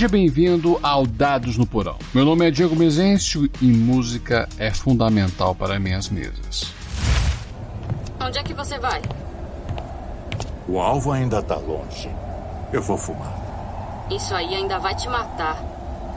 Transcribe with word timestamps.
Seja 0.00 0.08
bem-vindo 0.08 0.80
ao 0.82 1.06
Dados 1.06 1.58
no 1.58 1.66
Porão. 1.66 1.98
Meu 2.14 2.24
nome 2.24 2.48
é 2.48 2.50
Diego 2.50 2.74
Mezencio 2.74 3.50
e 3.60 3.66
música 3.66 4.48
é 4.58 4.70
fundamental 4.70 5.54
para 5.54 5.78
minhas 5.78 6.08
mesas. 6.08 6.72
Onde 8.18 8.38
é 8.38 8.42
que 8.42 8.54
você 8.54 8.78
vai? 8.78 9.02
O 10.66 10.80
alvo 10.80 11.12
ainda 11.12 11.42
tá 11.42 11.56
longe. 11.56 12.08
Eu 12.72 12.80
vou 12.80 12.96
fumar. 12.96 14.06
Isso 14.10 14.34
aí 14.34 14.54
ainda 14.54 14.78
vai 14.78 14.94
te 14.94 15.06
matar. 15.06 15.62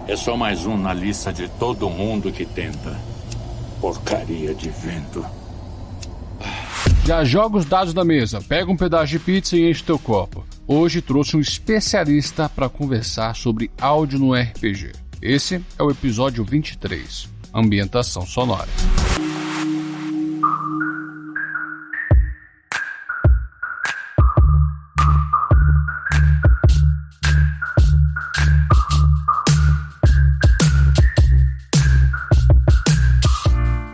É 0.07 0.15
só 0.15 0.37
mais 0.37 0.65
um 0.65 0.77
na 0.77 0.93
lista 0.93 1.33
de 1.33 1.49
todo 1.49 1.89
mundo 1.89 2.31
que 2.31 2.45
tenta. 2.45 2.97
Porcaria 3.81 4.55
de 4.55 4.69
vento. 4.69 5.25
Já 7.03 7.25
joga 7.25 7.57
os 7.57 7.65
dados 7.65 7.93
da 7.93 8.05
mesa, 8.05 8.41
pega 8.41 8.71
um 8.71 8.77
pedaço 8.77 9.07
de 9.07 9.19
pizza 9.19 9.57
e 9.57 9.69
enche 9.69 9.83
teu 9.83 9.99
copo. 9.99 10.45
Hoje 10.65 11.01
trouxe 11.01 11.35
um 11.35 11.41
especialista 11.41 12.47
para 12.47 12.69
conversar 12.69 13.35
sobre 13.35 13.69
áudio 13.81 14.17
no 14.17 14.33
RPG. 14.33 14.93
Esse 15.21 15.61
é 15.77 15.83
o 15.83 15.91
episódio 15.91 16.41
23, 16.45 17.27
Ambientação 17.53 18.25
Sonora. 18.25 18.69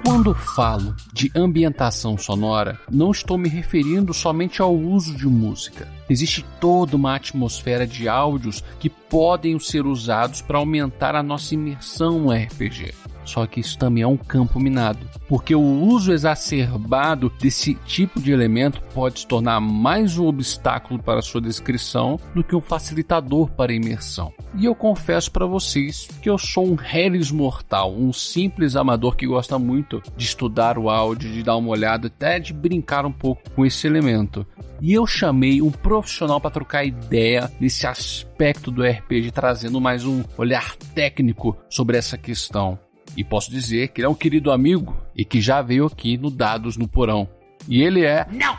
Quando 0.05 0.35
falo 0.35 0.95
de 1.19 1.29
ambientação 1.35 2.17
sonora, 2.17 2.79
não 2.89 3.11
estou 3.11 3.37
me 3.37 3.49
referindo 3.49 4.13
somente 4.13 4.61
ao 4.61 4.73
uso 4.73 5.13
de 5.13 5.27
música. 5.27 5.85
Existe 6.09 6.45
toda 6.61 6.95
uma 6.95 7.13
atmosfera 7.13 7.85
de 7.85 8.07
áudios 8.07 8.63
que 8.79 8.89
podem 8.89 9.59
ser 9.59 9.85
usados 9.85 10.41
para 10.41 10.57
aumentar 10.57 11.15
a 11.15 11.21
nossa 11.21 11.53
imersão 11.53 12.19
no 12.19 12.31
RPG. 12.31 12.93
Só 13.29 13.45
que 13.45 13.59
isso 13.59 13.77
também 13.77 14.01
é 14.01 14.07
um 14.07 14.17
campo 14.17 14.59
minado, 14.59 15.07
porque 15.27 15.53
o 15.53 15.61
uso 15.61 16.11
exacerbado 16.11 17.31
desse 17.39 17.75
tipo 17.85 18.19
de 18.19 18.31
elemento 18.31 18.81
pode 18.91 19.19
se 19.19 19.27
tornar 19.27 19.59
mais 19.59 20.17
um 20.17 20.25
obstáculo 20.25 20.99
para 20.99 21.21
sua 21.21 21.39
descrição 21.39 22.19
do 22.33 22.43
que 22.43 22.55
um 22.55 22.61
facilitador 22.61 23.47
para 23.51 23.71
a 23.71 23.75
imersão. 23.75 24.33
E 24.55 24.65
eu 24.65 24.73
confesso 24.73 25.31
para 25.31 25.45
vocês 25.45 26.07
que 26.23 26.27
eu 26.27 26.39
sou 26.39 26.71
um 26.71 26.73
Harris 26.73 27.29
mortal, 27.29 27.93
um 27.93 28.11
simples 28.11 28.75
amador 28.75 29.15
que 29.15 29.27
gosta 29.27 29.59
muito 29.59 30.01
de 30.17 30.25
estudar 30.25 30.79
o 30.79 30.89
áudio, 30.89 31.31
de 31.31 31.43
dar 31.43 31.55
uma 31.55 31.69
olhada, 31.69 32.07
até 32.07 32.39
de 32.39 32.51
brincar 32.51 33.05
um 33.05 33.11
pouco 33.11 33.47
com 33.51 33.63
esse 33.63 33.85
elemento. 33.85 34.43
E 34.81 34.91
eu 34.91 35.05
chamei 35.05 35.61
um 35.61 35.69
profissional 35.69 36.41
para 36.41 36.49
trocar 36.49 36.83
ideia 36.83 37.51
nesse 37.59 37.85
aspecto 37.85 38.71
do 38.71 38.83
RPG, 38.83 39.29
trazendo 39.31 39.79
mais 39.79 40.03
um 40.03 40.23
olhar 40.35 40.75
técnico 40.95 41.55
sobre 41.69 41.95
essa 41.95 42.17
questão. 42.17 42.79
E 43.19 43.23
posso 43.25 43.51
dizer 43.51 43.89
que 43.89 43.99
ele 43.99 44.05
é 44.05 44.09
um 44.09 44.15
querido 44.15 44.49
amigo 44.49 44.95
e 45.13 45.25
que 45.25 45.41
já 45.41 45.61
veio 45.61 45.87
aqui 45.87 46.17
no 46.17 46.31
Dados 46.31 46.77
no 46.77 46.87
Porão. 46.87 47.27
E 47.67 47.83
ele 47.83 48.05
é. 48.05 48.25
Não! 48.31 48.57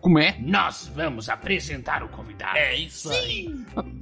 Como 0.00 0.16
é? 0.16 0.36
Nós 0.38 0.88
vamos 0.94 1.28
apresentar 1.28 2.04
o 2.04 2.08
convidado. 2.08 2.56
É 2.56 2.76
isso 2.76 3.10
aí. 3.10 3.52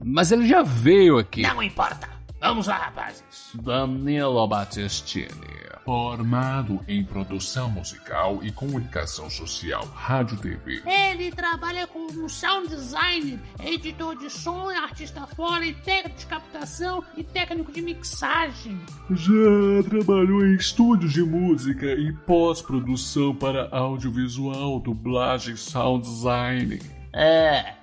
Mas 0.05 0.31
ele 0.31 0.47
já 0.47 0.63
veio 0.63 1.17
aqui. 1.17 1.41
Não 1.41 1.63
importa. 1.63 2.07
Vamos 2.47 2.69
lá, 2.69 2.77
rapazes. 2.77 3.51
Danilo 3.55 4.47
Battistini. 4.47 5.57
Formado 5.85 6.81
em 6.87 7.05
produção 7.05 7.69
musical 7.69 8.39
e 8.41 8.53
comunicação 8.53 9.29
social, 9.29 9.85
rádio 9.87 10.37
TV. 10.39 10.81
Ele 10.87 11.33
trabalha 11.33 11.89
como 11.89 12.29
sound 12.29 12.69
designer, 12.69 13.41
editor 13.65 14.17
de 14.17 14.31
som, 14.31 14.69
artista 14.71 15.27
fora 15.27 15.67
e 15.67 15.75
técnico 15.75 16.19
de 16.19 16.27
captação 16.27 17.03
e 17.17 17.25
técnico 17.25 17.73
de 17.73 17.83
mixagem. 17.83 18.81
Já 19.11 19.89
trabalhou 19.89 20.47
em 20.47 20.55
estúdios 20.55 21.13
de 21.13 21.23
música 21.23 21.87
e 21.87 22.13
pós-produção 22.13 23.35
para 23.35 23.69
audiovisual, 23.73 24.79
dublagem, 24.79 25.57
sound 25.57 26.07
design. 26.07 26.81
É. 27.13 27.75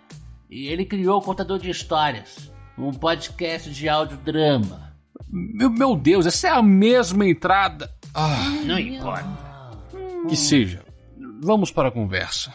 E 0.49 0.67
ele 0.67 0.85
criou 0.85 1.19
o 1.19 1.21
Contador 1.21 1.59
de 1.59 1.69
Histórias, 1.69 2.51
um 2.77 2.91
podcast 2.91 3.69
de 3.69 3.87
audiodrama. 3.89 4.93
Meu, 5.29 5.69
meu 5.69 5.95
Deus, 5.95 6.25
essa 6.25 6.47
é 6.47 6.51
a 6.51 6.61
mesma 6.61 7.25
entrada. 7.27 7.91
Ah, 8.13 8.49
Não 8.65 8.77
importa. 8.77 9.27
que 10.29 10.35
seja. 10.35 10.83
Vamos 11.41 11.71
para 11.71 11.89
a 11.89 11.91
conversa. 11.91 12.53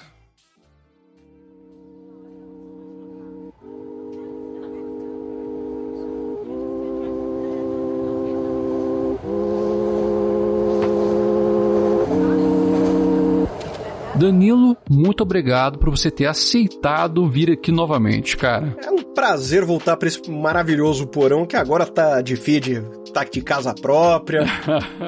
Danilo, 14.19 14.77
muito 14.91 15.23
obrigado 15.23 15.79
por 15.79 15.91
você 15.91 16.11
ter 16.11 16.27
aceitado 16.27 17.31
vir 17.31 17.53
aqui 17.53 17.71
novamente, 17.71 18.37
cara. 18.37 18.77
É 18.85 18.91
um 18.91 19.03
prazer 19.15 19.65
voltar 19.65 19.97
para 19.97 20.09
esse 20.09 20.29
maravilhoso 20.29 21.07
porão 21.07 21.47
que 21.47 21.55
agora 21.55 21.87
tá 21.87 22.21
de 22.21 22.35
feed, 22.35 22.83
tá 23.13 23.23
de 23.23 23.41
casa 23.41 23.73
própria, 23.73 24.45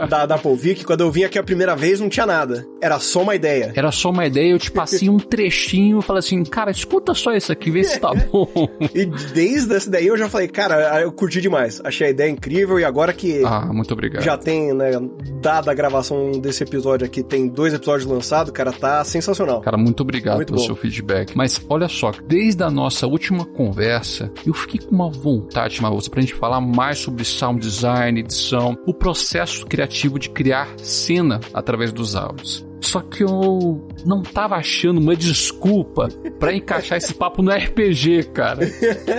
da, 0.08 0.26
da 0.26 0.38
Polvic. 0.38 0.84
Quando 0.84 1.00
eu 1.00 1.10
vim 1.10 1.24
aqui 1.24 1.38
a 1.38 1.42
primeira 1.42 1.74
vez 1.74 1.98
não 1.98 2.08
tinha 2.08 2.24
nada. 2.24 2.64
Era 2.82 2.98
só 2.98 3.22
uma 3.22 3.34
ideia. 3.34 3.72
Era 3.76 3.90
só 3.92 4.10
uma 4.10 4.26
ideia, 4.26 4.50
eu 4.52 4.58
te 4.58 4.70
passei 4.70 5.08
um 5.08 5.18
trechinho 5.18 6.00
falei 6.00 6.20
assim, 6.20 6.42
cara, 6.44 6.70
escuta 6.70 7.14
só 7.14 7.32
isso 7.34 7.52
aqui, 7.52 7.70
vê 7.70 7.84
se 7.84 7.98
tá 8.00 8.10
bom. 8.32 8.48
E 8.94 9.04
desde 9.06 9.74
essa 9.74 9.90
daí 9.90 10.06
eu 10.06 10.16
já 10.16 10.28
falei, 10.28 10.48
cara, 10.48 11.00
eu 11.02 11.12
curti 11.12 11.40
demais. 11.40 11.80
Achei 11.84 12.06
a 12.08 12.10
ideia 12.10 12.30
incrível 12.30 12.78
e 12.78 12.84
agora 12.84 13.12
que 13.12 13.42
Ah, 13.44 13.70
muito 13.72 13.92
obrigado. 13.92 14.22
já 14.22 14.36
tem, 14.38 14.72
né, 14.74 14.90
dada 15.40 15.70
a 15.70 15.74
gravação 15.74 16.32
desse 16.32 16.62
episódio 16.62 17.06
aqui, 17.06 17.22
tem 17.22 17.48
dois 17.48 17.74
episódios 17.74 18.08
lançados, 18.08 18.52
cara, 18.52 18.72
tá 18.72 19.04
sensacional. 19.04 19.60
Cara, 19.60 19.76
muito 19.76 20.00
obrigado 20.02 20.36
Muito 20.36 20.48
pelo 20.52 20.60
bom. 20.60 20.66
seu 20.66 20.76
feedback. 20.76 21.36
Mas 21.36 21.60
olha 21.68 21.88
só, 21.88 22.12
desde 22.26 22.62
a 22.62 22.70
nossa 22.70 23.06
última 23.06 23.44
conversa, 23.44 24.30
eu 24.46 24.54
fiquei 24.54 24.80
com 24.80 24.94
uma 24.94 25.10
vontade 25.10 25.80
você 25.80 26.08
pra 26.10 26.20
gente 26.20 26.34
falar 26.34 26.60
mais 26.60 26.98
sobre 26.98 27.24
sound 27.24 27.60
design, 27.60 28.20
edição, 28.20 28.76
o 28.86 28.94
processo 28.94 29.66
criativo 29.66 30.18
de 30.18 30.30
criar 30.30 30.68
cena 30.78 31.40
através 31.52 31.92
dos 31.92 32.14
áudios. 32.14 32.64
Só 32.80 33.00
que 33.00 33.22
eu 33.22 33.86
não 34.06 34.22
tava 34.22 34.56
achando 34.56 34.98
uma 35.00 35.14
desculpa 35.14 36.08
pra 36.38 36.54
encaixar 36.54 36.98
esse 36.98 37.12
papo 37.14 37.42
no 37.42 37.50
RPG, 37.50 38.30
cara. 38.32 38.60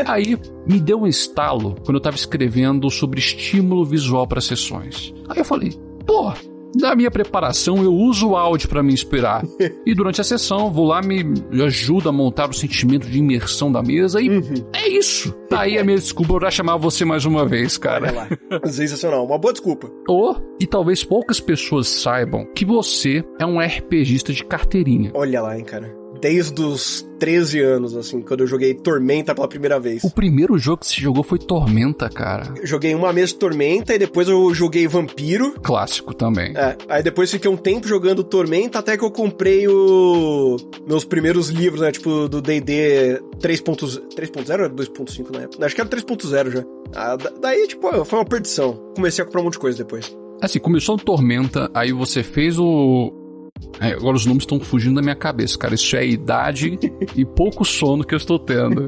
Aí 0.07 0.37
me 0.67 0.79
deu 0.79 1.01
um 1.01 1.07
estalo 1.07 1.75
quando 1.85 1.97
eu 1.97 2.01
tava 2.01 2.15
escrevendo 2.15 2.89
sobre 2.89 3.19
estímulo 3.19 3.85
visual 3.85 4.27
para 4.27 4.41
sessões. 4.41 5.13
Aí 5.29 5.37
eu 5.39 5.45
falei, 5.45 5.73
pô, 6.05 6.33
na 6.75 6.95
minha 6.95 7.11
preparação 7.11 7.83
eu 7.83 7.93
uso 7.93 8.29
o 8.29 8.35
áudio 8.37 8.69
pra 8.69 8.83
me 8.83 8.93
inspirar. 8.93 9.43
E 9.85 9.95
durante 9.95 10.21
a 10.21 10.23
sessão 10.23 10.71
vou 10.71 10.85
lá 10.85 11.01
me 11.01 11.23
ajuda 11.63 12.09
a 12.09 12.11
montar 12.11 12.49
o 12.49 12.53
sentimento 12.53 13.07
de 13.09 13.17
imersão 13.17 13.71
da 13.71 13.81
mesa 13.81 14.21
e 14.21 14.29
é 14.73 14.87
isso. 14.87 15.31
Tá 15.49 15.61
aí 15.61 15.77
a 15.77 15.83
minha 15.83 15.97
desculpa 15.97 16.35
pra 16.39 16.51
chamar 16.51 16.77
você 16.77 17.03
mais 17.03 17.25
uma 17.25 17.45
vez, 17.45 17.79
Olha 17.83 18.11
cara. 18.11 18.11
lá. 18.11 18.67
Sensacional. 18.69 19.25
Uma 19.25 19.37
boa 19.37 19.51
desculpa. 19.53 19.89
Ou, 20.07 20.35
e 20.59 20.67
talvez 20.67 21.03
poucas 21.03 21.39
pessoas 21.39 21.87
saibam, 21.87 22.45
que 22.55 22.63
você 22.63 23.23
é 23.39 23.45
um 23.45 23.59
RPGista 23.59 24.31
de 24.33 24.45
carteirinha. 24.45 25.11
Olha 25.13 25.41
lá, 25.41 25.57
hein, 25.57 25.63
cara. 25.65 26.00
Desde 26.21 26.61
os 26.61 27.07
13 27.19 27.59
anos, 27.61 27.95
assim, 27.95 28.21
quando 28.21 28.41
eu 28.41 28.47
joguei 28.47 28.73
Tormenta 28.73 29.33
pela 29.33 29.47
primeira 29.47 29.79
vez. 29.79 30.03
O 30.03 30.11
primeiro 30.11 30.57
jogo 30.57 30.77
que 30.81 30.87
você 30.87 31.01
jogou 31.01 31.23
foi 31.23 31.39
Tormenta, 31.39 32.09
cara. 32.09 32.53
Eu 32.57 32.65
Joguei 32.67 32.93
uma 32.95 33.11
mesa 33.11 33.27
de 33.33 33.35
Tormenta 33.35 33.93
e 33.95 33.99
depois 33.99 34.27
eu 34.27 34.53
joguei 34.53 34.87
Vampiro. 34.87 35.53
Clássico 35.61 36.13
também. 36.13 36.53
É, 36.55 36.77
aí 36.89 37.01
depois 37.03 37.31
fiquei 37.31 37.49
um 37.49 37.57
tempo 37.57 37.87
jogando 37.87 38.23
Tormenta 38.23 38.79
até 38.79 38.95
que 38.97 39.03
eu 39.03 39.11
comprei 39.11 39.67
o 39.67 40.57
meus 40.87 41.03
primeiros 41.05 41.49
livros, 41.49 41.81
né, 41.81 41.91
tipo 41.91 42.27
do 42.27 42.41
D&D 42.41 43.19
3.0 43.39 44.01
3.0 44.15 44.63
ou 44.63 44.69
2.5 44.69 45.31
na 45.35 45.41
época? 45.43 45.65
Acho 45.65 45.75
que 45.75 45.81
era 45.81 45.89
3.0 45.89 46.51
já. 46.51 46.63
Ah, 46.95 47.15
da- 47.15 47.31
daí, 47.41 47.67
tipo, 47.67 48.05
foi 48.05 48.19
uma 48.19 48.25
perdição. 48.25 48.73
Comecei 48.95 49.21
a 49.23 49.25
comprar 49.25 49.41
um 49.41 49.45
monte 49.45 49.53
de 49.53 49.59
coisa 49.59 49.77
depois. 49.77 50.15
Assim, 50.41 50.59
começou 50.59 50.97
no 50.97 51.03
Tormenta, 51.03 51.69
aí 51.73 51.91
você 51.91 52.23
fez 52.23 52.57
o. 52.59 53.13
É, 53.79 53.93
agora 53.93 54.15
os 54.15 54.25
nomes 54.25 54.43
estão 54.43 54.59
fugindo 54.59 54.95
da 54.95 55.01
minha 55.01 55.15
cabeça, 55.15 55.57
cara. 55.57 55.73
Isso 55.75 55.95
é 55.95 56.05
idade 56.07 56.77
e 57.15 57.25
pouco 57.25 57.65
sono 57.65 58.03
que 58.03 58.13
eu 58.13 58.17
estou 58.17 58.37
tendo. 58.37 58.87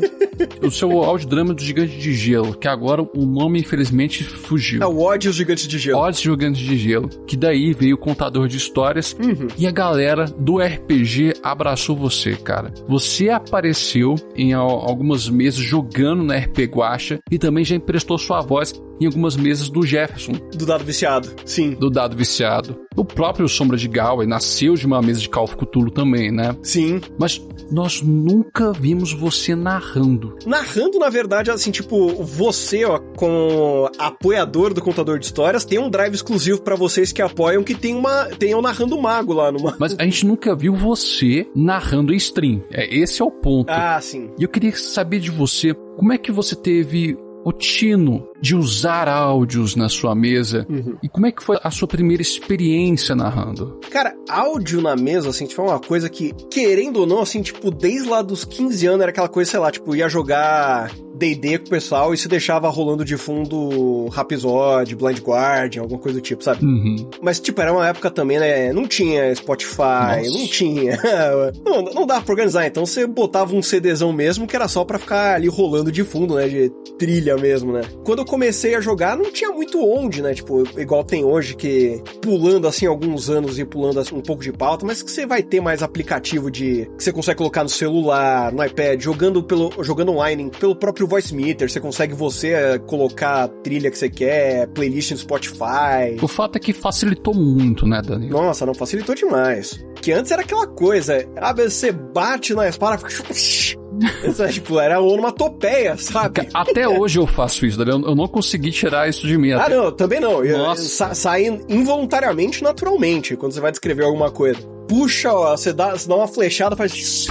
O 0.61 0.69
seu 0.71 1.03
audiodrama 1.03 1.53
do 1.53 1.61
Gigante 1.63 1.97
de 1.97 2.13
Gelo, 2.13 2.53
que 2.55 2.67
agora 2.67 3.01
o 3.01 3.25
nome 3.25 3.59
infelizmente 3.59 4.23
fugiu. 4.23 4.81
É 4.81 4.85
o 4.85 4.99
ódio 5.01 5.29
os 5.31 5.35
gigantes 5.35 5.67
de 5.67 5.77
gelo. 5.77 5.99
Odds 5.99 6.21
Gigantes 6.21 6.61
de 6.61 6.77
Gelo, 6.77 7.09
que 7.25 7.35
daí 7.37 7.73
veio 7.73 7.95
o 7.95 7.97
contador 7.97 8.47
de 8.47 8.57
histórias 8.57 9.15
e 9.57 9.65
a 9.67 9.71
galera 9.71 10.25
do 10.25 10.59
RPG 10.59 11.33
abraçou 11.43 11.95
você, 11.95 12.35
cara. 12.35 12.73
Você 12.87 13.29
apareceu 13.29 14.15
em 14.35 14.53
al- 14.53 14.69
algumas 14.89 15.29
mesas 15.29 15.59
jogando 15.59 16.23
na 16.23 16.35
RP 16.37 16.59
Guacha 16.65 17.19
e 17.31 17.37
também 17.37 17.63
já 17.63 17.75
emprestou 17.75 18.17
sua 18.17 18.41
voz 18.41 18.73
em 19.03 19.07
algumas 19.07 19.35
mesas 19.35 19.69
do 19.69 19.85
Jefferson, 19.85 20.33
Do 20.53 20.65
dado 20.65 20.83
viciado. 20.83 21.29
Sim. 21.45 21.71
do 21.71 21.89
dado 21.89 22.15
viciado. 22.15 22.77
O 22.95 23.03
próprio 23.03 23.47
Sombra 23.49 23.75
de 23.77 23.87
Galway 23.87 24.27
nasceu 24.27 24.75
de 24.75 24.85
uma 24.85 25.01
mesa 25.01 25.19
de 25.19 25.27
Call 25.29 25.45
of 25.45 25.55
Cthulhu 25.57 25.89
também, 25.91 26.31
né? 26.31 26.55
Sim. 26.61 27.01
Mas 27.19 27.41
nós 27.71 28.01
nunca 28.01 28.71
vimos 28.71 29.11
você 29.11 29.55
narrando. 29.55 30.37
Narrando, 30.45 30.99
na 30.99 31.09
verdade, 31.09 31.49
assim, 31.49 31.71
tipo, 31.71 32.09
você, 32.23 32.85
ó, 32.85 32.99
com 33.17 33.89
apoiador 33.97 34.73
do 34.73 34.81
contador 34.81 35.17
de 35.17 35.25
histórias, 35.25 35.65
tem 35.65 35.79
um 35.79 35.89
drive 35.89 36.13
exclusivo 36.13 36.61
pra 36.61 36.75
vocês 36.75 37.11
que 37.11 37.21
apoiam 37.21 37.63
que 37.63 37.73
tem 37.73 37.95
uma. 37.95 38.25
Tem 38.37 38.53
o 38.53 38.61
Narrando 38.61 38.99
Mago 39.01 39.33
lá 39.33 39.51
numa. 39.51 39.75
Mas 39.79 39.95
a 39.97 40.03
gente 40.03 40.25
nunca 40.25 40.55
viu 40.55 40.75
você 40.75 41.47
narrando 41.55 42.13
em 42.13 42.17
stream. 42.17 42.63
É, 42.71 42.95
esse 42.95 43.21
é 43.21 43.25
o 43.25 43.31
ponto. 43.31 43.69
Ah, 43.69 43.99
sim. 43.99 44.29
E 44.37 44.43
eu 44.43 44.49
queria 44.49 44.75
saber 44.75 45.19
de 45.19 45.31
você, 45.31 45.73
como 45.97 46.13
é 46.13 46.17
que 46.17 46.31
você 46.31 46.55
teve 46.55 47.17
o 47.43 47.51
tino 47.51 48.27
de 48.41 48.55
usar 48.55 49.07
áudios 49.07 49.75
na 49.75 49.89
sua 49.89 50.15
mesa 50.15 50.65
e 51.01 51.09
como 51.09 51.25
é 51.25 51.31
que 51.31 51.43
foi 51.43 51.57
a 51.63 51.71
sua 51.71 51.87
primeira 51.87 52.21
experiência 52.21 53.15
narrando? 53.15 53.79
Cara, 53.89 54.15
áudio 54.29 54.81
na 54.81 54.95
mesa, 54.95 55.29
assim, 55.29 55.45
tipo, 55.45 55.61
é 55.61 55.65
uma 55.65 55.79
coisa 55.79 56.09
que, 56.09 56.33
querendo 56.49 56.97
ou 57.01 57.05
não, 57.05 57.21
assim, 57.21 57.41
tipo, 57.41 57.71
desde 57.71 58.09
lá 58.09 58.21
dos 58.21 58.45
15 58.45 58.87
anos 58.87 59.01
era 59.01 59.11
aquela 59.11 59.29
coisa, 59.29 59.51
sei 59.51 59.59
lá, 59.59 59.71
tipo, 59.71 59.95
ia 59.95 60.09
jogar 60.09 60.91
D&D 61.23 61.59
com 61.59 61.67
o 61.67 61.69
pessoal 61.69 62.13
e 62.13 62.17
se 62.17 62.27
deixava 62.27 62.67
rolando 62.69 63.05
de 63.05 63.15
fundo 63.15 64.07
Rhapsody, 64.09 64.95
Blind 64.95 65.19
Guardian, 65.19 65.81
alguma 65.81 65.99
coisa 65.99 66.19
do 66.19 66.21
tipo, 66.21 66.43
sabe? 66.43 66.65
Uhum. 66.65 67.09
Mas, 67.21 67.39
tipo, 67.39 67.61
era 67.61 67.71
uma 67.71 67.87
época 67.87 68.11
também, 68.11 68.39
né? 68.39 68.73
Não 68.73 68.85
tinha 68.85 69.33
Spotify, 69.33 69.77
Nossa. 69.77 70.31
não 70.31 70.47
tinha. 70.47 70.99
não, 71.65 71.81
não 71.81 72.05
dava 72.05 72.21
pra 72.21 72.33
organizar. 72.33 72.67
Então 72.67 72.85
você 72.85 73.07
botava 73.07 73.55
um 73.55 73.61
CDzão 73.61 74.11
mesmo 74.11 74.45
que 74.45 74.55
era 74.55 74.67
só 74.67 74.83
pra 74.83 74.99
ficar 74.99 75.35
ali 75.35 75.47
rolando 75.47 75.91
de 75.91 76.03
fundo, 76.03 76.35
né? 76.35 76.47
De 76.47 76.69
trilha 76.97 77.37
mesmo, 77.37 77.71
né? 77.71 77.81
Quando 78.03 78.19
eu 78.19 78.25
comecei 78.25 78.75
a 78.75 78.81
jogar, 78.81 79.17
não 79.17 79.31
tinha 79.31 79.51
muito 79.51 79.83
onde, 79.83 80.21
né? 80.21 80.33
Tipo, 80.33 80.63
igual 80.79 81.03
tem 81.03 81.23
hoje, 81.23 81.55
que 81.55 82.01
pulando 82.21 82.67
assim 82.67 82.85
alguns 82.85 83.29
anos 83.29 83.57
e 83.57 83.65
pulando 83.65 83.99
assim, 83.99 84.15
um 84.15 84.21
pouco 84.21 84.43
de 84.43 84.51
pauta, 84.51 84.85
mas 84.85 85.01
que 85.01 85.09
você 85.09 85.25
vai 85.25 85.41
ter 85.41 85.61
mais 85.61 85.81
aplicativo 85.81 86.51
de. 86.51 86.89
que 86.97 87.03
você 87.03 87.11
consegue 87.11 87.37
colocar 87.37 87.63
no 87.63 87.69
celular, 87.69 88.51
no 88.51 88.63
iPad, 88.63 89.01
jogando 89.01 89.43
pelo 89.43 89.71
jogando 89.83 90.11
online, 90.11 90.51
pelo 90.59 90.75
próprio 90.75 91.07
Voice 91.13 91.35
Meter, 91.35 91.69
você 91.69 91.79
consegue 91.79 92.15
você 92.15 92.53
eh, 92.53 92.79
colocar 92.79 93.43
a 93.43 93.47
trilha 93.47 93.91
que 93.91 93.97
você 93.97 94.09
quer, 94.09 94.67
playlist 94.69 95.11
no 95.11 95.17
Spotify. 95.17 96.17
O 96.19 96.27
fato 96.27 96.55
é 96.55 96.59
que 96.59 96.73
facilitou 96.73 97.35
muito, 97.35 97.85
né, 97.85 98.01
Dani? 98.03 98.29
Nossa, 98.29 98.65
não 98.65 98.73
facilitou 98.73 99.13
demais. 99.13 99.85
Que 100.01 100.11
antes 100.11 100.31
era 100.31 100.41
aquela 100.41 100.65
coisa, 100.65 101.23
ah, 101.37 101.53
você 101.53 101.91
bate 101.91 102.55
na 102.55 102.67
espada, 102.67 102.97
fica... 102.97 103.13
Essa, 104.23 104.47
tipo, 104.47 104.79
era 104.79 104.99
onomatopeia, 104.99 105.95
sabe? 105.97 106.49
Até 106.51 106.87
hoje 106.89 107.19
eu 107.19 107.27
faço 107.27 107.63
isso, 107.63 107.77
Dani. 107.77 107.91
Eu 107.91 108.15
não 108.15 108.27
consegui 108.27 108.71
tirar 108.71 109.07
isso 109.07 109.27
de 109.27 109.37
mim. 109.37 109.51
Ah, 109.51 109.65
Até- 109.65 109.75
não, 109.75 109.91
também 109.91 110.19
não. 110.19 110.43
Nossa. 110.43 110.81
Sa 110.81 111.13
sai 111.13 111.45
involuntariamente, 111.69 112.63
naturalmente, 112.63 113.35
quando 113.35 113.51
você 113.51 113.61
vai 113.61 113.69
descrever 113.69 114.03
alguma 114.03 114.31
coisa. 114.31 114.59
Puxa, 114.87 115.31
ó, 115.31 115.55
você 115.55 115.71
dá, 115.71 115.91
você 115.91 116.09
dá 116.09 116.15
uma 116.15 116.27
flechada, 116.27 116.75
faz. 116.75 117.27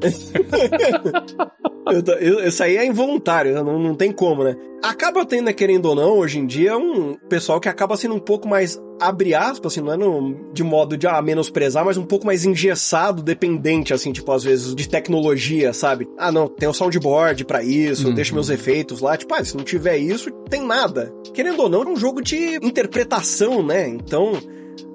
Eu 1.90 2.14
eu- 2.20 2.46
Isso 2.46 2.62
aí 2.62 2.76
é 2.76 2.86
involuntário, 2.86 3.54
não, 3.64 3.78
não 3.78 3.94
tem 3.94 4.12
como, 4.12 4.44
né? 4.44 4.54
Acaba 4.82 5.24
tendo, 5.26 5.46
né, 5.46 5.52
querendo 5.52 5.86
ou 5.86 5.94
não, 5.94 6.18
hoje 6.18 6.38
em 6.38 6.46
dia, 6.46 6.76
um 6.78 7.14
pessoal 7.28 7.58
que 7.58 7.68
acaba 7.68 7.96
sendo 7.96 8.14
um 8.14 8.18
pouco 8.20 8.46
mais, 8.46 8.80
abre 9.00 9.34
aspas, 9.34 9.72
assim, 9.72 9.80
não 9.80 9.92
é 9.92 9.96
no- 9.96 10.52
de 10.52 10.62
modo 10.62 10.96
de 10.96 11.06
ah, 11.06 11.20
menosprezar, 11.20 11.84
mas 11.84 11.96
um 11.96 12.04
pouco 12.04 12.24
mais 12.26 12.44
engessado, 12.44 13.22
dependente, 13.22 13.92
assim, 13.92 14.12
tipo, 14.12 14.30
às 14.30 14.44
vezes, 14.44 14.74
de 14.74 14.88
tecnologia, 14.88 15.72
sabe? 15.72 16.06
Ah, 16.16 16.30
não, 16.30 16.46
tem 16.48 16.68
o 16.68 16.72
soundboard 16.74 17.44
pra 17.44 17.62
isso, 17.62 18.08
Uhum. 18.08 18.14
deixo 18.14 18.34
meus 18.34 18.50
efeitos 18.50 19.00
lá, 19.00 19.16
tipo, 19.16 19.34
ah, 19.34 19.44
se 19.44 19.56
não 19.56 19.64
tiver 19.64 19.96
isso, 19.98 20.30
tem 20.48 20.64
nada. 20.64 21.12
Querendo 21.34 21.60
ou 21.62 21.68
não, 21.68 21.82
é 21.82 21.88
um 21.88 21.96
jogo 21.96 22.22
de 22.22 22.56
interpretação, 22.64 23.62
né? 23.62 23.88
Então, 23.88 24.32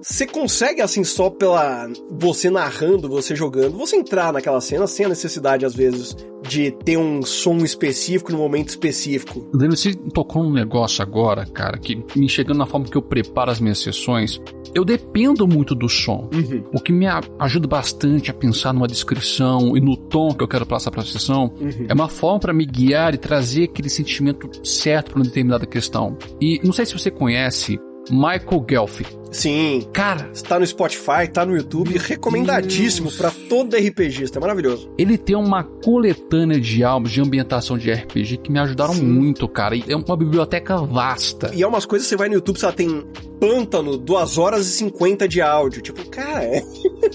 você 0.06 0.28
consegue, 0.28 0.82
assim, 0.82 1.04
só 1.04 1.32
pela 1.32 1.90
você 2.12 2.50
narrando, 2.50 3.10
você 3.10 3.36
jogando, 3.36 3.76
você 3.76 3.96
entrar 3.96 4.32
naquela 4.32 4.62
cena 4.62 4.86
sem 4.86 5.08
a 5.08 5.10
necessidade, 5.10 5.66
às 5.66 5.74
vezes, 5.74 6.16
de 6.48 6.70
ter 6.70 6.96
um 6.98 7.24
som 7.24 7.58
específico 7.58 8.32
no 8.32 8.38
momento 8.38 8.70
específico. 8.70 9.50
Dani, 9.52 9.76
você 9.76 9.96
tocou 10.14 10.44
num 10.44 10.54
negócio 10.54 11.02
agora, 11.02 11.46
cara, 11.48 11.80
que 11.80 12.04
me 12.16 12.30
chegando 12.30 12.60
na 12.60 12.68
forma 12.68 12.86
que 12.86 12.96
eu 12.96 13.02
preparo 13.02 13.50
as 13.50 13.60
minhas 13.60 13.80
sessões, 13.80 14.40
eu 14.76 14.86
dependo 14.86 15.48
muito 15.48 15.74
do 15.74 15.90
som. 15.90 16.30
O 16.72 16.80
que 16.80 16.94
me 16.94 17.08
ajuda 17.40 17.68
bastante 17.68 18.30
a 18.30 18.34
pensar 18.34 18.74
numa 18.74 18.88
descrição 18.88 19.76
e 19.76 19.82
no 19.82 19.98
tom 19.98 20.36
que 20.36 20.44
eu 20.44 20.48
quero 20.48 20.68
passar 20.68 20.92
para 20.92 21.02
a 21.02 21.06
sessão 21.06 21.52
é 21.88 21.94
uma 21.94 22.10
forma 22.10 22.40
para 22.40 22.54
me 22.54 22.66
guiar 22.66 23.16
e 23.16 23.18
trazer 23.18 23.64
aquele 23.64 23.90
sentimento 23.90 24.50
certo 24.64 25.12
para 25.12 25.20
uma 25.20 25.26
determinada 25.26 25.66
questão. 25.66 26.16
E 26.40 26.62
não 26.64 26.74
sei 26.74 26.86
se 26.86 26.94
você 26.94 27.10
conhece 27.10 27.80
Michael 28.10 28.66
Gelfi. 28.70 29.06
Sim. 29.32 29.86
Cara, 29.92 30.30
Está 30.34 30.58
no 30.60 30.66
Spotify, 30.66 31.28
tá 31.32 31.46
no 31.46 31.56
YouTube, 31.58 31.98
recomendadíssimo 31.98 33.12
pra 33.12 33.30
todo 33.50 33.76
RPGista, 33.76 34.40
é 34.40 34.42
maravilhoso. 34.42 34.90
ele 34.98 35.18
tem 35.18 35.36
uma 35.36 35.64
coletânea 35.64 36.60
de 36.60 36.84
álbuns 36.84 37.12
de 37.12 37.20
ambientação 37.22 37.78
de 37.78 37.92
RPG 37.92 38.38
que 38.38 38.52
me 38.52 38.60
ajudaram 38.60 38.94
Sim. 38.94 39.06
muito, 39.06 39.48
cara. 39.50 39.76
E 39.76 39.84
é 39.90 39.96
uma 39.96 40.16
biblioteca 40.16 40.78
vasta. 40.78 41.52
E 41.54 41.62
é 41.64 41.68
umas 41.68 41.86
coisas 41.86 42.06
que 42.08 42.10
você 42.10 42.16
vai 42.18 42.30
no 42.30 42.36
YouTube, 42.36 42.58
você 42.60 42.72
tem 42.72 43.04
pântano, 43.40 43.98
2 43.98 44.38
horas 44.38 44.68
e 44.68 44.72
50 44.72 45.28
de 45.28 45.42
áudio. 45.42 45.82
Tipo, 45.82 46.08
cara, 46.10 46.44
é, 46.44 46.64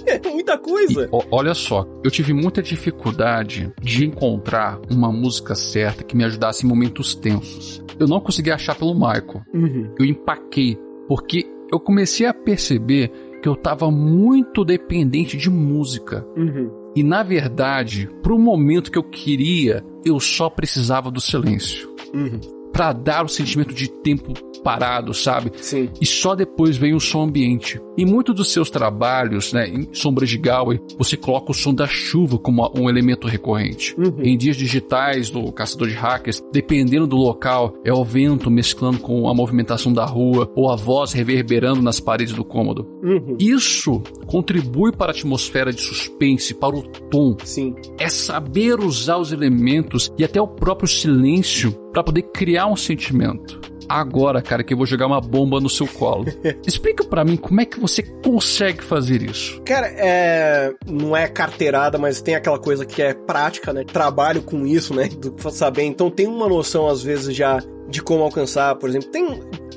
é 0.06 0.21
muita 0.31 0.56
coisa. 0.59 1.09
O- 1.12 1.23
olha 1.31 1.55
só, 1.55 1.87
eu 2.05 2.11
tive 2.11 2.32
muita 2.32 2.62
dificuldade 2.62 3.73
de 3.82 4.05
encontrar 4.06 4.81
uma 4.91 5.11
música 5.12 5.55
certa 5.55 6.05
que 6.05 6.17
me 6.17 6.25
ajudasse 6.25 6.65
em 6.65 6.69
momentos 6.69 7.15
tensos. 7.15 7.82
Eu 7.99 8.06
não 8.06 8.21
consegui 8.21 8.50
achar 8.50 8.75
pelo 8.75 8.94
Michael. 8.94 9.43
Uhum. 9.53 9.94
Eu 9.99 10.06
empaquei, 10.06 10.79
porque 11.06 11.44
eu 11.73 11.79
comecei 11.79 12.27
a 12.27 12.35
perceber 12.35 13.11
que 13.43 13.49
eu 13.49 13.56
tava 13.56 13.91
muito 13.91 14.65
dependente 14.65 15.37
de 15.37 15.49
música. 15.50 16.26
Uhum. 16.37 16.71
E 16.97 17.03
na 17.03 17.23
verdade, 17.23 18.09
pro 18.23 18.38
momento 18.38 18.91
que 18.91 18.99
eu 18.99 19.03
queria, 19.05 19.85
eu 20.05 20.19
só 20.19 20.50
precisava 20.50 21.11
do 21.11 21.21
silêncio. 21.21 21.88
Uhum. 22.12 22.41
Pra 22.73 22.93
dar 22.93 23.25
o 23.25 23.29
sentimento 23.29 23.75
de 23.75 23.88
tempo 23.88 24.33
parado, 24.62 25.12
sabe? 25.15 25.53
Sim. 25.61 25.89
e 26.01 26.07
só 26.07 26.35
depois 26.35 26.77
vem 26.77 26.95
o 26.95 27.01
som 27.01 27.23
ambiente. 27.23 27.81
Em 27.97 28.05
muitos 28.05 28.35
dos 28.35 28.53
seus 28.53 28.71
trabalhos, 28.71 29.53
né, 29.53 29.69
em 29.69 29.89
Sombras 29.93 30.29
de 30.29 30.39
Galway, 30.39 30.81
você 30.97 31.17
coloca 31.17 31.51
o 31.51 31.55
som 31.55 31.75
da 31.75 31.87
chuva 31.87 32.39
como 32.39 32.71
um 32.79 32.89
elemento 32.89 33.27
recorrente. 33.27 33.95
Uhum. 33.99 34.23
Em 34.23 34.37
dias 34.37 34.57
digitais 34.57 35.31
do 35.31 35.51
Caçador 35.53 35.89
de 35.89 35.95
Hackers, 35.95 36.43
dependendo 36.53 37.07
do 37.07 37.17
local, 37.17 37.75
é 37.85 37.93
o 37.93 38.05
vento 38.05 38.51
mesclando 38.51 38.99
com 38.99 39.29
a 39.29 39.35
movimentação 39.35 39.93
da 39.93 40.05
rua 40.05 40.51
ou 40.55 40.71
a 40.71 40.77
voz 40.77 41.12
reverberando 41.12 41.83
nas 41.83 42.01
paredes 42.01 42.35
do 42.35 42.45
cômodo. 42.45 42.87
Uhum. 43.02 43.37
Isso 43.38 44.02
contribui 44.26 44.93
para 44.93 45.12
a 45.12 45.14
atmosfera 45.14 45.73
de 45.73 45.81
suspense, 45.81 46.55
para 46.55 46.76
o 46.76 46.83
tom. 46.83 47.37
Sim. 47.45 47.75
É 47.99 48.09
saber 48.09 48.81
usar 48.81 49.19
os 49.19 49.33
elementos 49.33 50.12
e 50.17 50.25
até 50.25 50.40
o 50.40 50.49
próprio 50.49 50.88
silêncio 50.88 51.73
para 51.93 52.05
poder 52.05 52.23
criar 52.23 52.67
um 52.67 52.76
sentimento. 52.76 53.61
Agora, 53.90 54.40
cara, 54.40 54.62
que 54.62 54.73
eu 54.73 54.76
vou 54.76 54.87
jogar 54.87 55.09
uma 55.09 55.20
bomba 55.20 55.59
no 55.59 55.68
seu 55.68 55.85
colo. 55.85 56.26
Explica 56.64 57.02
pra 57.02 57.25
mim 57.25 57.37
como 57.37 57.61
é 57.61 57.64
que 57.64 57.80
você 57.80 58.04
consegue 58.04 58.85
fazer 58.85 59.20
isso. 59.20 59.61
Cara, 59.62 59.88
é. 59.88 60.73
Não 60.87 61.16
é 61.16 61.26
carteirada, 61.26 61.99
mas 61.99 62.23
tem 62.23 62.37
aquela 62.37 62.61
coisa 62.61 62.87
que 62.87 63.02
é 63.02 63.12
prática, 63.12 63.73
né? 63.73 63.82
Trabalho 63.82 64.42
com 64.42 64.64
isso, 64.64 64.94
né? 64.94 65.09
Do 65.09 65.35
saber. 65.50 65.82
Então 65.82 66.09
tem 66.09 66.28
uma 66.28 66.49
noção, 66.49 66.87
às 66.87 67.02
vezes, 67.02 67.35
já 67.35 67.59
de 67.88 68.00
como 68.00 68.23
alcançar, 68.23 68.76
por 68.76 68.88
exemplo. 68.88 69.11
Tem 69.11 69.26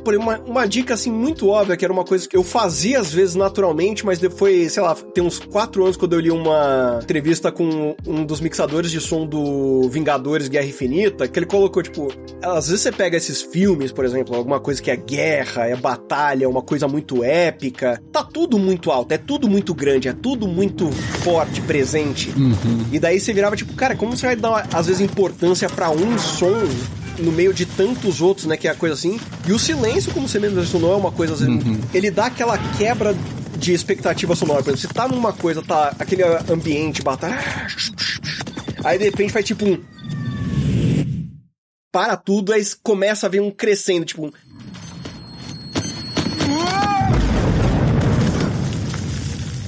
por 0.03 0.15
uma, 0.15 0.39
uma 0.39 0.65
dica 0.67 0.93
assim 0.93 1.11
muito 1.11 1.47
óbvia, 1.47 1.77
que 1.77 1.85
era 1.85 1.93
uma 1.93 2.03
coisa 2.03 2.27
que 2.27 2.35
eu 2.35 2.43
fazia 2.43 2.99
às 2.99 3.11
vezes 3.13 3.35
naturalmente, 3.35 4.05
mas 4.05 4.19
depois, 4.19 4.73
sei 4.73 4.83
lá, 4.83 4.95
tem 4.95 5.23
uns 5.23 5.39
quatro 5.39 5.83
anos 5.83 5.97
quando 5.97 6.13
eu 6.13 6.19
li 6.19 6.31
uma 6.31 6.99
entrevista 7.01 7.51
com 7.51 7.95
um 8.05 8.25
dos 8.25 8.41
mixadores 8.41 8.91
de 8.91 8.99
som 8.99 9.25
do 9.25 9.87
Vingadores 9.89 10.47
Guerra 10.47 10.65
Infinita, 10.65 11.27
que 11.27 11.39
ele 11.39 11.45
colocou, 11.45 11.81
tipo, 11.81 12.11
às 12.41 12.67
vezes 12.67 12.81
você 12.81 12.91
pega 12.91 13.17
esses 13.17 13.41
filmes, 13.41 13.91
por 13.91 14.05
exemplo, 14.05 14.35
alguma 14.35 14.59
coisa 14.59 14.81
que 14.81 14.91
é 14.91 14.95
guerra, 14.95 15.67
é 15.67 15.75
batalha, 15.75 16.49
uma 16.49 16.61
coisa 16.61 16.87
muito 16.87 17.23
épica, 17.23 18.01
tá 18.11 18.23
tudo 18.23 18.59
muito 18.59 18.91
alto, 18.91 19.11
é 19.11 19.17
tudo 19.17 19.47
muito 19.49 19.73
grande, 19.73 20.07
é 20.07 20.13
tudo 20.13 20.47
muito 20.47 20.91
forte, 21.23 21.61
presente. 21.61 22.33
E 22.91 22.99
daí 22.99 23.19
você 23.19 23.33
virava 23.33 23.55
tipo, 23.55 23.73
cara, 23.73 23.95
como 23.95 24.15
você 24.15 24.25
vai 24.25 24.35
dar 24.35 24.67
às 24.73 24.87
vezes 24.87 25.01
importância 25.01 25.69
pra 25.69 25.89
um 25.89 26.17
som 26.17 26.53
no 27.23 27.31
meio 27.31 27.53
de 27.53 27.65
tantos 27.65 28.21
outros, 28.21 28.45
né, 28.45 28.57
que 28.57 28.67
é 28.67 28.71
a 28.71 28.75
coisa 28.75 28.93
assim. 28.93 29.19
E 29.47 29.51
o 29.51 29.59
silêncio, 29.59 30.13
como 30.13 30.27
você 30.27 30.39
mesmo 30.39 30.59
mencionou, 30.59 30.93
é 30.93 30.95
uma 30.95 31.11
coisa, 31.11 31.33
às 31.33 31.39
vezes, 31.39 31.55
ele 31.93 32.11
dá 32.11 32.27
aquela 32.27 32.57
quebra 32.77 33.15
de 33.57 33.73
expectativa 33.73 34.35
sonora. 34.35 34.61
Por 34.61 34.73
exemplo, 34.73 34.87
você 34.87 34.93
tá 34.93 35.07
numa 35.07 35.33
coisa, 35.33 35.61
tá 35.61 35.95
aquele 35.97 36.23
ambiente, 36.51 37.01
batalha. 37.01 37.39
Aí 38.83 38.97
de 38.97 39.05
repente 39.05 39.31
faz 39.31 39.45
tipo 39.45 39.65
um. 39.65 39.81
Para 41.91 42.17
tudo, 42.17 42.51
aí 42.51 42.61
começa 42.81 43.27
a 43.27 43.29
ver 43.29 43.39
um 43.39 43.51
crescendo, 43.51 44.05
tipo 44.05 44.25
um. 44.25 44.31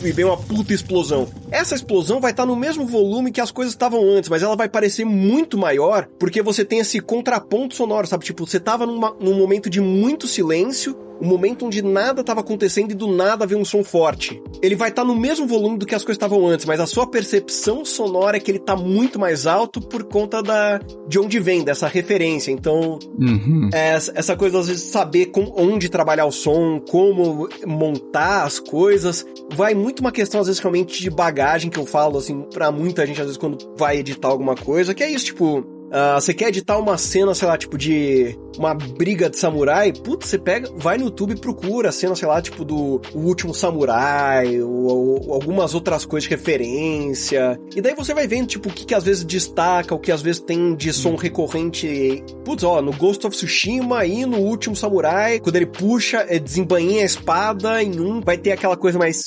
E 0.07 0.11
vem 0.11 0.25
uma 0.25 0.37
puta 0.37 0.73
explosão. 0.73 1.27
Essa 1.51 1.75
explosão 1.75 2.19
vai 2.19 2.31
estar 2.31 2.45
no 2.45 2.55
mesmo 2.55 2.85
volume 2.85 3.31
que 3.31 3.41
as 3.41 3.51
coisas 3.51 3.73
estavam 3.73 4.03
antes, 4.09 4.29
mas 4.29 4.43
ela 4.43 4.55
vai 4.55 4.69
parecer 4.69 5.05
muito 5.05 5.57
maior 5.57 6.07
porque 6.19 6.41
você 6.41 6.63
tem 6.63 6.79
esse 6.79 6.99
contraponto 6.99 7.75
sonoro, 7.75 8.07
sabe? 8.07 8.25
Tipo, 8.25 8.45
você 8.45 8.59
tava 8.59 8.85
numa, 8.85 9.15
num 9.19 9.37
momento 9.37 9.69
de 9.69 9.81
muito 9.81 10.27
silêncio 10.27 11.04
um 11.21 11.27
momento 11.27 11.65
onde 11.65 11.81
nada 11.81 12.21
estava 12.21 12.41
acontecendo 12.41 12.91
e 12.91 12.95
do 12.95 13.07
nada 13.07 13.45
veio 13.45 13.59
um 13.59 13.65
som 13.65 13.83
forte. 13.83 14.41
Ele 14.61 14.75
vai 14.75 14.89
estar 14.89 15.03
tá 15.03 15.07
no 15.07 15.15
mesmo 15.15 15.47
volume 15.47 15.77
do 15.77 15.85
que 15.85 15.95
as 15.95 16.03
coisas 16.03 16.17
estavam 16.17 16.45
antes, 16.47 16.65
mas 16.65 16.79
a 16.79 16.85
sua 16.85 17.07
percepção 17.07 17.85
sonora 17.85 18.37
é 18.37 18.39
que 18.39 18.51
ele 18.51 18.59
tá 18.59 18.75
muito 18.75 19.19
mais 19.19 19.45
alto 19.47 19.79
por 19.79 20.03
conta 20.03 20.41
da 20.41 20.79
de 21.07 21.19
onde 21.19 21.39
vem, 21.39 21.63
dessa 21.63 21.87
referência. 21.87 22.51
Então, 22.51 22.99
Uhum. 23.19 23.69
é, 23.73 23.93
essa 23.93 24.35
coisa 24.35 24.59
às 24.59 24.67
vezes 24.67 24.83
saber 24.83 25.27
com, 25.27 25.53
onde 25.55 25.89
trabalhar 25.89 26.25
o 26.25 26.31
som, 26.31 26.79
como 26.79 27.47
montar 27.65 28.43
as 28.43 28.59
coisas, 28.59 29.25
vai 29.53 29.73
muito 29.73 29.99
uma 29.99 30.11
questão 30.11 30.41
às 30.41 30.47
vezes 30.47 30.61
realmente 30.61 31.01
de 31.01 31.09
bagagem 31.09 31.69
que 31.69 31.79
eu 31.79 31.85
falo 31.85 32.17
assim 32.17 32.41
para 32.53 32.71
muita 32.71 33.05
gente 33.05 33.19
às 33.19 33.27
vezes 33.27 33.37
quando 33.37 33.57
vai 33.77 33.97
editar 33.97 34.27
alguma 34.27 34.55
coisa, 34.55 34.93
que 34.93 35.03
é 35.03 35.09
isso, 35.09 35.25
tipo, 35.25 35.74
ah, 35.91 36.19
você 36.19 36.33
quer 36.33 36.49
editar 36.49 36.77
uma 36.77 36.97
cena, 36.97 37.33
sei 37.33 37.47
lá, 37.47 37.57
tipo 37.57 37.77
de 37.77 38.37
uma 38.57 38.73
briga 38.73 39.29
de 39.29 39.37
samurai? 39.37 39.91
Putz, 39.91 40.27
você 40.27 40.37
pega, 40.37 40.69
vai 40.75 40.97
no 40.97 41.05
YouTube 41.05 41.33
e 41.33 41.39
procura 41.39 41.89
a 41.89 41.91
cena, 41.91 42.15
sei 42.15 42.27
lá, 42.27 42.41
tipo 42.41 42.63
do 42.63 43.01
o 43.13 43.19
último 43.19 43.53
samurai, 43.53 44.61
ou, 44.61 45.25
ou 45.27 45.33
algumas 45.33 45.73
outras 45.73 46.05
coisas 46.05 46.27
de 46.27 46.35
referência. 46.35 47.59
E 47.75 47.81
daí 47.81 47.93
você 47.95 48.13
vai 48.13 48.27
vendo, 48.27 48.47
tipo, 48.47 48.69
o 48.69 48.71
que, 48.71 48.85
que 48.85 48.95
às 48.95 49.03
vezes 49.03 49.23
destaca, 49.23 49.93
o 49.93 49.99
que 49.99 50.11
às 50.11 50.21
vezes 50.21 50.41
tem 50.41 50.75
de 50.75 50.91
som 50.91 51.15
recorrente. 51.15 52.23
Putz, 52.43 52.63
ó, 52.63 52.81
no 52.81 52.91
Ghost 52.93 53.25
of 53.25 53.35
Tsushima 53.35 54.05
e 54.05 54.25
no 54.25 54.37
último 54.37 54.75
samurai, 54.75 55.39
quando 55.39 55.55
ele 55.55 55.65
puxa, 55.65 56.25
é, 56.27 56.39
desembainha 56.39 57.03
a 57.03 57.05
espada 57.05 57.83
em 57.83 57.99
um, 57.99 58.21
vai 58.21 58.37
ter 58.37 58.51
aquela 58.51 58.77
coisa 58.77 58.97
mais. 58.97 59.23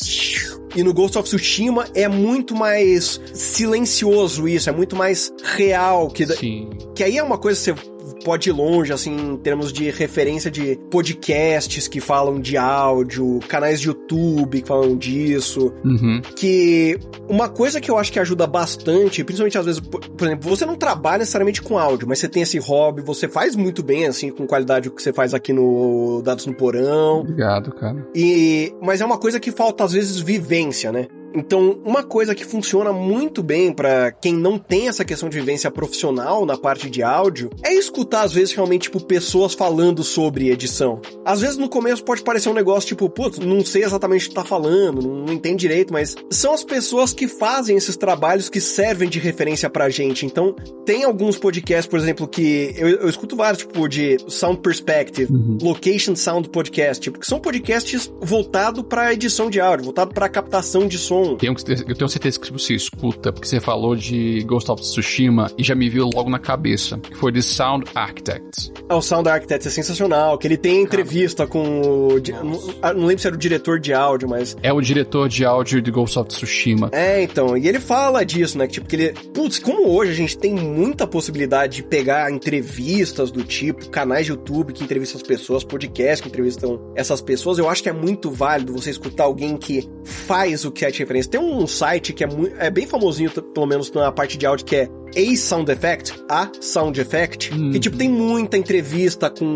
E 0.75 0.83
no 0.83 0.93
Ghost 0.93 1.17
of 1.19 1.29
Tsushima 1.29 1.87
é 1.95 2.09
muito 2.09 2.55
mais 2.55 3.21
silencioso 3.33 4.47
isso, 4.47 4.69
é 4.69 4.73
muito 4.73 4.95
mais 4.95 5.33
real. 5.43 6.09
Que, 6.09 6.27
Sim. 6.27 6.69
que 6.95 7.03
aí 7.03 7.19
é 7.19 7.23
uma 7.23 7.39
coisa 7.39 7.59
que 7.59 7.81
você 7.81 7.98
pode 8.29 8.51
ir 8.51 8.53
longe, 8.53 8.93
assim, 8.93 9.33
em 9.33 9.37
termos 9.39 9.73
de 9.73 9.91
referência 9.91 10.51
de 10.51 10.79
podcasts 10.91 11.89
que 11.89 11.99
falam 11.99 12.39
de 12.39 12.59
áudio, 12.59 13.41
canais 13.49 13.81
de 13.81 13.89
YouTube 13.89 14.61
que 14.61 14.69
falam 14.69 14.95
disso. 14.99 15.73
Uhum. 15.83 16.21
Que 16.37 16.99
uma 17.27 17.49
coisa 17.49 17.81
que 17.81 17.91
eu 17.91 17.97
acho 17.97 18.13
que 18.13 18.21
ajuda 18.21 18.47
bastante, 18.47 19.25
principalmente 19.25 19.57
às 19.57 19.65
vezes, 19.65 19.81
por 19.81 19.99
por 20.19 20.27
exemplo, 20.27 20.51
você 20.51 20.67
não 20.67 20.75
trabalha 20.77 21.21
necessariamente 21.21 21.63
com 21.63 21.79
áudio, 21.79 22.07
mas 22.07 22.19
você 22.19 22.29
tem 22.29 22.43
esse 22.43 22.59
hobby, 22.59 23.01
você 23.01 23.27
faz 23.29 23.57
muito 23.57 23.83
bem, 23.83 24.07
assim, 24.07 24.31
com 24.31 24.47
qualidade 24.47 24.89
o 24.89 24.91
que 24.91 25.03
você 25.03 25.13
faz 25.13 25.33
aqui 25.33 25.53
no 25.55 26.21
Dados 26.23 26.45
no 26.45 26.53
Porão. 26.53 27.21
Obrigado, 27.21 27.73
cara. 27.73 28.07
E, 28.15 28.75
mas 28.83 29.01
é 29.01 29.07
uma 29.07 29.17
coisa 29.17 29.41
que 29.41 29.51
falta 29.51 29.85
às 29.85 29.93
vezes 29.93 30.19
vivência, 30.19 30.93
né? 30.93 31.07
Então, 31.35 31.81
uma 31.85 32.03
coisa 32.03 32.35
que 32.35 32.45
funciona 32.45 32.93
muito 32.93 33.43
bem 33.43 33.73
pra 33.73 34.11
quem 34.11 34.35
não 34.35 34.59
tem 34.59 34.89
essa 34.89 35.05
questão 35.05 35.29
de 35.29 35.39
vivência 35.39 35.71
profissional 35.71 36.47
na 36.47 36.57
parte 36.57 36.89
de 36.89 37.03
áudio 37.03 37.51
é 37.63 37.75
escutar 37.75 38.23
às 38.23 38.33
vezes 38.33 38.55
realmente 38.55 38.83
tipo 38.83 39.05
pessoas 39.05 39.55
falando 39.55 40.03
sobre 40.03 40.51
edição. 40.51 41.01
Às 41.25 41.41
vezes 41.41 41.57
no 41.57 41.69
começo 41.69 42.05
pode 42.05 42.23
parecer 42.23 42.49
um 42.49 42.55
negócio 42.55 42.89
tipo, 42.89 43.09
putz, 43.09 43.39
não 43.39 43.65
sei 43.65 43.85
exatamente 43.85 44.27
o 44.27 44.29
que 44.31 44.35
tá 44.35 44.45
falando, 44.45 45.03
não, 45.03 45.27
não 45.27 45.33
entendo 45.33 45.59
direito, 45.59 45.93
mas 45.93 46.15
são 46.31 46.53
as 46.53 46.65
pessoas 46.65 47.13
que 47.13 47.29
fazem 47.29 47.77
esses 47.77 47.97
trabalhos 47.97 48.49
que 48.49 48.61
servem 48.61 49.09
de 49.09 49.19
referência 49.19 49.69
pra 49.69 49.89
gente. 49.89 50.25
Então, 50.25 50.55
tem 50.85 51.05
alguns 51.05 51.37
podcasts, 51.37 51.87
por 51.87 51.99
exemplo, 51.99 52.27
que 52.27 52.75
eu, 52.77 52.89
eu 52.89 53.09
escuto 53.09 53.37
vários, 53.37 53.59
tipo, 53.59 53.89
de 53.89 54.17
Sound 54.29 54.61
Perspective, 54.61 55.29
Location 55.61 56.17
Sound 56.17 56.49
Podcast, 56.49 57.03
tipo, 57.03 57.19
que 57.19 57.27
são 57.27 57.39
podcasts 57.39 58.11
voltados 58.21 58.85
pra 58.89 59.13
edição 59.13 59.51
de 59.51 59.61
áudio, 59.61 59.85
voltado 59.85 60.15
pra 60.15 60.29
captação 60.29 60.87
de 60.87 60.99
som. 60.99 61.18
Tenho 61.37 61.55
que 61.55 61.65
ter- 61.65 61.85
eu 61.89 61.95
tenho 61.95 62.09
certeza 62.09 62.39
que 62.41 62.53
você 62.53 62.75
escuta, 62.75 63.33
porque 63.33 63.47
você 63.47 63.61
falou 63.61 63.95
de 63.95 64.43
Ghost 64.47 64.71
of 64.71 64.83
Tsushima 64.83 65.51
e 65.57 65.63
já 65.63 65.75
me 65.75 65.89
viu 65.89 66.09
logo 66.13 66.29
na 66.31 66.39
cabeça, 66.39 66.99
que 66.99 67.15
foi 67.17 67.33
de 67.33 67.43
Sound 67.43 67.85
Architects. 67.95 68.73
Ah, 68.89 68.97
O 68.97 69.03
Sound 69.03 69.29
Architect 69.29 69.69
é 69.69 69.71
sensacional, 69.71 70.37
que 70.39 70.47
ele 70.47 70.57
tem 70.57 70.83
entrevista 70.83 71.47
com 71.47 71.81
o... 71.81 72.09
Não, 72.45 72.75
ah, 72.83 72.93
não 72.93 73.07
lembro 73.07 73.21
se 73.21 73.27
era 73.27 73.37
o 73.37 73.39
diretor 73.39 73.79
de 73.81 73.93
áudio, 73.93 74.29
mas... 74.29 74.57
É 74.63 74.73
o 74.73 74.81
diretor 74.81 75.29
de 75.29 75.45
áudio 75.45 75.81
de 75.81 75.91
Ghost 75.91 76.19
of 76.19 76.29
Tsushima. 76.29 76.89
É, 76.93 77.23
então, 77.23 77.57
e 77.57 77.69
ele 77.69 77.79
fala 77.81 78.25
disso, 78.25 78.59
né? 78.59 78.67
Que, 78.67 78.75
tipo, 78.75 78.89
que 78.89 78.97
ele. 78.97 79.13
Putz, 79.33 79.59
como 79.59 79.89
hoje 79.91 80.13
a 80.13 80.15
gente 80.15 80.37
tem 80.37 80.55
muita 80.55 81.07
possibilidade 81.07 81.77
de 81.77 81.83
pegar 81.83 82.31
entrevistas 82.31 83.31
do 83.31 83.45
tipo, 83.45 83.89
canais 83.89 84.27
de 84.27 84.33
YouTube 84.33 84.73
que 84.73 84.83
entrevistam 84.83 85.21
as 85.21 85.27
pessoas, 85.27 85.65
podcasts 85.65 86.21
que 86.21 86.29
entrevistam 86.29 86.93
essas 86.95 87.21
pessoas, 87.21 87.59
eu 87.59 87.69
acho 87.69 87.83
que 87.83 87.89
é 87.89 87.93
muito 87.93 88.31
válido 88.31 88.73
você 88.73 88.91
escutar 88.91 89.25
alguém 89.25 89.57
que 89.57 89.89
faz 90.05 90.65
o 90.65 90.71
que 90.73 90.89
de 90.91 90.99
referência. 91.09 91.31
Tem 91.31 91.41
um 91.41 91.67
site 91.67 92.13
que 92.13 92.23
é, 92.23 92.29
é 92.59 92.71
bem 92.71 92.87
famosinho, 92.87 93.31
pelo 93.31 93.67
menos 93.67 93.91
na 93.91 94.13
parte 94.13 94.37
de 94.37 94.45
áudio, 94.45 94.67
que 94.67 94.77
é 94.77 94.89
A 95.17 95.37
Sound 95.37 95.73
Effect, 95.73 96.15
A 96.29 96.51
Sound 96.61 97.01
Effect, 97.01 97.51
que 97.73 97.81
tipo 97.81 97.97
tem 97.97 98.09
muita 98.09 98.59
entrevista 98.59 99.31
com 99.31 99.47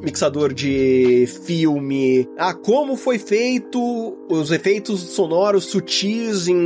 mixador 0.00 0.54
de 0.54 1.28
filme, 1.44 2.28
ah, 2.38 2.54
como 2.54 2.96
foi 2.96 3.18
feito 3.18 4.16
os 4.30 4.52
efeitos 4.52 5.00
sonoros 5.00 5.64
sutis 5.64 6.46
em 6.46 6.56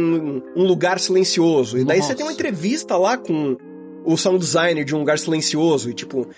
um 0.54 0.64
lugar 0.64 1.00
silencioso. 1.00 1.78
E 1.78 1.84
daí 1.84 1.98
Nossa. 1.98 2.10
você 2.10 2.14
tem 2.14 2.26
uma 2.26 2.32
entrevista 2.32 2.96
lá 2.96 3.16
com 3.16 3.56
o 4.04 4.16
sound 4.16 4.38
designer 4.38 4.84
de 4.84 4.94
um 4.94 4.98
lugar 4.98 5.18
silencioso 5.18 5.88
e 5.88 5.94
tipo 5.94 6.28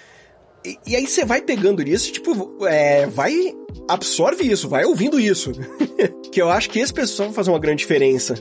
e, 0.64 0.78
e 0.86 0.96
aí 0.96 1.06
você 1.06 1.24
vai 1.24 1.42
pegando 1.42 1.82
isso, 1.82 2.12
tipo, 2.12 2.64
é, 2.66 3.06
vai 3.06 3.54
absorve 3.88 4.50
isso, 4.50 4.68
vai 4.68 4.84
ouvindo 4.84 5.20
isso. 5.20 5.52
que 6.32 6.40
eu 6.40 6.50
acho 6.50 6.70
que 6.70 6.78
esse 6.78 6.92
pessoal 6.92 7.28
vai 7.28 7.36
fazer 7.36 7.50
uma 7.50 7.58
grande 7.58 7.78
diferença. 7.78 8.34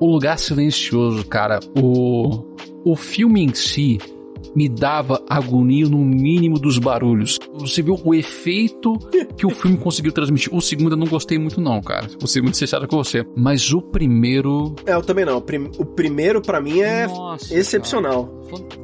O 0.00 0.06
Lugar 0.06 0.38
Silencioso, 0.38 1.24
cara, 1.26 1.60
o, 1.80 2.44
o 2.84 2.96
filme 2.96 3.42
em 3.42 3.54
si 3.54 3.98
me 4.54 4.68
dava 4.68 5.22
agonia 5.28 5.86
no 5.88 5.98
mínimo 5.98 6.58
dos 6.58 6.78
barulhos. 6.78 7.38
Você 7.54 7.82
viu 7.82 7.98
o 8.04 8.14
efeito 8.14 8.92
que 9.36 9.46
o 9.46 9.50
filme 9.50 9.76
conseguiu 9.76 10.12
transmitir. 10.12 10.54
O 10.54 10.60
segundo 10.60 10.92
eu 10.92 10.96
não 10.96 11.06
gostei 11.06 11.38
muito 11.38 11.60
não, 11.60 11.80
cara. 11.80 12.06
Vou 12.18 12.26
ser 12.26 12.42
muito 12.42 12.56
sincero 12.56 12.86
com 12.88 12.96
você. 12.96 13.24
Mas 13.36 13.72
o 13.72 13.80
primeiro... 13.82 14.74
É, 14.86 14.94
eu 14.94 15.02
também 15.02 15.24
não. 15.24 15.38
O, 15.38 15.40
prim- 15.42 15.70
o 15.78 15.84
primeiro 15.84 16.40
pra 16.42 16.60
mim 16.60 16.80
é 16.80 17.06
Nossa, 17.06 17.54
excepcional. 17.56 18.26
cara. 18.26 18.38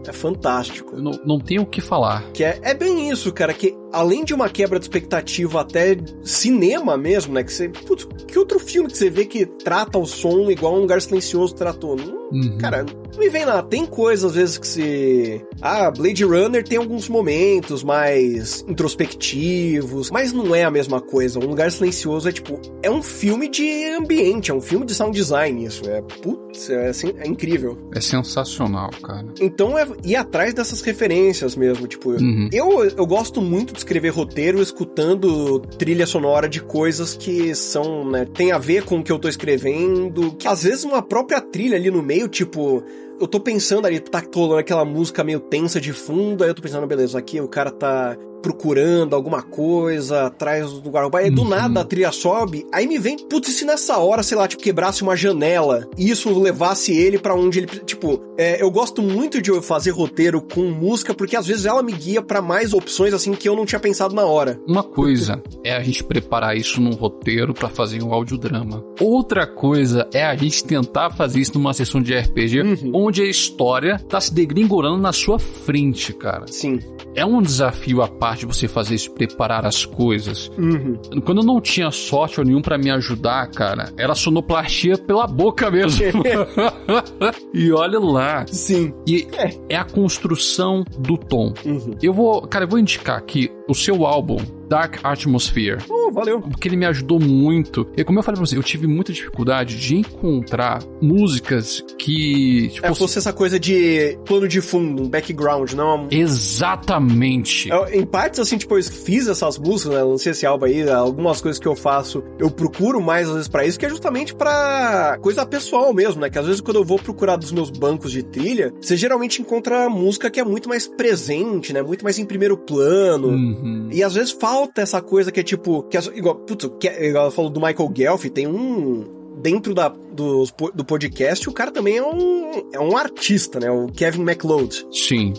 É 0.08 0.12
fantástico. 0.12 0.94
eu 0.96 1.02
Não, 1.02 1.12
não 1.24 1.38
tenho 1.38 1.62
o 1.62 1.66
que 1.66 1.80
falar. 1.80 2.22
Que 2.32 2.44
é, 2.44 2.60
é 2.62 2.74
bem 2.74 3.10
isso, 3.10 3.32
cara, 3.32 3.52
que 3.54 3.74
além 3.94 4.24
de 4.24 4.34
uma 4.34 4.48
quebra 4.48 4.78
de 4.78 4.84
expectativa 4.84 5.60
até 5.60 5.96
cinema 6.22 6.96
mesmo, 6.96 7.32
né? 7.32 7.44
Que 7.44 7.52
você. 7.52 7.68
Putz, 7.68 8.06
que 8.26 8.38
outro 8.38 8.58
filme 8.58 8.90
que 8.90 8.98
você 8.98 9.08
vê 9.08 9.24
que 9.24 9.46
trata 9.46 9.98
o 9.98 10.06
som 10.06 10.50
igual 10.50 10.74
um 10.74 10.80
lugar 10.80 11.00
silencioso 11.00 11.54
tratou? 11.54 11.96
Não, 11.96 12.24
Uhum. 12.34 12.58
Cara, 12.58 12.84
não 12.84 13.18
me 13.20 13.28
vem 13.28 13.46
nada. 13.46 13.62
Tem 13.62 13.86
coisas 13.86 14.24
às 14.24 14.34
vezes 14.34 14.58
que 14.58 14.66
se. 14.66 15.44
Ah, 15.60 15.90
Blade 15.90 16.24
Runner 16.24 16.64
tem 16.64 16.78
alguns 16.78 17.08
momentos 17.08 17.84
mais 17.84 18.64
introspectivos, 18.68 20.10
mas 20.10 20.32
não 20.32 20.54
é 20.54 20.64
a 20.64 20.70
mesma 20.70 21.00
coisa. 21.00 21.38
Um 21.38 21.46
lugar 21.46 21.70
silencioso 21.70 22.28
é 22.28 22.32
tipo. 22.32 22.60
É 22.82 22.90
um 22.90 23.02
filme 23.02 23.48
de 23.48 23.84
ambiente, 23.96 24.50
é 24.50 24.54
um 24.54 24.60
filme 24.60 24.84
de 24.84 24.94
sound 24.94 25.16
design, 25.16 25.64
isso. 25.64 25.88
É. 25.88 26.02
Putz, 26.02 26.68
é, 26.70 26.88
assim, 26.88 27.12
é 27.18 27.26
incrível. 27.26 27.78
É 27.94 28.00
sensacional, 28.00 28.90
cara. 29.02 29.26
Então 29.40 29.78
é 29.78 29.86
ir 30.04 30.16
atrás 30.16 30.52
dessas 30.52 30.80
referências 30.80 31.54
mesmo, 31.54 31.86
tipo. 31.86 32.10
Uhum. 32.10 32.48
Eu, 32.52 32.84
eu 32.84 33.06
gosto 33.06 33.40
muito 33.40 33.72
de 33.74 33.83
escrever 33.84 34.08
roteiro 34.08 34.60
escutando 34.60 35.60
trilha 35.60 36.06
sonora 36.06 36.48
de 36.48 36.60
coisas 36.60 37.16
que 37.16 37.54
são, 37.54 38.10
né, 38.10 38.24
tem 38.24 38.50
a 38.50 38.58
ver 38.58 38.84
com 38.84 38.98
o 38.98 39.02
que 39.02 39.12
eu 39.12 39.18
tô 39.18 39.28
escrevendo, 39.28 40.32
que 40.32 40.48
às 40.48 40.62
vezes 40.62 40.84
uma 40.84 41.02
própria 41.02 41.40
trilha 41.40 41.76
ali 41.76 41.90
no 41.90 42.02
meio, 42.02 42.26
tipo, 42.26 42.82
eu 43.20 43.28
tô 43.28 43.38
pensando 43.38 43.86
ali, 43.86 44.00
tá 44.00 44.22
rolando 44.34 44.58
aquela 44.58 44.84
música 44.84 45.22
meio 45.22 45.38
tensa 45.38 45.80
de 45.80 45.92
fundo, 45.92 46.42
aí 46.42 46.50
eu 46.50 46.54
tô 46.54 46.62
pensando, 46.62 46.86
beleza, 46.86 47.18
aqui 47.18 47.40
o 47.40 47.48
cara 47.48 47.70
tá 47.70 48.16
procurando 48.44 49.14
alguma 49.16 49.40
coisa 49.42 50.26
atrás 50.26 50.70
do 50.70 50.90
guarda 50.90 51.18
aí 51.18 51.30
do 51.30 51.42
Uhum. 51.42 51.48
nada 51.48 51.80
a 51.80 51.84
trilha 51.84 52.12
sobe, 52.12 52.66
aí 52.72 52.86
me 52.86 52.98
vem, 52.98 53.16
putz, 53.16 53.48
e 53.48 53.52
se 53.52 53.64
nessa 53.64 53.96
hora, 53.98 54.22
sei 54.22 54.36
lá, 54.36 54.46
tipo, 54.46 54.62
quebrasse 54.62 55.02
uma 55.02 55.16
janela 55.16 55.88
e 55.96 56.10
isso 56.10 56.38
levasse 56.38 56.92
ele 56.92 57.18
pra 57.18 57.34
onde 57.34 57.60
ele, 57.60 57.66
tipo, 57.66 58.20
é, 58.38 58.62
eu 58.62 58.70
gosto 58.70 59.00
muito 59.00 59.40
de 59.40 59.50
fazer 59.62 59.90
roteiro 59.90 60.42
com 60.42 60.62
música 60.70 61.14
porque 61.14 61.36
às 61.36 61.46
vezes 61.46 61.64
ela 61.64 61.82
me 61.82 61.92
guia 61.92 62.20
pra 62.20 62.42
mais 62.42 62.74
opções 62.74 63.14
assim 63.14 63.32
que 63.32 63.48
eu 63.48 63.56
não 63.56 63.64
tinha 63.64 63.80
pensado 63.80 64.14
na 64.14 64.24
hora. 64.24 64.60
Uma 64.68 64.82
coisa 64.82 65.42
é 65.64 65.74
a 65.74 65.82
gente 65.82 66.04
preparar 66.04 66.56
isso 66.56 66.80
num 66.80 66.92
roteiro 66.94 67.54
pra 67.54 67.68
fazer 67.68 68.02
um 68.02 68.12
audiodrama. 68.12 68.84
Outra 69.00 69.46
coisa 69.46 70.06
é 70.12 70.22
a 70.24 70.34
gente 70.36 70.64
tentar 70.64 71.10
fazer 71.10 71.40
isso 71.40 71.54
numa 71.54 71.72
sessão 71.72 72.00
de 72.02 72.14
RPG 72.14 72.90
onde 72.92 73.22
a 73.22 73.26
história 73.28 73.98
tá 74.08 74.20
se 74.20 74.34
degringolando 74.34 74.98
na 74.98 75.12
sua 75.12 75.38
frente, 75.38 76.12
cara. 76.12 76.46
Sim. 76.48 76.78
É 77.14 77.24
um 77.24 77.40
desafio 77.40 78.02
à 78.02 78.08
parte 78.08 78.33
você 78.42 78.66
fazer 78.66 78.94
isso, 78.94 79.10
preparar 79.12 79.64
as 79.66 79.84
coisas. 79.84 80.50
Uhum. 80.58 80.98
Quando 81.24 81.40
eu 81.40 81.44
não 81.44 81.60
tinha 81.60 81.90
software 81.90 82.44
nenhum 82.44 82.62
pra 82.62 82.78
me 82.78 82.90
ajudar, 82.90 83.46
cara, 83.48 83.92
era 83.96 84.14
sonoplastia 84.14 84.98
pela 84.98 85.26
boca 85.26 85.70
mesmo. 85.70 86.04
e 87.52 87.72
olha 87.72 87.98
lá. 87.98 88.46
Sim. 88.46 88.92
E 89.06 89.26
é 89.68 89.76
a 89.76 89.84
construção 89.84 90.84
do 90.98 91.16
tom. 91.16 91.52
Uhum. 91.64 91.94
Eu 92.02 92.12
vou, 92.12 92.42
cara, 92.42 92.64
eu 92.64 92.68
vou 92.68 92.78
indicar 92.78 93.18
aqui 93.18 93.50
o 93.68 93.74
seu 93.74 94.06
álbum 94.06 94.38
Dark 94.68 94.98
Atmosphere. 95.02 95.78
Oh, 95.88 96.10
valeu. 96.12 96.40
Porque 96.40 96.68
ele 96.68 96.76
me 96.76 96.86
ajudou 96.86 97.20
muito. 97.20 97.86
E 97.96 98.04
como 98.04 98.18
eu 98.18 98.22
falei 98.22 98.38
pra 98.38 98.46
você, 98.46 98.56
eu 98.56 98.62
tive 98.62 98.86
muita 98.86 99.12
dificuldade 99.12 99.76
de 99.76 99.96
encontrar 99.96 100.82
músicas 101.00 101.84
que. 101.98 102.68
Tipo, 102.68 102.86
É, 102.86 102.94
fosse 102.94 103.18
essa 103.18 103.32
coisa 103.32 103.58
de 103.58 104.18
plano 104.24 104.48
de 104.48 104.60
fundo, 104.60 105.02
um 105.02 105.08
background, 105.08 105.72
não... 105.72 106.08
Exatamente. 106.10 107.68
Eu, 107.68 107.86
em 107.88 108.04
partes, 108.04 108.40
assim, 108.40 108.56
tipo, 108.56 108.76
eu 108.78 108.82
fiz 108.82 109.28
essas 109.28 109.58
músicas, 109.58 109.94
né? 109.94 110.02
Lancei 110.02 110.32
esse 110.32 110.46
álbum 110.46 110.66
aí, 110.66 110.88
algumas 110.88 111.40
coisas 111.40 111.58
que 111.60 111.66
eu 111.68 111.74
faço, 111.76 112.22
eu 112.38 112.50
procuro 112.50 113.00
mais, 113.00 113.28
às 113.28 113.34
vezes, 113.34 113.48
pra 113.48 113.64
isso, 113.66 113.78
que 113.78 113.86
é 113.86 113.88
justamente 113.88 114.34
pra 114.34 115.18
coisa 115.20 115.44
pessoal 115.46 115.92
mesmo, 115.92 116.20
né? 116.20 116.30
Que 116.30 116.38
às 116.38 116.46
vezes, 116.46 116.60
quando 116.60 116.76
eu 116.76 116.84
vou 116.84 116.98
procurar 116.98 117.36
dos 117.36 117.52
meus 117.52 117.70
bancos 117.70 118.10
de 118.12 118.22
trilha, 118.22 118.72
você 118.80 118.96
geralmente 118.96 119.40
encontra 119.40 119.88
música 119.88 120.30
que 120.30 120.40
é 120.40 120.44
muito 120.44 120.68
mais 120.68 120.86
presente, 120.86 121.72
né? 121.72 121.82
Muito 121.82 122.04
mais 122.04 122.18
em 122.18 122.24
primeiro 122.24 122.56
plano. 122.56 123.28
Uhum. 123.28 123.88
E 123.90 124.02
às 124.02 124.14
vezes 124.14 124.32
falta 124.54 124.82
essa 124.82 125.02
coisa 125.02 125.32
que 125.32 125.40
é 125.40 125.42
tipo. 125.42 125.82
Que 125.84 125.98
é, 125.98 126.00
igual, 126.14 126.36
putz, 126.36 126.70
que 126.78 126.88
é, 126.88 127.08
igual 127.08 127.30
falou 127.30 127.50
do 127.50 127.60
Michael 127.60 127.92
Gelf, 127.94 128.24
tem 128.26 128.46
um. 128.46 129.22
Dentro 129.42 129.74
da, 129.74 129.88
do, 129.88 130.44
do 130.72 130.84
podcast, 130.84 131.48
o 131.48 131.52
cara 131.52 131.70
também 131.70 131.98
é 131.98 132.02
um, 132.02 132.70
é 132.72 132.78
um 132.78 132.96
artista, 132.96 133.58
né? 133.58 133.70
O 133.70 133.88
Kevin 133.88 134.22
MacLeod. 134.22 134.86
Sim. 134.90 135.34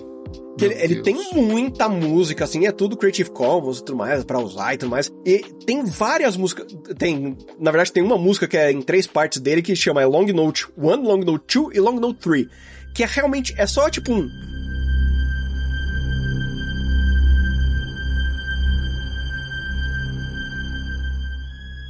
Ele, 0.62 0.74
ele 0.76 1.02
tem 1.02 1.18
muita 1.34 1.90
música, 1.90 2.44
assim, 2.44 2.68
é 2.68 2.72
tudo 2.72 2.96
Creative 2.96 3.30
Commons 3.32 3.80
e 3.80 3.84
tudo 3.84 3.98
mais, 3.98 4.24
pra 4.24 4.40
usar 4.40 4.74
e 4.74 4.78
tudo 4.78 4.90
mais. 4.90 5.12
E 5.26 5.40
tem 5.66 5.84
várias 5.84 6.38
músicas. 6.38 6.68
Tem, 6.98 7.38
na 7.60 7.72
verdade, 7.72 7.92
tem 7.92 8.04
uma 8.04 8.18
música 8.18 8.48
que 8.48 8.58
é 8.58 8.72
em 8.72 8.82
três 8.82 9.08
partes 9.08 9.40
dele 9.42 9.62
que 9.62 9.76
chama 9.76 10.06
Long 10.06 10.28
Note 10.28 10.68
1, 10.78 10.96
Long 10.98 11.24
Note 11.24 11.58
2 11.60 11.76
e 11.76 11.80
Long 11.80 12.00
Note 12.00 12.20
3. 12.20 12.48
Que 12.94 13.04
é 13.04 13.08
realmente, 13.08 13.56
é 13.58 13.66
só 13.66 13.90
tipo 13.90 14.14
um. 14.14 14.30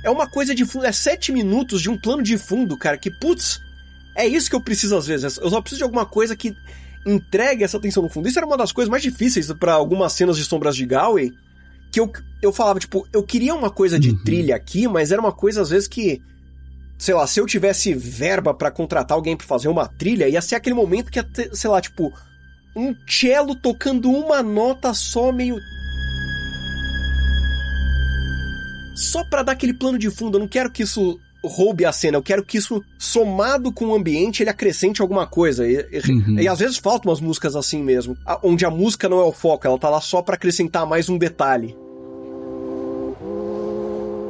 É 0.06 0.10
uma 0.10 0.28
coisa 0.28 0.54
de 0.54 0.64
fundo, 0.66 0.86
é 0.86 0.92
sete 0.92 1.32
minutos 1.32 1.82
de 1.82 1.90
um 1.90 1.98
plano 1.98 2.22
de 2.22 2.38
fundo, 2.38 2.78
cara, 2.78 2.96
que 2.98 3.10
putz, 3.10 3.60
é 4.16 4.26
isso 4.28 4.50
que 4.50 4.56
eu 4.56 4.62
preciso 4.62 4.96
às 4.96 5.08
vezes. 5.08 5.38
Eu 5.38 5.50
só 5.50 5.60
preciso 5.60 5.80
de 5.80 5.84
alguma 5.84 6.06
coisa 6.06 6.36
que 6.36 6.56
entregue 7.06 7.64
essa 7.64 7.80
tensão 7.80 8.04
no 8.04 8.10
fundo. 8.10 8.28
Isso 8.28 8.38
era 8.38 8.46
uma 8.46 8.56
das 8.58 8.72
coisas 8.72 8.90
mais 8.90 9.02
difíceis 9.02 9.52
pra 9.54 9.74
algumas 9.74 10.14
cenas 10.14 10.38
de 10.38 10.44
Sombras 10.44 10.76
de 10.76 10.86
Galway, 10.86 11.32
que 11.92 12.00
eu, 12.00 12.12
eu 12.42 12.54
falava, 12.54 12.80
tipo, 12.80 13.08
eu 13.12 13.24
queria 13.24 13.56
uma 13.56 13.70
coisa 13.72 14.00
de 14.00 14.10
Uhum. 14.12 14.24
trilha 14.24 14.56
aqui, 14.56 14.88
mas 14.88 15.12
era 15.12 15.20
uma 15.22 15.32
coisa 15.32 15.62
às 15.62 15.70
vezes 15.70 15.88
que 15.88 16.22
sei 16.98 17.14
lá, 17.14 17.28
se 17.28 17.40
eu 17.40 17.46
tivesse 17.46 17.94
verba 17.94 18.54
pra 18.54 18.72
contratar 18.72 19.16
alguém 19.18 19.36
pra 19.36 19.46
fazer 19.46 19.68
uma 19.68 19.86
trilha, 19.88 20.30
ia 20.30 20.42
ser 20.42 20.56
aquele 20.56 20.76
momento 20.76 21.12
que 21.12 21.20
ia 21.20 21.24
ter, 21.24 21.54
sei 21.54 21.70
lá, 21.70 21.82
tipo, 21.82 22.14
um 22.76 22.96
cello 23.08 23.54
tocando 23.56 24.10
uma 24.10 24.42
nota 24.42 24.94
só 24.94 25.32
meio 25.32 25.58
só 28.96 29.24
pra 29.26 29.44
dar 29.44 29.52
aquele 29.52 29.74
plano 29.74 29.98
de 30.00 30.10
fundo. 30.10 30.38
Eu 30.38 30.42
não 30.42 30.48
quero 30.48 30.72
que 30.72 30.84
isso 30.84 31.20
roube 31.44 31.86
a 31.86 31.92
cena, 31.92 32.18
eu 32.18 32.24
quero 32.24 32.44
que 32.44 32.58
isso, 32.58 32.82
somado 32.98 33.72
com 33.72 33.86
o 33.88 33.94
ambiente, 33.96 34.42
ele 34.42 34.50
acrescente 34.50 35.00
alguma 35.02 35.28
coisa. 35.28 35.68
E, 35.68 35.78
Uhum. 36.10 36.40
e 36.40 36.48
às 36.48 36.58
vezes 36.58 36.78
faltam 36.78 37.12
umas 37.12 37.22
músicas 37.22 37.56
assim 37.56 37.84
mesmo, 37.84 38.18
onde 38.42 38.66
a 38.66 38.72
música 38.72 39.08
não 39.08 39.20
é 39.20 39.24
o 39.24 39.32
foco, 39.32 39.68
ela 39.68 39.78
tá 39.78 39.88
lá 39.90 40.02
só 40.02 40.24
pra 40.24 40.34
acrescentar 40.36 40.88
mais 40.88 41.08
um 41.08 41.20
detalhe. 41.20 41.76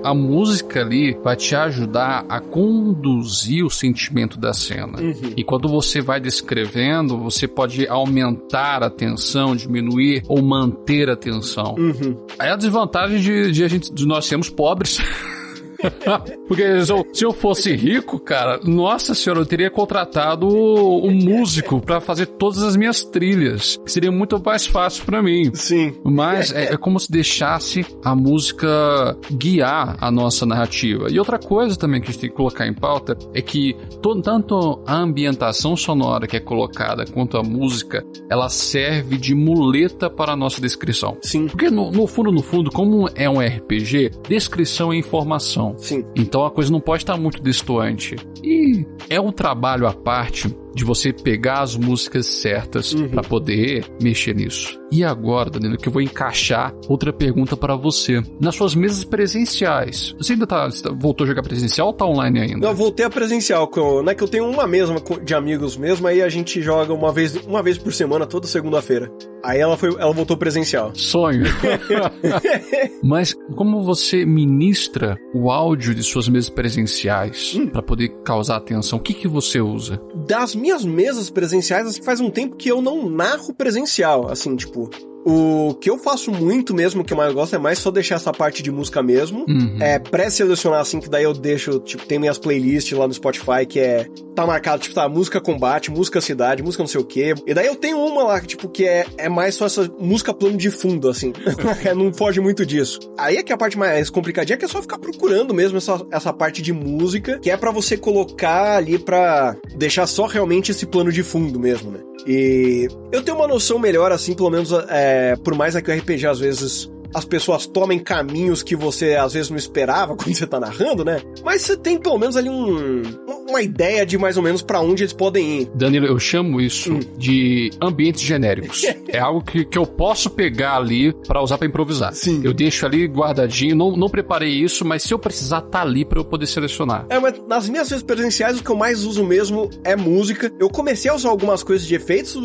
A 0.05 0.13
música 0.13 0.81
ali 0.81 1.17
vai 1.23 1.35
te 1.35 1.55
ajudar 1.55 2.25
a 2.29 2.39
conduzir 2.39 3.65
o 3.65 3.69
sentimento 3.69 4.39
da 4.39 4.53
cena. 4.53 5.01
Uhum. 5.01 5.33
E 5.35 5.43
quando 5.43 5.67
você 5.67 5.99
vai 5.99 6.19
descrevendo, 6.19 7.17
você 7.17 7.47
pode 7.47 7.87
aumentar 7.87 8.83
a 8.83 8.89
tensão, 8.89 9.55
diminuir 9.55 10.23
ou 10.27 10.41
manter 10.43 11.09
a 11.09 11.15
tensão. 11.15 11.75
Uhum. 11.77 12.15
Aí 12.37 12.49
a 12.49 12.55
desvantagem 12.55 13.19
de, 13.19 13.51
de 13.51 13.63
a 13.63 13.67
gente, 13.67 13.93
de 13.93 14.05
nós 14.05 14.25
sermos 14.25 14.49
pobres. 14.49 14.99
Porque 16.47 16.81
se 16.85 16.91
eu, 16.91 17.05
se 17.13 17.25
eu 17.25 17.33
fosse 17.33 17.75
rico, 17.75 18.19
cara, 18.19 18.59
nossa 18.63 19.13
senhora, 19.15 19.41
eu 19.41 19.45
teria 19.45 19.69
contratado 19.69 20.47
um 20.47 21.11
músico 21.11 21.79
pra 21.81 21.99
fazer 21.99 22.25
todas 22.27 22.61
as 22.63 22.75
minhas 22.75 23.03
trilhas. 23.03 23.79
Seria 23.85 24.11
muito 24.11 24.41
mais 24.43 24.65
fácil 24.67 25.03
pra 25.05 25.21
mim. 25.21 25.51
Sim. 25.53 25.93
Mas 26.03 26.51
é, 26.51 26.73
é 26.73 26.77
como 26.77 26.99
se 26.99 27.11
deixasse 27.11 27.85
a 28.03 28.15
música 28.15 29.17
guiar 29.31 29.97
a 29.99 30.11
nossa 30.11 30.45
narrativa. 30.45 31.07
E 31.09 31.19
outra 31.19 31.37
coisa 31.39 31.75
também 31.75 31.99
que 32.01 32.09
a 32.09 32.11
gente 32.11 32.21
tem 32.21 32.29
que 32.29 32.35
colocar 32.35 32.67
em 32.67 32.73
pauta 32.73 33.17
é 33.33 33.41
que 33.41 33.75
to- 34.01 34.21
tanto 34.21 34.81
a 34.85 34.95
ambientação 34.95 35.75
sonora 35.75 36.27
que 36.27 36.37
é 36.37 36.39
colocada 36.39 37.05
quanto 37.05 37.37
a 37.37 37.43
música, 37.43 38.03
ela 38.29 38.49
serve 38.49 39.17
de 39.17 39.33
muleta 39.35 40.09
para 40.09 40.33
a 40.33 40.35
nossa 40.35 40.61
descrição. 40.61 41.17
Sim. 41.21 41.47
Porque 41.47 41.69
no, 41.69 41.91
no 41.91 42.07
fundo, 42.07 42.31
no 42.31 42.41
fundo, 42.41 42.71
como 42.71 43.09
é 43.15 43.29
um 43.29 43.39
RPG, 43.39 44.11
descrição 44.27 44.91
é 44.93 44.97
informação. 44.97 45.74
Sim. 45.77 46.05
Então 46.15 46.45
a 46.45 46.51
coisa 46.51 46.71
não 46.71 46.79
pode 46.79 47.03
estar 47.03 47.17
muito 47.17 47.41
distoante. 47.41 48.15
E 48.43 48.85
é 49.09 49.19
um 49.19 49.31
trabalho 49.31 49.87
à 49.87 49.93
parte 49.93 50.55
de 50.75 50.83
você 50.83 51.11
pegar 51.13 51.61
as 51.61 51.75
músicas 51.75 52.25
certas 52.27 52.93
Uhum. 52.93 53.07
pra 53.09 53.23
poder 53.23 53.85
mexer 54.01 54.35
nisso. 54.35 54.77
E 54.91 55.03
agora, 55.03 55.49
Danilo, 55.49 55.77
que 55.77 55.87
eu 55.87 55.91
vou 55.93 56.01
encaixar 56.01 56.73
outra 56.87 57.11
pergunta 57.11 57.57
pra 57.57 57.75
você. 57.75 58.21
Nas 58.39 58.55
suas 58.55 58.75
mesas 58.75 59.03
presenciais, 59.03 60.13
você 60.17 60.33
ainda 60.33 60.45
tá, 60.45 60.69
você 60.69 60.87
voltou 60.89 61.23
a 61.25 61.27
jogar 61.27 61.41
presencial 61.43 61.87
ou 61.87 61.93
tá 61.93 62.05
online 62.05 62.39
ainda? 62.39 62.67
Eu 62.67 62.75
voltei 62.75 63.05
a 63.05 63.09
presencial, 63.09 63.67
que 63.67 63.79
eu- 63.79 64.03
né? 64.03 64.13
Que 64.13 64.23
eu 64.23 64.27
tenho 64.27 64.47
uma 64.49 64.67
mesma 64.67 65.01
de 65.23 65.33
amigos 65.33 65.75
mesmo, 65.77 66.05
aí 66.07 66.21
a 66.21 66.29
gente 66.29 66.61
joga 66.61 66.93
uma 66.93 67.11
vez, 67.11 67.35
uma 67.45 67.63
vez 67.63 67.77
por 67.77 67.91
semana, 67.93 68.25
toda 68.25 68.45
segunda-feira. 68.47 69.11
Aí 69.43 69.59
ela 69.59 69.77
foi, 69.77 69.89
ela 69.99 70.11
voltou 70.11 70.35
presencial. 70.37 70.91
Sonho. 70.95 71.43
Mas 73.03 73.33
como 73.55 73.83
você 73.83 74.25
ministra 74.25 75.17
o 75.33 75.49
áudio 75.51 75.93
de 75.93 76.03
suas 76.03 76.27
mesas 76.27 76.49
presenciais 76.49 77.55
Hum. 77.55 77.67
pra 77.67 77.81
poder 77.81 78.09
causar 78.23 78.57
atenção? 78.57 78.99
O 78.99 79.01
que 79.01 79.13
que 79.13 79.27
você 79.27 79.61
usa? 79.61 80.01
Das 80.27 80.55
minhas 80.65 80.83
mesas 80.83 81.29
presenciais, 81.29 81.85
assim, 81.85 82.01
faz 82.01 82.19
um 82.19 82.31
tempo 82.31 82.55
que 82.55 82.69
eu 82.69 82.81
não 82.81 83.07
narro 83.07 83.53
presencial, 83.53 84.31
assim, 84.31 84.55
tipo. 84.55 84.89
O 85.25 85.73
que 85.73 85.89
eu 85.89 85.97
faço 85.97 86.31
muito 86.31 86.71
mesmo, 86.71 87.03
que 87.03 87.11
eu 87.11 87.17
mais 87.17 87.33
gosto, 87.33 87.55
é 87.55 87.57
mais 87.57 87.79
só 87.79 87.89
deixar 87.89 88.15
essa 88.15 88.31
parte 88.31 88.61
de 88.61 88.71
música 88.71 89.01
mesmo. 89.01 89.43
Uhum. 89.49 89.77
É 89.81 89.97
pré-selecionar, 89.97 90.81
assim, 90.81 90.99
que 90.99 91.09
daí 91.09 91.23
eu 91.23 91.33
deixo, 91.33 91.79
tipo, 91.79 92.05
tem 92.05 92.19
minhas 92.19 92.37
playlists 92.37 92.95
lá 92.95 93.07
no 93.07 93.13
Spotify 93.13 93.65
que 93.67 93.79
é. 93.79 94.07
Tá 94.35 94.45
marcado, 94.45 94.81
tipo, 94.81 94.93
tá, 94.93 95.07
música 95.07 95.39
combate, 95.39 95.89
música 95.89 96.19
cidade, 96.19 96.61
música 96.61 96.83
não 96.83 96.87
sei 96.87 96.99
o 96.99 97.05
quê. 97.05 97.33
E 97.47 97.53
daí 97.53 97.65
eu 97.65 97.75
tenho 97.75 97.97
uma 97.97 98.21
lá, 98.21 98.41
que, 98.41 98.47
tipo, 98.47 98.67
que 98.67 98.85
é, 98.85 99.05
é 99.17 99.29
mais 99.29 99.55
só 99.55 99.65
essa 99.65 99.89
música 99.97 100.33
plano 100.33 100.57
de 100.57 100.69
fundo, 100.69 101.09
assim. 101.09 101.33
não 101.95 102.13
foge 102.13 102.39
muito 102.39 102.65
disso. 102.65 102.99
Aí 103.17 103.37
é 103.37 103.43
que 103.43 103.53
a 103.53 103.57
parte 103.57 103.77
mais 103.77 104.09
complicadinha, 104.09 104.57
que 104.57 104.65
é 104.65 104.67
só 104.67 104.81
ficar 104.81 104.99
procurando 104.99 105.53
mesmo 105.53 105.77
essa, 105.77 106.05
essa 106.11 106.33
parte 106.33 106.61
de 106.61 106.73
música, 106.73 107.39
que 107.39 107.49
é 107.49 107.57
pra 107.57 107.71
você 107.71 107.97
colocar 107.97 108.75
ali 108.75 108.99
pra 108.99 109.55
deixar 109.75 110.05
só 110.05 110.25
realmente 110.25 110.71
esse 110.71 110.85
plano 110.85 111.11
de 111.11 111.23
fundo 111.23 111.59
mesmo, 111.59 111.89
né? 111.89 111.99
E 112.27 112.87
eu 113.11 113.21
tenho 113.21 113.37
uma 113.37 113.47
noção 113.47 113.77
melhor, 113.77 114.11
assim, 114.11 114.33
pelo 114.33 114.49
menos, 114.49 114.71
é, 114.89 115.14
por 115.43 115.55
mais 115.55 115.75
é 115.75 115.81
que 115.81 115.91
o 115.91 115.95
RPG 115.95 116.27
às 116.27 116.39
vezes 116.39 116.89
as 117.15 117.25
pessoas 117.25 117.65
tomem 117.65 117.97
caminhos 117.99 118.61
que 118.61 118.75
você 118.75 119.15
às 119.15 119.33
vezes 119.33 119.49
não 119.49 119.57
esperava 119.57 120.15
quando 120.17 120.35
você 120.35 120.45
tá 120.45 120.59
narrando, 120.59 121.03
né? 121.05 121.21
Mas 121.43 121.61
você 121.61 121.77
tem 121.77 121.97
pelo 121.97 122.17
menos 122.17 122.35
ali 122.35 122.49
um, 122.49 123.01
uma 123.49 123.61
ideia 123.61 124.05
de 124.05 124.17
mais 124.17 124.37
ou 124.37 124.43
menos 124.43 124.61
pra 124.61 124.81
onde 124.81 125.03
eles 125.03 125.13
podem 125.13 125.61
ir. 125.61 125.71
Danilo, 125.73 126.05
eu 126.05 126.19
chamo 126.19 126.59
isso 126.61 126.75
Hum. 126.93 126.99
de 127.17 127.71
ambientes 127.81 128.21
genéricos. 128.21 128.83
é 129.07 129.17
algo 129.17 129.41
que, 129.43 129.63
que 129.65 129.77
eu 129.77 129.85
posso 129.85 130.29
pegar 130.29 130.75
ali 130.75 131.13
pra 131.27 131.41
usar 131.41 131.57
pra 131.57 131.67
improvisar. 131.67 132.13
Sim. 132.13 132.41
Eu 132.43 132.53
deixo 132.53 132.85
ali 132.85 133.07
guardadinho, 133.07 133.75
não, 133.75 133.95
não 133.95 134.09
preparei 134.09 134.49
isso, 134.49 134.83
mas 134.85 135.03
se 135.03 135.13
eu 135.13 135.19
precisar, 135.19 135.61
tá 135.61 135.81
ali 135.81 136.03
pra 136.05 136.19
eu 136.19 136.25
poder 136.25 136.45
selecionar. 136.47 137.05
É, 137.09 137.19
mas 137.19 137.41
nas 137.47 137.69
minhas 137.69 137.89
vezes 137.89 138.03
presenciais, 138.03 138.59
o 138.59 138.63
que 138.63 138.69
eu 138.69 138.75
mais 138.75 139.03
uso 139.05 139.23
mesmo 139.23 139.69
é 139.83 139.95
música. 139.95 140.51
Eu 140.59 140.69
comecei 140.69 141.09
a 141.09 141.15
usar 141.15 141.29
algumas 141.29 141.63
coisas 141.63 141.87
de 141.87 141.95
efeitos 141.95 142.35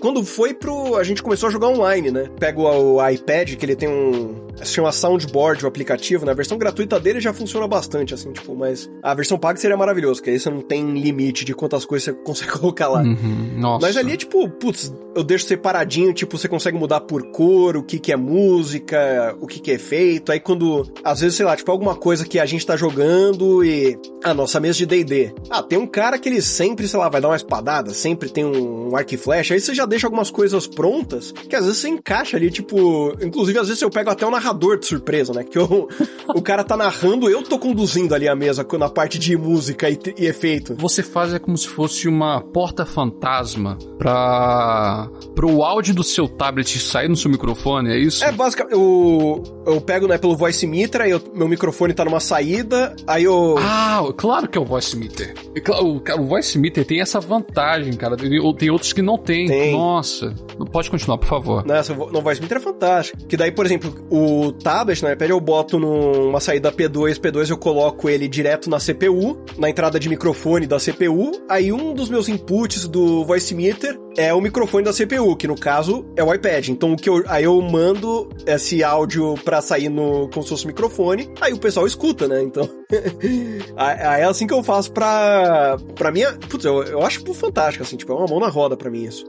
quando 0.00 0.24
foi 0.24 0.54
pro. 0.54 0.96
A 0.96 1.04
gente 1.04 1.22
começou 1.22 1.48
a 1.48 1.52
jogar 1.52 1.68
online, 1.68 2.10
né? 2.10 2.28
Pego 2.38 2.62
o 2.62 3.06
iPad, 3.08 3.54
que 3.54 3.64
ele 3.64 3.76
tem 3.76 3.88
um. 3.88 4.13
Se 4.62 4.74
chama 4.74 4.92
Soundboard, 4.92 5.64
o 5.64 5.68
aplicativo, 5.68 6.24
né? 6.24 6.32
A 6.32 6.34
versão 6.34 6.56
gratuita 6.56 6.98
dele 6.98 7.20
já 7.20 7.32
funciona 7.32 7.66
bastante, 7.66 8.14
assim, 8.14 8.32
tipo, 8.32 8.54
mas 8.54 8.88
a 9.02 9.12
versão 9.14 9.38
paga 9.38 9.58
seria 9.58 9.76
maravilhoso, 9.76 10.20
porque 10.20 10.30
aí 10.30 10.38
você 10.38 10.48
não 10.48 10.60
tem 10.60 10.98
limite 10.98 11.44
de 11.44 11.54
quantas 11.54 11.84
coisas 11.84 12.04
você 12.04 12.12
consegue 12.24 12.52
colocar 12.52 12.88
lá. 12.88 13.02
Uhum, 13.02 13.54
nossa. 13.58 13.86
Mas 13.86 13.96
ali 13.96 14.12
é 14.12 14.16
tipo, 14.16 14.48
putz, 14.48 14.92
eu 15.14 15.22
deixo 15.22 15.46
separadinho, 15.46 16.12
tipo, 16.12 16.38
você 16.38 16.48
consegue 16.48 16.78
mudar 16.78 17.00
por 17.00 17.30
cor, 17.30 17.76
o 17.76 17.82
que 17.82 17.98
que 17.98 18.12
é 18.12 18.16
música, 18.16 19.36
o 19.40 19.46
que 19.46 19.60
que 19.60 19.70
é 19.70 19.74
efeito. 19.74 20.32
Aí 20.32 20.40
quando, 20.40 20.90
às 21.04 21.20
vezes, 21.20 21.36
sei 21.36 21.46
lá, 21.46 21.56
tipo, 21.56 21.70
alguma 21.70 21.94
coisa 21.94 22.24
que 22.24 22.38
a 22.38 22.46
gente 22.46 22.64
tá 22.66 22.76
jogando 22.76 23.64
e 23.64 23.98
a 24.22 24.32
nossa 24.32 24.58
mesa 24.60 24.78
de 24.78 24.86
D&D. 24.86 25.34
Ah, 25.50 25.62
tem 25.62 25.78
um 25.78 25.86
cara 25.86 26.18
que 26.18 26.28
ele 26.28 26.40
sempre, 26.40 26.88
sei 26.88 26.98
lá, 26.98 27.08
vai 27.08 27.20
dar 27.20 27.28
uma 27.28 27.36
espadada, 27.36 27.92
sempre 27.92 28.28
tem 28.28 28.44
um, 28.44 28.90
um 28.90 28.96
arco 28.96 29.14
e 29.14 29.16
flecha. 29.16 29.54
Aí 29.54 29.60
você 29.60 29.74
já 29.74 29.84
deixa 29.84 30.06
algumas 30.06 30.30
coisas 30.30 30.66
prontas, 30.66 31.32
que 31.32 31.54
às 31.54 31.64
vezes 31.64 31.80
você 31.80 31.88
encaixa 31.88 32.36
ali, 32.36 32.50
tipo, 32.50 33.14
inclusive 33.22 33.58
às 33.58 33.68
vezes 33.68 33.82
eu 33.82 33.90
pego 33.90 34.03
até 34.12 34.26
o 34.26 34.30
narrador 34.30 34.78
de 34.78 34.86
surpresa, 34.86 35.32
né? 35.32 35.44
Que 35.44 35.58
eu, 35.58 35.88
o 36.34 36.42
cara 36.42 36.64
tá 36.64 36.76
narrando, 36.76 37.28
eu 37.30 37.42
tô 37.42 37.58
conduzindo 37.58 38.14
ali 38.14 38.28
a 38.28 38.34
mesa 38.34 38.66
na 38.78 38.88
parte 38.88 39.18
de 39.18 39.36
música 39.36 39.88
e, 39.90 39.98
e 40.18 40.26
efeito. 40.26 40.74
Você 40.76 41.02
faz 41.02 41.32
é 41.34 41.38
como 41.38 41.56
se 41.56 41.68
fosse 41.68 42.08
uma 42.08 42.40
porta 42.40 42.84
fantasma 42.86 43.78
para 43.98 45.10
o 45.46 45.62
áudio 45.62 45.94
do 45.94 46.02
seu 46.04 46.28
tablet 46.28 46.78
sair 46.78 47.08
no 47.08 47.16
seu 47.16 47.30
microfone, 47.30 47.90
é 47.90 47.98
isso? 47.98 48.24
É, 48.24 48.32
basicamente, 48.32 48.74
eu, 48.74 49.42
eu 49.66 49.80
pego, 49.80 50.06
né, 50.06 50.18
pelo 50.18 50.36
voice 50.36 50.66
meter, 50.66 51.02
aí 51.02 51.10
eu- 51.10 51.22
meu 51.34 51.48
microfone 51.48 51.92
tá 51.94 52.04
numa 52.04 52.20
saída, 52.20 52.94
aí 53.06 53.24
eu... 53.24 53.56
Ah, 53.58 54.02
claro 54.16 54.48
que 54.48 54.56
é 54.58 54.60
o 54.60 54.64
voice 54.64 54.96
meter. 54.96 55.34
E 55.54 55.60
O, 55.70 56.02
o 56.20 56.26
voice 56.26 56.58
meter 56.58 56.84
tem 56.84 57.00
essa 57.00 57.20
vantagem, 57.20 57.92
cara. 57.94 58.16
Tem, 58.16 58.38
outros 58.70 58.92
que 58.92 59.02
não 59.02 59.16
tem. 59.18 59.46
Tem. 59.46 59.72
Nossa. 59.72 60.34
Pode 60.72 60.90
continuar, 60.90 61.18
por 61.18 61.28
favor. 61.28 61.64
Nessa, 61.66 61.94
no 61.94 62.20
voice 62.20 62.40
meter 62.40 62.56
é 62.58 62.60
fantástico. 62.60 63.18
Que 63.26 63.36
daí, 63.36 63.50
por 63.52 63.64
exemplo, 63.66 63.83
o 64.10 64.52
tablet 64.52 65.02
no 65.02 65.10
iPad 65.10 65.30
eu 65.30 65.40
boto 65.40 65.78
numa 65.78 66.40
saída 66.40 66.72
P2, 66.72 67.18
P2 67.18 67.50
eu 67.50 67.58
coloco 67.58 68.08
ele 68.08 68.28
direto 68.28 68.68
na 68.68 68.78
CPU, 68.78 69.38
na 69.58 69.68
entrada 69.70 69.98
de 69.98 70.08
microfone 70.08 70.66
da 70.66 70.78
CPU. 70.78 71.32
Aí 71.48 71.72
um 71.72 71.94
dos 71.94 72.08
meus 72.08 72.28
inputs 72.28 72.86
do 72.86 73.24
voice 73.24 73.54
meter 73.54 73.98
é 74.16 74.32
o 74.32 74.40
microfone 74.40 74.84
da 74.84 74.92
CPU, 74.92 75.36
que 75.36 75.46
no 75.48 75.56
caso 75.58 76.04
é 76.16 76.22
o 76.22 76.32
iPad. 76.32 76.68
Então 76.68 76.92
o 76.92 76.96
que 76.96 77.08
eu, 77.08 77.22
aí 77.26 77.44
eu 77.44 77.60
mando 77.60 78.28
esse 78.46 78.82
áudio 78.84 79.34
pra 79.44 79.60
sair 79.60 79.88
no 79.88 80.28
como 80.28 80.42
se 80.42 80.48
fosse 80.50 80.66
microfone, 80.66 81.30
aí 81.40 81.52
o 81.52 81.58
pessoal 81.58 81.86
escuta, 81.86 82.26
né? 82.28 82.42
Então 82.42 82.68
aí 83.76 84.20
é 84.20 84.24
assim 84.24 84.46
que 84.46 84.54
eu 84.54 84.62
faço 84.62 84.92
pra 84.92 85.76
para 85.94 86.10
mim, 86.10 86.20
é- 86.22 86.32
putz, 86.48 86.64
eu, 86.64 86.82
eu 86.84 87.02
acho 87.02 87.24
fantástico 87.34 87.82
assim, 87.82 87.96
tipo, 87.96 88.12
é 88.12 88.16
uma 88.16 88.26
mão 88.26 88.40
na 88.40 88.48
roda 88.48 88.76
pra 88.76 88.90
mim 88.90 89.04
isso. 89.04 89.24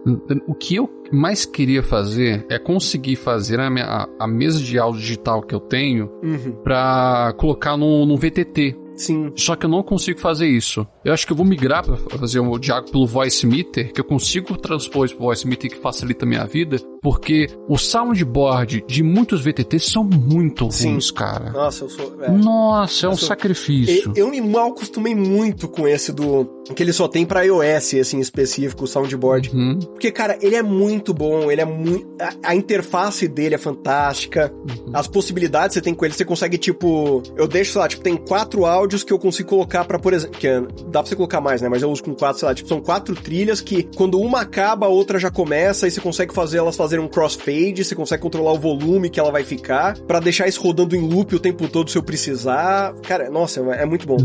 O 0.47 0.53
que 0.53 0.75
eu 0.75 0.89
mais 1.11 1.45
queria 1.45 1.81
fazer 1.83 2.45
é 2.49 2.57
conseguir 2.59 3.15
fazer 3.15 3.59
a, 3.59 3.69
minha, 3.69 3.85
a, 3.85 4.07
a 4.19 4.27
mesa 4.27 4.59
de 4.59 4.77
áudio 4.77 5.01
digital 5.01 5.41
que 5.41 5.53
eu 5.55 5.59
tenho 5.59 6.09
Uhum. 6.23 6.53
pra 6.63 7.33
colocar 7.37 7.77
no, 7.77 8.05
no 8.05 8.17
VTT. 8.17 8.75
Sim. 8.95 9.31
Só 9.35 9.55
que 9.55 9.65
eu 9.65 9.69
não 9.69 9.83
consigo 9.83 10.19
fazer 10.19 10.47
isso. 10.47 10.87
Eu 11.03 11.13
acho 11.13 11.25
que 11.25 11.33
eu 11.33 11.37
vou 11.37 11.45
migrar 11.45 11.83
pra 11.83 11.97
fazer 11.97 12.39
o 12.39 12.57
Diago 12.57 12.91
pelo 12.91 13.05
Voice 13.05 13.45
Meter, 13.45 13.91
que 13.91 13.99
eu 13.99 14.05
consigo 14.05 14.57
transpor 14.57 15.05
isso 15.05 15.15
pro 15.15 15.25
Voice 15.25 15.47
Meter 15.47 15.69
que 15.69 15.77
facilita 15.77 16.25
a 16.25 16.27
minha 16.27 16.45
vida, 16.45 16.77
porque 17.05 17.47
o 17.69 17.77
soundboard 17.77 18.83
de 18.87 19.03
muitos 19.03 19.41
VTTs 19.41 19.91
são 19.91 20.03
muito 20.03 20.71
Sim. 20.71 20.89
ruins, 20.93 21.11
cara. 21.11 21.51
Nossa, 21.51 21.83
eu 21.83 21.89
sou, 21.89 22.15
é. 22.19 22.31
Nossa, 22.31 23.05
é 23.05 23.09
um 23.09 23.15
sou- 23.15 23.27
sacrifício. 23.27 24.11
Eu, 24.15 24.25
eu 24.25 24.31
me 24.31 24.41
mal 24.41 24.69
acostumei 24.71 25.13
muito 25.13 25.67
com 25.67 25.87
esse 25.87 26.11
do. 26.11 26.49
que 26.75 26.81
ele 26.81 26.91
só 26.91 27.07
tem 27.07 27.23
pra 27.23 27.43
iOS, 27.43 27.93
assim, 28.01 28.19
específico, 28.19 28.85
o 28.85 28.87
soundboard. 28.87 29.51
Uhum. 29.53 29.77
Porque, 29.77 30.11
cara, 30.11 30.35
ele 30.41 30.55
é 30.55 30.63
muito 30.63 31.13
bom, 31.13 31.51
ele 31.51 31.61
é 31.61 31.65
muito. 31.65 32.07
A, 32.19 32.49
a 32.49 32.55
interface 32.55 33.27
dele 33.27 33.53
é 33.53 33.57
fantástica. 33.59 34.51
Uhum. 34.51 34.91
As 34.93 35.07
possibilidades 35.07 35.69
que 35.69 35.73
você 35.75 35.81
tem 35.81 35.93
com 35.93 36.05
ele, 36.05 36.13
você 36.15 36.25
consegue, 36.25 36.57
tipo. 36.57 37.21
Eu 37.37 37.47
deixo, 37.47 37.73
sei 37.73 37.81
lá, 37.81 37.87
tipo, 37.87 38.01
tem 38.01 38.17
quatro 38.17 38.65
áudios 38.65 39.03
que 39.03 39.13
eu 39.13 39.19
consigo 39.19 39.47
colocar 39.49 39.85
pra, 39.85 39.99
por 39.99 40.11
exemplo. 40.11 40.39
Que 40.39 40.47
é- 40.47 40.61
dá 40.87 41.01
pra 41.01 41.05
você 41.05 41.15
colocar 41.15 41.39
mais, 41.39 41.61
né? 41.61 41.69
Mas 41.69 41.83
eu 41.83 41.91
uso 41.91 42.03
com 42.03 42.15
quatro, 42.15 42.39
sei 42.39 42.47
lá, 42.49 42.55
tipo, 42.55 42.67
são 42.67 42.81
quatro 42.81 43.13
trilhas 43.15 43.61
que 43.61 43.83
quando 43.95 44.19
uma 44.19 44.41
acaba, 44.41 44.87
a 44.87 44.89
outra 44.89 45.19
já 45.19 45.29
começa, 45.29 45.87
e 45.87 45.91
você 45.91 46.01
consegue 46.01 46.33
fazer 46.33 46.57
elas 46.57 46.75
fazerem 46.95 47.05
um 47.05 47.07
crossfade, 47.07 47.83
você 47.83 47.95
consegue 47.95 48.21
controlar 48.21 48.53
o 48.53 48.59
volume 48.59 49.09
que 49.09 49.19
ela 49.19 49.31
vai 49.31 49.43
ficar, 49.43 49.97
pra 49.99 50.19
deixar 50.19 50.47
isso 50.47 50.61
rodando 50.61 50.95
em 50.95 51.01
loop 51.01 51.35
o 51.35 51.39
tempo 51.39 51.67
todo 51.67 51.89
se 51.89 51.97
eu 51.97 52.03
precisar. 52.03 52.93
Cara, 53.03 53.29
nossa, 53.29 53.59
é 53.61 53.85
muito 53.85 54.07
bom. 54.07 54.17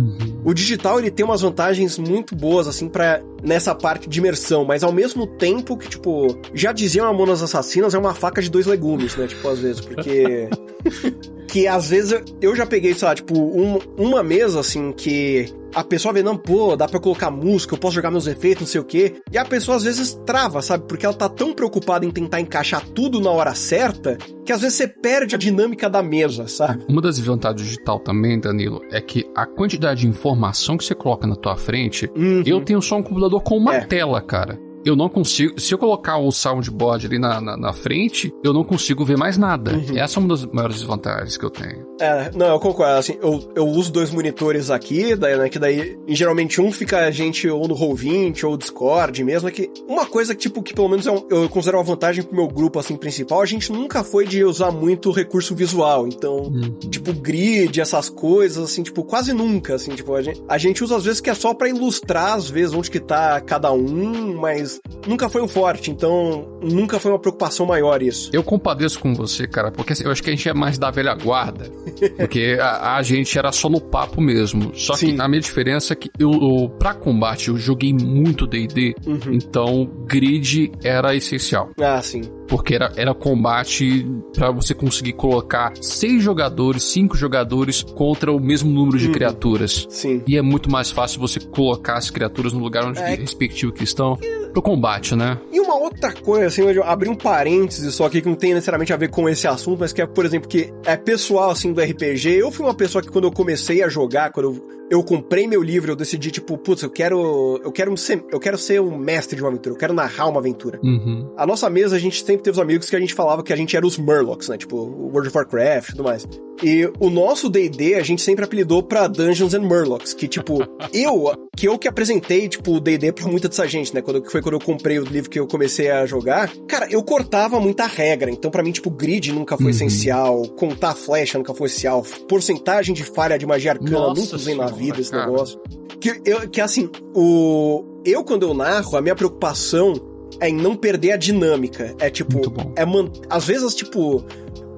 O 0.44 0.54
digital 0.54 0.98
ele 0.98 1.10
tem 1.10 1.24
umas 1.24 1.40
vantagens 1.42 1.98
muito 1.98 2.34
boas 2.34 2.66
assim 2.68 2.88
para 2.88 3.22
nessa 3.42 3.74
parte 3.74 4.08
de 4.08 4.18
imersão, 4.18 4.64
mas 4.64 4.82
ao 4.82 4.92
mesmo 4.92 5.26
tempo 5.26 5.76
que 5.76 5.88
tipo, 5.88 6.38
já 6.54 6.72
diziam 6.72 7.06
Mamonas 7.06 7.42
Assassinas 7.42 7.94
é 7.94 7.98
uma 7.98 8.14
faca 8.14 8.40
de 8.42 8.50
dois 8.50 8.66
legumes, 8.66 9.16
né? 9.16 9.26
Tipo, 9.26 9.48
às 9.48 9.58
vezes, 9.60 9.80
porque 9.80 10.48
que 11.48 11.66
às 11.66 11.88
vezes 11.90 12.12
eu- 12.12 12.22
eu 12.40 12.56
já 12.56 12.66
peguei, 12.66 12.94
sei 12.94 13.08
lá, 13.08 13.14
tipo, 13.14 13.38
um- 13.38 13.78
uma 13.96 14.22
mesa 14.22 14.60
assim 14.60 14.92
que 14.92 15.46
a 15.74 15.84
pessoa 15.84 16.12
vê, 16.12 16.22
não, 16.22 16.36
pô, 16.36 16.74
dá 16.76 16.86
pra 16.88 16.96
eu 16.96 17.00
colocar 17.00 17.30
música, 17.30 17.74
eu 17.74 17.78
posso 17.78 17.94
jogar 17.94 18.10
meus 18.10 18.26
efeitos, 18.26 18.62
não 18.62 18.66
sei 18.68 18.80
o 18.80 18.84
quê. 18.84 19.14
E 19.32 19.38
a 19.38 19.44
pessoa 19.44 19.76
às 19.76 19.84
vezes 19.84 20.14
trava, 20.26 20.60
sabe? 20.62 20.84
Porque 20.86 21.04
ela 21.06 21.14
tá 21.14 21.28
tão 21.28 21.52
preocupada 21.52 22.04
em 22.04 22.10
tentar 22.10 22.40
encaixar 22.40 22.84
tudo 22.88 23.20
na 23.20 23.30
hora 23.30 23.54
certa, 23.54 24.16
que 24.44 24.52
às 24.52 24.60
vezes 24.60 24.76
você 24.76 24.88
perde 24.88 25.34
a 25.34 25.38
dinâmica 25.38 25.88
da 25.88 26.02
mesa, 26.02 26.46
sabe? 26.48 26.84
Uma 26.88 27.00
das 27.00 27.16
desvantagens 27.16 27.60
do 27.62 27.64
digital 27.64 27.98
também, 28.00 28.38
Danilo, 28.40 28.80
é 28.90 29.00
que 29.00 29.24
a 29.36 29.46
quantidade 29.46 30.00
de 30.02 30.06
informação 30.08 30.76
que 30.76 30.84
você 30.84 30.94
coloca 30.94 31.26
na 31.26 31.36
tua 31.36 31.56
frente, 31.56 32.10
Uhum. 32.16 32.42
eu 32.46 32.60
tenho 32.64 32.80
só 32.82 32.96
um 32.96 33.02
computador 33.02 33.42
com 33.42 33.56
uma 33.56 33.76
É. 33.76 33.80
tela, 33.80 34.20
cara. 34.20 34.58
Eu 34.84 34.96
não 34.96 35.08
consigo. 35.08 35.60
Se 35.60 35.72
eu 35.74 35.78
colocar 35.78 36.18
o 36.18 36.30
soundboard 36.30 37.06
ali 37.06 37.18
na, 37.18 37.40
na, 37.40 37.56
na 37.56 37.72
frente, 37.72 38.32
eu 38.42 38.52
não 38.52 38.64
consigo 38.64 39.04
ver 39.04 39.16
mais 39.16 39.36
nada. 39.36 39.72
Uhum. 39.72 39.96
Essa 39.98 40.18
é 40.18 40.20
uma 40.20 40.28
das 40.28 40.44
maiores 40.46 40.76
desvantagens 40.76 41.36
que 41.36 41.44
eu 41.44 41.50
tenho. 41.50 41.86
É, 42.00 42.30
não, 42.34 42.46
eu 42.46 42.58
concordo, 42.60 42.94
assim, 42.98 43.16
eu, 43.22 43.52
eu 43.54 43.66
uso 43.66 43.92
dois 43.92 44.10
monitores 44.10 44.70
aqui, 44.70 45.14
daí, 45.14 45.36
né, 45.36 45.48
que 45.50 45.58
daí, 45.58 45.98
geralmente 46.08 46.58
um 46.60 46.72
fica 46.72 47.00
a 47.00 47.10
gente 47.10 47.46
ou 47.48 47.68
no 47.68 47.74
Roll20 47.74 48.44
ou 48.44 48.56
Discord 48.56 49.22
mesmo, 49.22 49.48
é 49.48 49.52
que 49.52 49.70
uma 49.86 50.06
coisa 50.06 50.34
que, 50.34 50.40
tipo, 50.40 50.62
que 50.62 50.72
pelo 50.72 50.88
menos 50.88 51.06
é 51.06 51.10
um- 51.10 51.26
eu 51.28 51.46
considero 51.50 51.76
uma 51.76 51.84
vantagem 51.84 52.24
pro 52.24 52.34
meu 52.34 52.48
grupo, 52.48 52.78
assim, 52.78 52.96
principal, 52.96 53.42
a 53.42 53.46
gente 53.46 53.70
nunca 53.70 54.02
foi 54.02 54.26
de 54.26 54.42
usar 54.44 54.70
muito 54.70 55.10
recurso 55.10 55.54
visual, 55.54 56.08
então, 56.08 56.50
tipo, 56.90 57.12
grid, 57.12 57.78
essas 57.80 58.08
coisas, 58.08 58.64
assim, 58.64 58.82
tipo, 58.82 59.04
quase 59.04 59.34
nunca, 59.34 59.74
assim, 59.74 59.90
tipo, 59.94 60.14
a 60.14 60.22
gente, 60.22 60.42
a 60.48 60.56
gente 60.56 60.82
usa 60.82 60.96
às 60.96 61.04
vezes 61.04 61.20
que 61.20 61.28
é 61.28 61.34
só 61.34 61.52
pra 61.52 61.68
ilustrar, 61.68 62.32
às 62.34 62.48
vezes, 62.48 62.74
onde 62.74 62.90
que 62.90 62.98
tá 63.00 63.38
cada 63.42 63.70
um, 63.72 64.38
mas 64.40 64.69
nunca 65.06 65.28
foi 65.28 65.42
um 65.42 65.48
forte, 65.48 65.90
então, 65.90 66.58
nunca 66.62 66.98
foi 66.98 67.10
uma 67.10 67.18
preocupação 67.18 67.66
maior 67.66 68.02
isso. 68.02 68.30
Eu 68.32 68.42
compadeço 68.42 68.98
com 68.98 69.14
você, 69.14 69.46
cara, 69.46 69.70
porque 69.70 69.92
assim, 69.92 70.04
eu 70.04 70.10
acho 70.10 70.22
que 70.22 70.30
a 70.30 70.32
gente 70.32 70.48
é 70.48 70.54
mais 70.54 70.78
da 70.78 70.90
velha 70.90 71.14
guarda. 71.14 71.70
Porque 72.16 72.56
a, 72.60 72.96
a 72.96 73.02
gente 73.02 73.38
era 73.38 73.52
só 73.52 73.68
no 73.68 73.80
papo 73.80 74.20
mesmo. 74.20 74.72
Só 74.74 74.94
Sim. 74.94 75.16
que 75.16 75.22
a 75.22 75.28
minha 75.28 75.40
diferença 75.40 75.92
é 75.92 75.96
que 75.96 76.10
eu, 76.18 76.32
eu 76.32 76.68
pra 76.78 76.94
combate, 76.94 77.48
eu 77.48 77.56
joguei 77.56 77.92
muito 77.92 78.46
DD. 78.46 78.94
Uhum. 79.06 79.32
Então, 79.32 79.90
grid 80.06 80.72
era 80.82 81.14
essencial. 81.14 81.70
Ah, 81.80 82.00
sim. 82.02 82.22
Porque 82.50 82.74
era, 82.74 82.92
era 82.96 83.14
combate 83.14 84.04
pra 84.34 84.50
você 84.50 84.74
conseguir 84.74 85.12
colocar 85.14 85.72
seis 85.80 86.22
jogadores, 86.22 86.82
cinco 86.82 87.16
jogadores 87.16 87.82
contra 87.82 88.32
o 88.32 88.40
mesmo 88.40 88.68
número 88.70 88.98
de 88.98 89.06
Uhum. 89.06 89.12
criaturas. 89.12 89.86
Sim. 89.88 90.22
E 90.26 90.36
é 90.36 90.42
muito 90.42 90.70
mais 90.70 90.90
fácil 90.90 91.20
você 91.20 91.38
colocar 91.40 91.96
as 91.96 92.10
criaturas 92.10 92.52
no 92.52 92.58
lugar 92.58 92.84
onde 92.84 92.98
É. 92.98 93.14
respectivo 93.14 93.72
que 93.72 93.84
estão 93.84 94.18
pro 94.52 94.60
combate, 94.60 95.14
né? 95.14 95.38
E 95.52 95.60
uma 95.60 95.76
outra 95.76 96.12
coisa, 96.12 96.46
assim, 96.46 96.62
eu 96.62 96.82
abri 96.82 97.08
um 97.08 97.14
parênteses 97.14 97.94
só 97.94 98.06
aqui 98.06 98.20
que 98.20 98.28
não 98.28 98.34
tem 98.34 98.52
necessariamente 98.52 98.92
a 98.92 98.96
ver 98.96 99.08
com 99.10 99.28
esse 99.28 99.46
assunto, 99.46 99.78
mas 99.78 99.92
que 99.92 100.02
é, 100.02 100.06
por 100.06 100.24
exemplo, 100.26 100.48
que 100.48 100.72
é 100.84 100.96
pessoal, 100.96 101.50
assim, 101.50 101.72
do 101.72 101.80
RPG. 101.80 102.30
Eu 102.40 102.50
fui 102.50 102.66
uma 102.66 102.74
pessoa 102.74 103.00
que 103.00 103.08
quando 103.08 103.24
eu 103.24 103.32
comecei 103.32 103.80
a 103.82 103.88
jogar, 103.88 104.32
quando 104.32 104.46
eu, 104.46 104.79
eu 104.90 105.02
comprei 105.04 105.46
meu 105.46 105.62
livro, 105.62 105.92
eu 105.92 105.96
decidi, 105.96 106.30
tipo, 106.30 106.58
putz, 106.58 106.82
eu 106.82 106.90
quero, 106.90 107.60
eu 107.62 107.70
quero 107.70 107.96
ser, 107.96 108.24
eu 108.30 108.40
quero 108.40 108.58
ser 108.58 108.80
um 108.80 108.98
mestre 108.98 109.36
de 109.36 109.42
uma 109.42 109.48
aventura, 109.48 109.74
eu 109.74 109.78
quero 109.78 109.94
narrar 109.94 110.26
uma 110.26 110.40
aventura. 110.40 110.80
Uhum. 110.82 111.32
A 111.36 111.46
nossa 111.46 111.70
mesa, 111.70 111.94
a 111.96 111.98
gente 111.98 112.24
sempre 112.24 112.42
teve 112.42 112.56
os 112.56 112.58
amigos 112.62 112.90
que 112.90 112.96
a 112.96 113.00
gente 113.00 113.14
falava 113.14 113.42
que 113.42 113.52
a 113.52 113.56
gente 113.56 113.76
era 113.76 113.86
os 113.86 113.96
Murlocs, 113.96 114.48
né? 114.48 114.58
Tipo, 114.58 114.76
World 114.76 115.28
of 115.28 115.36
Warcraft 115.36 115.90
e 115.90 115.92
tudo 115.92 116.04
mais. 116.04 116.26
E 116.62 116.90
o 116.98 117.08
nosso 117.08 117.48
D&D, 117.48 117.94
a 117.94 118.02
gente 118.02 118.20
sempre 118.20 118.44
apelidou 118.44 118.82
pra 118.82 119.06
Dungeons 119.08 119.54
and 119.54 119.62
Murlocs, 119.62 120.12
que 120.12 120.28
tipo, 120.28 120.58
eu, 120.92 121.32
que 121.56 121.66
eu 121.68 121.78
que 121.78 121.88
apresentei, 121.88 122.48
tipo, 122.48 122.72
o 122.74 122.80
D&D 122.80 123.12
pra 123.12 123.26
muita 123.26 123.48
dessa 123.48 123.66
gente, 123.66 123.94
né? 123.94 124.02
Quando, 124.02 124.20
que 124.20 124.30
foi 124.30 124.42
quando 124.42 124.54
eu 124.56 124.60
comprei 124.60 124.98
o 124.98 125.04
livro 125.04 125.30
que 125.30 125.38
eu 125.38 125.46
comecei 125.46 125.90
a 125.90 126.04
jogar. 126.04 126.50
Cara, 126.68 126.86
eu 126.90 127.02
cortava 127.02 127.58
muita 127.60 127.86
regra, 127.86 128.30
então 128.30 128.50
pra 128.50 128.62
mim, 128.62 128.72
tipo, 128.72 128.90
grid 128.90 129.32
nunca 129.32 129.56
foi 129.56 129.66
Uhum. 129.66 129.70
essencial, 129.70 130.42
contar 130.58 130.94
flecha 130.94 131.38
nunca 131.38 131.54
foi 131.54 131.66
essencial, 131.66 132.04
porcentagem 132.28 132.94
de 132.94 133.04
falha 133.04 133.38
de 133.38 133.46
magia 133.46 133.70
arcana 133.72 133.90
Nossa 133.90 134.20
nunca 134.20 134.36
usei 134.36 134.54
na 134.54 134.66
vida 134.84 135.00
esse 135.00 135.10
cara. 135.10 135.26
negócio. 135.26 135.60
Que, 136.00 136.20
eu, 136.24 136.48
que 136.48 136.60
assim, 136.60 136.88
o... 137.14 137.84
Eu, 138.04 138.24
quando 138.24 138.44
eu 138.44 138.54
narro, 138.54 138.96
a 138.96 139.02
minha 139.02 139.14
preocupação 139.14 139.94
é 140.40 140.48
em 140.48 140.54
não 140.56 140.74
perder 140.74 141.12
a 141.12 141.16
dinâmica. 141.16 141.94
É 141.98 142.08
tipo, 142.08 142.40
é 142.76 142.84
man... 142.86 143.10
às 143.28 143.44
vezes 143.46 143.74
tipo, 143.74 144.24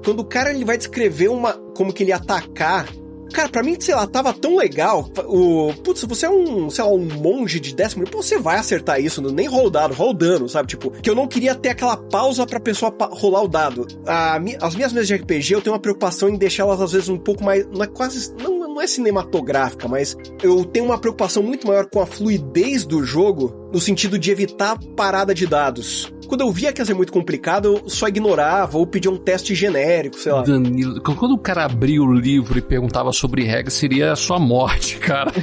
quando 0.04 0.20
o 0.20 0.24
cara 0.24 0.50
ele 0.50 0.64
vai 0.64 0.76
descrever 0.76 1.28
uma 1.28 1.52
como 1.76 1.92
que 1.92 2.02
ele 2.02 2.10
ia 2.10 2.16
atacar, 2.16 2.88
cara, 3.32 3.48
pra 3.48 3.62
mim, 3.62 3.76
sei 3.78 3.94
lá, 3.94 4.06
tava 4.06 4.32
tão 4.32 4.56
legal. 4.56 5.08
O, 5.26 5.72
putz, 5.84 6.02
você 6.02 6.26
é 6.26 6.30
um, 6.30 6.68
sei 6.68 6.82
lá, 6.84 6.90
um 6.90 6.98
monge 7.06 7.60
de 7.60 7.74
décimo, 7.74 8.04
pô, 8.04 8.20
você 8.22 8.38
vai 8.38 8.58
acertar 8.58 9.00
isso, 9.00 9.22
nem 9.22 9.46
rola 9.46 9.68
o 9.68 9.70
dado, 9.70 9.94
rola 9.94 10.10
o 10.10 10.14
dano, 10.14 10.48
sabe? 10.48 10.68
Tipo, 10.68 10.90
que 10.90 11.08
eu 11.08 11.14
não 11.14 11.28
queria 11.28 11.54
ter 11.54 11.68
aquela 11.70 11.96
pausa 11.96 12.44
pra 12.44 12.58
pessoa 12.60 12.90
pa- 12.90 13.08
rolar 13.12 13.42
o 13.42 13.48
dado. 13.48 13.86
A 14.06 14.38
mi- 14.40 14.58
as 14.60 14.74
minhas 14.74 14.92
mesas 14.92 15.06
de 15.06 15.14
RPG, 15.14 15.52
eu 15.54 15.62
tenho 15.62 15.74
uma 15.74 15.80
preocupação 15.80 16.28
em 16.28 16.36
deixá-las 16.36 16.80
às 16.80 16.90
vezes 16.92 17.08
um 17.08 17.16
pouco 17.18 17.42
mais, 17.44 17.64
não 17.68 17.82
é 17.84 17.86
quase, 17.86 18.34
não, 18.42 18.61
não 18.72 18.80
é 18.80 18.86
cinematográfica, 18.86 19.86
mas 19.86 20.16
eu 20.42 20.64
tenho 20.64 20.86
uma 20.86 20.98
preocupação 20.98 21.42
muito 21.42 21.66
maior 21.66 21.86
com 21.86 22.00
a 22.00 22.06
fluidez 22.06 22.84
do 22.84 23.04
jogo, 23.04 23.68
no 23.72 23.80
sentido 23.80 24.18
de 24.18 24.30
evitar 24.30 24.78
parada 24.96 25.34
de 25.34 25.46
dados. 25.46 26.12
Quando 26.32 26.40
eu 26.40 26.50
via 26.50 26.72
que 26.72 26.80
ia 26.80 26.84
ser 26.86 26.94
muito 26.94 27.12
complicado, 27.12 27.76
eu 27.76 27.90
só 27.90 28.08
ignorava 28.08 28.78
ou 28.78 28.86
pedia 28.86 29.10
um 29.10 29.18
teste 29.18 29.54
genérico, 29.54 30.18
sei 30.18 30.32
lá. 30.32 30.40
Danilo, 30.40 30.98
quando 31.02 31.32
o 31.32 31.38
cara 31.38 31.66
abria 31.66 32.02
o 32.02 32.10
livro 32.10 32.56
e 32.58 32.62
perguntava 32.62 33.12
sobre 33.12 33.44
regras, 33.44 33.74
seria 33.74 34.12
a 34.12 34.16
sua 34.16 34.38
morte, 34.38 34.96
cara. 34.96 35.30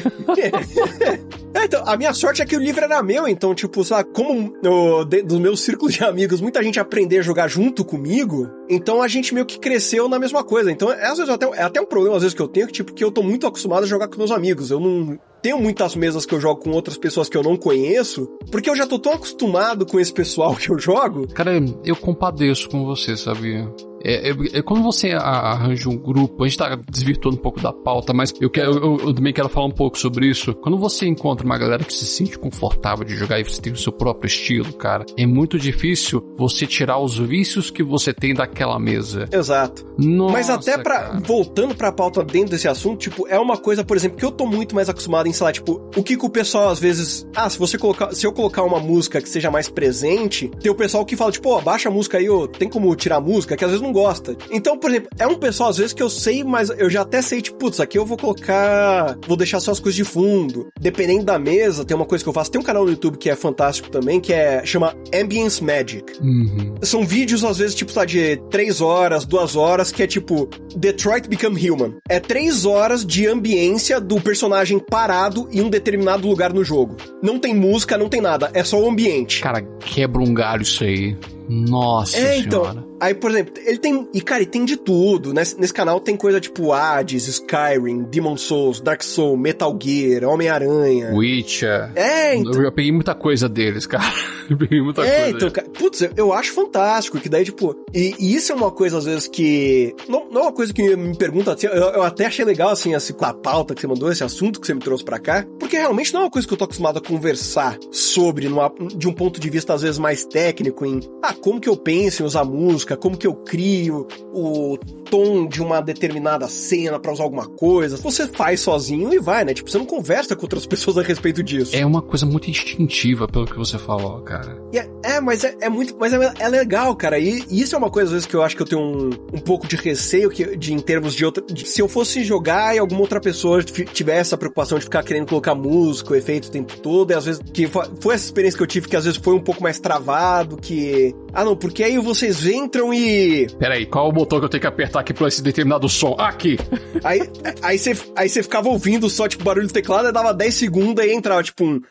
É, 1.52 1.66
então, 1.66 1.84
a 1.86 1.98
minha 1.98 2.14
sorte 2.14 2.44
é 2.44 2.46
que 2.46 2.56
o 2.56 2.60
livro 2.60 2.84
era 2.84 3.02
meu, 3.02 3.28
então, 3.28 3.56
tipo, 3.56 3.84
sei 3.84 3.98
lá, 3.98 4.04
como 4.04 4.54
no, 4.62 5.04
de- 5.04 5.24
dos 5.24 5.40
meus 5.40 5.62
círculos 5.62 5.96
de 5.96 6.04
amigos, 6.04 6.40
muita 6.40 6.62
gente 6.64 6.80
aprendeu 6.80 7.20
a 7.20 7.24
jogar 7.24 7.48
junto 7.48 7.84
comigo, 7.84 8.48
então 8.70 9.02
a 9.02 9.08
gente 9.08 9.34
meio 9.34 9.48
que 9.48 9.58
cresceu 9.60 10.08
na 10.08 10.20
mesma 10.20 10.44
coisa. 10.44 10.72
Então, 10.72 10.92
é, 10.92 11.08
às 11.08 11.18
vezes, 11.18 11.28
até, 11.34 11.48
é 11.58 11.64
até 11.64 11.82
um 11.82 11.88
problema, 11.88 12.16
às 12.16 12.22
vezes, 12.22 12.36
que 12.36 12.42
eu 12.42 12.48
tenho, 12.48 12.68
que, 12.68 12.74
tipo, 12.74 12.94
que 12.94 13.04
eu 13.04 13.12
tô 13.12 13.24
muito 13.24 13.48
acostumado 13.48 13.84
a 13.84 13.88
jogar 13.88 14.08
com 14.08 14.18
meus 14.18 14.30
amigos. 14.32 14.70
Eu 14.70 14.80
não. 14.80 15.18
Tenho 15.42 15.60
muitas 15.60 15.96
mesas 15.96 16.26
que 16.26 16.34
eu 16.34 16.42
jogo 16.42 16.62
com 16.62 16.72
outras 16.72 16.98
pessoas 16.98 17.30
que 17.30 17.38
eu 17.38 17.44
não 17.44 17.58
conheço, 17.58 18.28
porque 18.52 18.70
eu 18.70 18.76
já 18.76 18.86
tô 18.86 19.00
tão 19.00 19.14
acostumado 19.14 19.86
com 19.86 20.00
esse 20.00 20.14
pessoal 20.14 20.56
que 20.58 20.70
eu 20.70 20.80
jogo. 20.80 21.28
Cara, 21.28 21.60
eu 21.84 21.96
compadeço 21.96 22.70
com 22.70 22.86
você, 22.86 23.16
sabia? 23.16 23.68
É, 24.04 24.30
é, 24.30 24.36
é, 24.54 24.62
quando 24.62 24.82
você 24.82 25.12
arranja 25.12 25.90
um 25.90 25.98
grupo, 25.98 26.44
a 26.44 26.48
gente 26.48 26.58
tá 26.58 26.80
desvirtuando 26.90 27.38
um 27.38 27.42
pouco 27.42 27.60
da 27.60 27.74
pauta, 27.74 28.14
mas 28.14 28.34
eu, 28.40 28.50
quero, 28.50 28.72
eu, 28.72 28.98
eu, 29.08 29.14
também 29.14 29.34
quero 29.34 29.50
falar 29.50 29.68
um 29.68 29.72
pouco 29.72 29.98
sobre 29.98 30.28
isso. 30.28 30.54
Quando 30.56 30.78
você 30.78 31.08
encontra 31.08 31.46
uma 31.46 31.58
galera 31.58 31.84
que 31.84 31.94
se 31.94 32.06
sente 32.06 32.38
confortável 32.38 33.06
de 33.06 33.16
jogar 33.16 33.40
e 33.40 33.44
você 33.44 33.62
tem 33.62 33.74
o 33.74 33.78
seu 33.78 33.92
próprio 33.92 34.28
estilo, 34.28 34.74
cara, 34.74 35.06
é 35.18 35.26
muito 35.26 35.58
difícil 35.58 36.24
você 36.38 36.66
tirar 36.66 37.00
os 37.00 37.18
vícios 37.18 37.70
que 37.70 37.84
você 37.84 38.14
tem 38.14 38.34
daquela 38.34 38.80
mesa. 38.80 39.28
Exato. 39.32 39.86
Nossa, 39.98 40.34
mas 40.34 40.50
até 40.50 40.78
para 40.78 41.20
voltando 41.26 41.76
pra 41.76 41.92
pauta 41.92 42.24
dentro 42.24 42.52
desse 42.52 42.68
assunto, 42.68 43.00
tipo, 43.00 43.28
é 43.28 43.38
uma 43.38 43.58
coisa, 43.58 43.84
por 43.84 43.98
exemplo, 43.98 44.18
que 44.18 44.26
eu 44.26 44.32
tô 44.32 44.46
muito 44.46 44.74
mais 44.76 44.90
acostumado 44.90 45.28
em, 45.28 45.34
sei 45.34 45.46
lá, 45.46 45.52
tipo, 45.52 45.82
o 45.96 46.04
que, 46.04 46.16
que 46.18 46.26
o 46.26 46.30
pessoal 46.30 46.70
às 46.70 46.80
vezes. 46.80 47.28
Ah, 47.36 47.50
se 47.50 47.58
você 47.58 47.78
colocar. 47.78 48.14
Se 48.14 48.26
eu 48.26 48.32
colocar 48.32 48.64
uma 48.64 48.80
música 48.80 49.22
que 49.22 49.30
seja 49.30 49.52
mais 49.52 49.70
presente, 49.70 50.50
tem 50.62 50.72
o 50.72 50.76
pessoal 50.76 51.06
que 51.06 51.16
fala, 51.16 51.32
tipo, 51.32 51.50
ó, 51.50 51.62
baixa 51.62 51.90
a 51.90 51.92
música 51.92 52.18
aí, 52.18 52.30
ô, 52.30 52.48
tem 52.48 52.70
como 52.70 52.96
tirar 52.96 53.18
a 53.18 53.22
música, 53.22 53.56
que 53.56 53.64
às 53.64 53.72
vezes 53.72 53.84
não 53.86 53.89
gosta. 53.92 54.36
Então, 54.52 54.78
por 54.78 54.90
exemplo, 54.90 55.10
é 55.18 55.28
um 55.28 55.36
pessoal 55.36 55.70
às 55.70 55.78
vezes 55.78 55.94
que 55.94 56.04
eu 56.04 56.10
sei, 56.10 56.44
mas 56.44 56.70
eu 56.70 56.90
já 56.90 57.02
até 57.02 57.22
sei, 57.22 57.42
tipo, 57.42 57.58
putz, 57.58 57.80
aqui 57.80 57.98
eu 57.98 58.06
vou 58.06 58.18
colocar. 58.18 59.18
Vou 59.28 59.38
deixar 59.38 59.60
só 59.60 59.72
as 59.72 59.80
coisas 59.80 59.96
de 59.96 60.04
fundo. 60.04 60.70
Dependendo 60.80 61.24
da 61.24 61.38
mesa, 61.40 61.86
tem 61.86 61.96
uma 61.96 62.06
coisa 62.06 62.24
que 62.24 62.30
eu 62.30 62.34
faço. 62.34 62.52
Tem 62.52 62.60
um 62.60 62.64
canal 62.64 62.84
no 62.84 62.92
YouTube 62.92 63.18
que 63.18 63.30
é 63.30 63.36
fantástico 63.36 63.90
também, 63.90 64.20
que 64.20 64.34
é. 64.34 64.66
chama 64.66 64.96
Ambience 65.14 65.64
Magic. 65.64 66.20
Uhum. 66.22 66.76
São 66.82 67.06
vídeos, 67.06 67.44
às 67.44 67.58
vezes, 67.58 67.76
tipo, 67.76 67.92
sabe, 67.92 68.12
de 68.12 68.38
três 68.50 68.82
horas, 68.82 69.26
duas 69.26 69.56
horas, 69.56 69.92
que 69.92 70.04
é 70.04 70.08
tipo 70.08 70.50
Detroit 70.76 71.28
Become 71.28 71.70
Human. 71.70 71.96
É 72.08 72.20
três 72.20 72.66
horas 72.66 73.06
de 73.06 73.28
ambiência 73.28 74.00
do 74.00 74.20
personagem 74.20 74.80
parado 74.80 75.48
em 75.52 75.62
um 75.62 75.70
determinado 75.70 76.28
lugar 76.28 76.54
no 76.54 76.64
jogo. 76.64 76.96
Não 77.22 77.40
tem 77.40 77.54
música, 77.54 77.98
não 77.98 78.10
tem 78.10 78.22
nada, 78.22 78.50
é 78.54 78.64
só 78.64 78.80
o 78.80 78.90
ambiente. 78.90 79.42
Cara, 79.42 79.62
quebra 79.80 80.22
um 80.22 80.34
galho 80.34 80.64
isso 80.64 80.84
aí. 80.84 81.18
Nossa 81.48 82.18
é, 82.18 82.42
senhora. 82.42 82.72
então. 82.72 82.89
Aí, 83.00 83.14
por 83.14 83.32
exemplo, 83.32 83.54
ele 83.66 83.78
tem. 83.78 84.08
E, 84.14 84.22
cara, 84.22 84.42
ele 84.42 84.50
tem 84.50 84.66
de 84.66 84.78
tudo. 84.78 85.34
Nesse, 85.34 85.60
nesse 85.60 85.74
canal 85.74 86.00
tem 86.00 86.16
coisa 86.16 86.40
tipo 86.40 86.74
Hades, 86.74 87.28
Skyrim, 87.28 88.04
Demon 88.04 88.38
Souls, 88.38 88.82
Dark 88.82 89.04
Souls, 89.04 89.40
Metal 89.40 89.78
Gear, 89.82 90.24
Homem-Aranha. 90.24 91.12
Witcher. 91.14 91.92
É, 91.96 92.36
então. 92.36 92.62
Eu 92.62 92.72
peguei 92.72 92.92
muita 92.92 93.16
coisa 93.16 93.48
deles, 93.48 93.86
cara. 93.86 94.04
Eu 94.50 94.58
peguei 94.58 94.82
muita 94.82 95.06
é, 95.06 95.26
coisa. 95.26 95.38
então, 95.38 95.52
cara, 95.52 95.70
putz, 95.70 96.02
eu, 96.02 96.12
eu 96.18 96.34
acho 96.34 96.54
fantástico. 96.54 97.20
Que 97.20 97.30
daí, 97.30 97.46
tipo. 97.46 97.76
E, 97.94 98.16
e, 98.18 98.34
isso 98.34 98.52
é 98.52 98.56
uma 98.56 98.72
coisa, 98.72 98.98
às 98.98 99.06
vezes, 99.06 99.28
que. 99.28 99.96
Não, 100.08 100.28
não 100.32 100.42
é 100.42 100.44
uma 100.46 100.52
coisa 100.52 100.74
que 100.74 100.96
me 100.96 101.16
pergunta. 101.16 101.54
Assim, 101.54 101.68
eu, 101.68 101.74
eu, 101.74 102.02
até 102.02 102.26
achei 102.26 102.44
legal, 102.44 102.70
assim, 102.70 102.96
assim, 102.96 103.14
com 103.14 103.26
a 103.26 103.34
pauta 103.34 103.76
que 103.76 103.82
você 103.82 103.86
mandou, 103.86 104.12
esse 104.12 104.24
assunto 104.24 104.60
que 104.60 104.66
você 104.66 104.74
me 104.74 104.80
trouxe 104.80 105.04
pra 105.04 105.20
cá. 105.20 105.46
Porque 105.60 105.78
realmente 105.78 106.12
não 106.12 106.22
é 106.22 106.24
uma 106.24 106.32
coisa 106.32 106.48
que 106.48 106.54
eu 106.54 106.58
tô 106.58 106.64
acostumado 106.64 106.98
a 106.98 107.02
conversar 107.02 107.78
sobre, 107.92 108.50
numa, 108.50 108.74
de 108.96 109.08
um 109.08 109.14
ponto 109.14 109.40
de 109.40 109.50
vista, 109.52 109.76
às 109.76 109.84
vezes, 109.84 110.00
mais 110.00 110.26
técnico, 110.26 110.84
em. 110.84 111.00
Ah, 111.22 111.34
como 111.34 111.62
que 111.62 111.70
eu 111.70 111.78
penso 111.78 112.24
em 112.24 112.26
usar 112.26 112.44
música, 112.44 112.89
como 112.98 113.18
que 113.18 113.28
eu 113.28 113.34
crio 113.34 114.08
o 114.34 114.78
tom 115.10 115.48
de 115.48 115.62
uma 115.62 115.82
determinada 115.82 116.48
cena 116.48 117.00
para 117.00 117.12
usar 117.12 117.24
alguma 117.24 117.48
coisa. 117.48 117.98
Você 117.98 118.28
faz 118.28 118.62
sozinho 118.62 119.14
e 119.14 119.20
vai, 119.20 119.44
né? 119.44 119.54
Tipo, 119.54 119.70
você 119.70 119.78
não 119.78 119.86
conversa 119.86 120.36
com 120.36 120.44
outras 120.44 120.66
pessoas 120.68 120.98
a 120.98 121.02
respeito 121.02 121.44
disso. 121.44 121.76
É 121.76 121.86
uma 121.86 122.02
coisa 122.02 122.26
muito 122.26 122.50
instintiva, 122.50 123.28
pelo 123.28 123.46
que 123.46 123.58
você 123.58 123.78
falou, 123.78 124.22
cara. 124.22 124.58
É, 124.74 125.16
é, 125.16 125.22
mas 125.22 125.44
é, 125.44 125.56
é, 125.62 125.70
muito. 125.70 125.96
Mas 126.00 126.14
é, 126.14 126.34
é, 126.40 126.48
legal, 126.48 126.96
cara. 126.96 127.18
E, 127.18 127.44
e, 127.50 127.62
isso 127.62 127.76
é 127.76 127.78
uma 127.78 127.90
coisa, 127.90 128.10
às 128.10 128.14
vezes, 128.14 128.28
que 128.28 128.36
eu 128.36 128.44
acho 128.44 128.56
que 128.56 128.62
eu 128.62 128.68
tenho 128.68 128.82
um, 128.82 129.10
um 129.34 129.40
pouco 129.40 129.68
de 129.68 129.76
receio 129.76 130.30
que, 130.30 130.56
de, 130.56 130.74
em 130.74 130.80
termos 130.80 131.14
de 131.14 131.26
outra. 131.26 131.44
De, 131.44 131.68
se 131.68 131.82
eu 131.82 131.88
fosse 131.88 132.24
jogar 132.24 132.76
e 132.76 132.80
alguma 132.80 133.02
outra 133.02 133.20
pessoa 133.20 133.64
tivesse 133.64 134.20
essa 134.20 134.38
preocupação 134.38 134.78
de 134.78 134.86
ficar 134.86 135.04
querendo 135.04 135.28
colocar 135.28 135.56
música, 135.56 136.14
o 136.14 136.16
efeito 136.16 136.48
o 136.48 136.52
tempo 136.52 136.78
todo, 136.80 137.12
e 137.12 137.14
às 137.14 137.26
vezes. 137.26 137.42
Que 137.54 137.68
foi, 137.68 137.86
foi 138.00 138.16
essa 138.16 138.26
experiência 138.26 138.58
que 138.58 138.64
eu 138.64 138.68
tive 138.68 138.88
que 138.88 138.96
às 138.96 139.06
vezes 139.06 139.20
foi 139.22 139.34
um 139.34 139.42
pouco 139.42 139.62
mais 139.64 139.80
travado, 139.80 140.58
que. 140.58 141.16
Ah, 141.34 141.44
não, 141.44 141.56
porque 141.56 141.84
aí 141.84 141.98
vocês 141.98 142.46
entram 142.46 142.79
e. 142.94 143.48
Peraí, 143.60 143.86
qual 143.86 144.10
o 144.10 144.12
botão 144.12 144.40
que 144.40 144.46
eu 144.46 144.50
tenho 144.50 144.62
que 144.62 144.68
apertar 144.68 145.02
aqui 145.02 145.14
pra 145.14 145.28
esse 145.28 145.42
determinado 145.42 145.88
som? 145.88 146.16
Aqui! 146.18 146.58
Aí 147.04 147.22
aí 147.62 147.78
você 147.78 147.96
aí 148.16 148.30
ficava 148.30 148.70
ouvindo 148.70 149.10
só, 149.10 149.28
tipo, 149.28 149.44
barulho 149.44 149.68
do 149.68 149.74
teclado, 149.74 150.10
e 150.10 150.12
dava 150.12 150.34
10 150.34 150.54
segundos 150.54 151.04
e 151.04 151.14
entrava, 151.14 151.44
tipo, 151.44 151.66
um. 151.66 151.82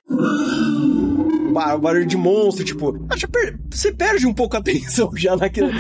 Barulho 1.80 2.06
de 2.06 2.16
monstro, 2.16 2.64
tipo. 2.64 2.96
Você 3.70 3.92
perde 3.92 4.26
um 4.26 4.34
pouco 4.34 4.56
a 4.56 4.60
atenção 4.60 5.10
já 5.16 5.36
naquilo. 5.36 5.70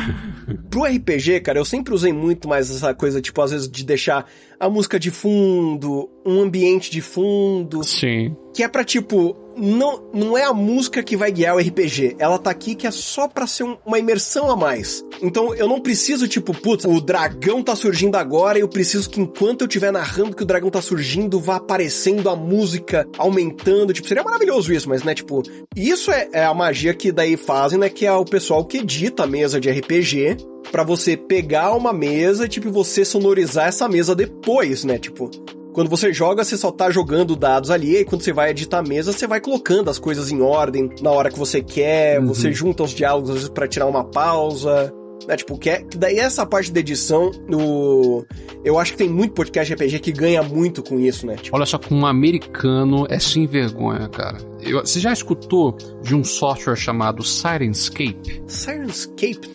Pro 0.70 0.84
RPG, 0.84 1.40
cara, 1.40 1.58
eu 1.58 1.64
sempre 1.64 1.94
usei 1.94 2.12
muito 2.12 2.48
mais 2.48 2.70
essa 2.70 2.94
coisa, 2.94 3.20
tipo, 3.20 3.40
às 3.40 3.50
vezes 3.50 3.68
de 3.70 3.84
deixar 3.84 4.26
a 4.58 4.68
música 4.68 4.98
de 4.98 5.10
fundo, 5.10 6.08
um 6.26 6.40
ambiente 6.42 6.90
de 6.90 7.00
fundo. 7.00 7.84
Sim. 7.84 8.34
Que 8.54 8.62
é 8.62 8.68
pra, 8.68 8.82
tipo, 8.82 9.36
não, 9.58 10.02
não 10.12 10.38
é 10.38 10.44
a 10.44 10.52
música 10.52 11.02
que 11.02 11.16
vai 11.16 11.30
guiar 11.30 11.56
o 11.56 11.58
RPG. 11.58 12.16
Ela 12.18 12.38
tá 12.38 12.50
aqui 12.50 12.74
que 12.74 12.86
é 12.86 12.90
só 12.90 13.28
pra 13.28 13.46
ser 13.46 13.64
um, 13.64 13.76
uma 13.84 13.98
imersão 13.98 14.50
a 14.50 14.56
mais. 14.56 15.04
Então 15.22 15.54
eu 15.54 15.68
não 15.68 15.80
preciso, 15.80 16.28
tipo, 16.28 16.54
putz, 16.54 16.84
o 16.84 17.00
dragão 17.00 17.62
tá 17.62 17.74
surgindo 17.74 18.16
agora 18.16 18.58
e 18.58 18.62
eu 18.62 18.68
preciso 18.68 19.10
que 19.10 19.20
enquanto 19.20 19.62
eu 19.62 19.66
estiver 19.66 19.92
narrando 19.92 20.36
que 20.36 20.42
o 20.42 20.46
dragão 20.46 20.70
tá 20.70 20.80
surgindo, 20.80 21.40
vá 21.40 21.56
aparecendo 21.56 22.28
a 22.30 22.36
música 22.36 23.06
aumentando. 23.18 23.92
Tipo, 23.92 24.08
seria 24.08 24.22
maravilhoso 24.22 24.72
isso, 24.72 24.88
mas, 24.88 25.02
né, 25.02 25.14
tipo, 25.14 25.42
isso 25.74 26.10
é, 26.10 26.28
é 26.32 26.44
a 26.44 26.54
magia 26.54 26.94
que 26.94 27.10
daí 27.10 27.36
fazem, 27.36 27.78
né, 27.78 27.88
que 27.88 28.06
é 28.06 28.12
o 28.12 28.24
pessoal 28.24 28.64
que 28.64 28.78
edita 28.78 29.24
a 29.24 29.26
mesa 29.26 29.60
de 29.60 29.70
RPG 29.70 30.36
para 30.70 30.82
você 30.82 31.16
pegar 31.16 31.74
uma 31.74 31.92
mesa 31.92 32.44
e, 32.44 32.48
tipo, 32.48 32.70
você 32.70 33.04
sonorizar 33.04 33.68
essa 33.68 33.88
mesa 33.88 34.14
depois, 34.14 34.84
né? 34.84 34.98
Tipo, 34.98 35.30
quando 35.72 35.88
você 35.88 36.12
joga, 36.12 36.44
você 36.44 36.56
só 36.56 36.70
tá 36.70 36.90
jogando 36.90 37.36
dados 37.36 37.70
ali, 37.70 37.98
e 37.98 38.04
quando 38.04 38.22
você 38.22 38.32
vai 38.32 38.50
editar 38.50 38.78
a 38.78 38.82
mesa, 38.82 39.12
você 39.12 39.26
vai 39.26 39.40
colocando 39.40 39.90
as 39.90 39.98
coisas 39.98 40.30
em 40.30 40.40
ordem 40.40 40.90
na 41.00 41.10
hora 41.10 41.30
que 41.30 41.38
você 41.38 41.62
quer, 41.62 42.20
uhum. 42.20 42.26
você 42.26 42.52
junta 42.52 42.82
os 42.82 42.90
diálogos 42.90 43.30
às 43.30 43.36
vezes 43.36 43.48
pra 43.50 43.68
tirar 43.68 43.86
uma 43.86 44.04
pausa. 44.04 44.92
Né, 45.26 45.36
tipo, 45.36 45.58
que 45.58 45.68
é, 45.68 45.84
daí 45.96 46.18
essa 46.18 46.46
parte 46.46 46.72
da 46.72 46.80
edição, 46.80 47.30
no, 47.48 48.24
eu 48.64 48.78
acho 48.78 48.92
que 48.92 48.98
tem 48.98 49.08
muito 49.08 49.34
podcast 49.34 49.74
RPG 49.74 49.98
que 49.98 50.12
ganha 50.12 50.42
muito 50.42 50.82
com 50.82 50.98
isso, 50.98 51.26
né? 51.26 51.36
Tipo, 51.36 51.54
Olha 51.54 51.66
só, 51.66 51.76
com 51.76 51.94
um 51.94 52.06
americano 52.06 53.06
é 53.10 53.18
sem 53.18 53.46
vergonha, 53.46 54.08
cara. 54.08 54.38
Eu, 54.62 54.80
você 54.80 54.98
já 54.98 55.12
escutou 55.12 55.76
de 56.02 56.14
um 56.14 56.24
software 56.24 56.76
chamado 56.76 57.22
Sirenscape? 57.22 58.42
Sirenscape? 58.46 59.50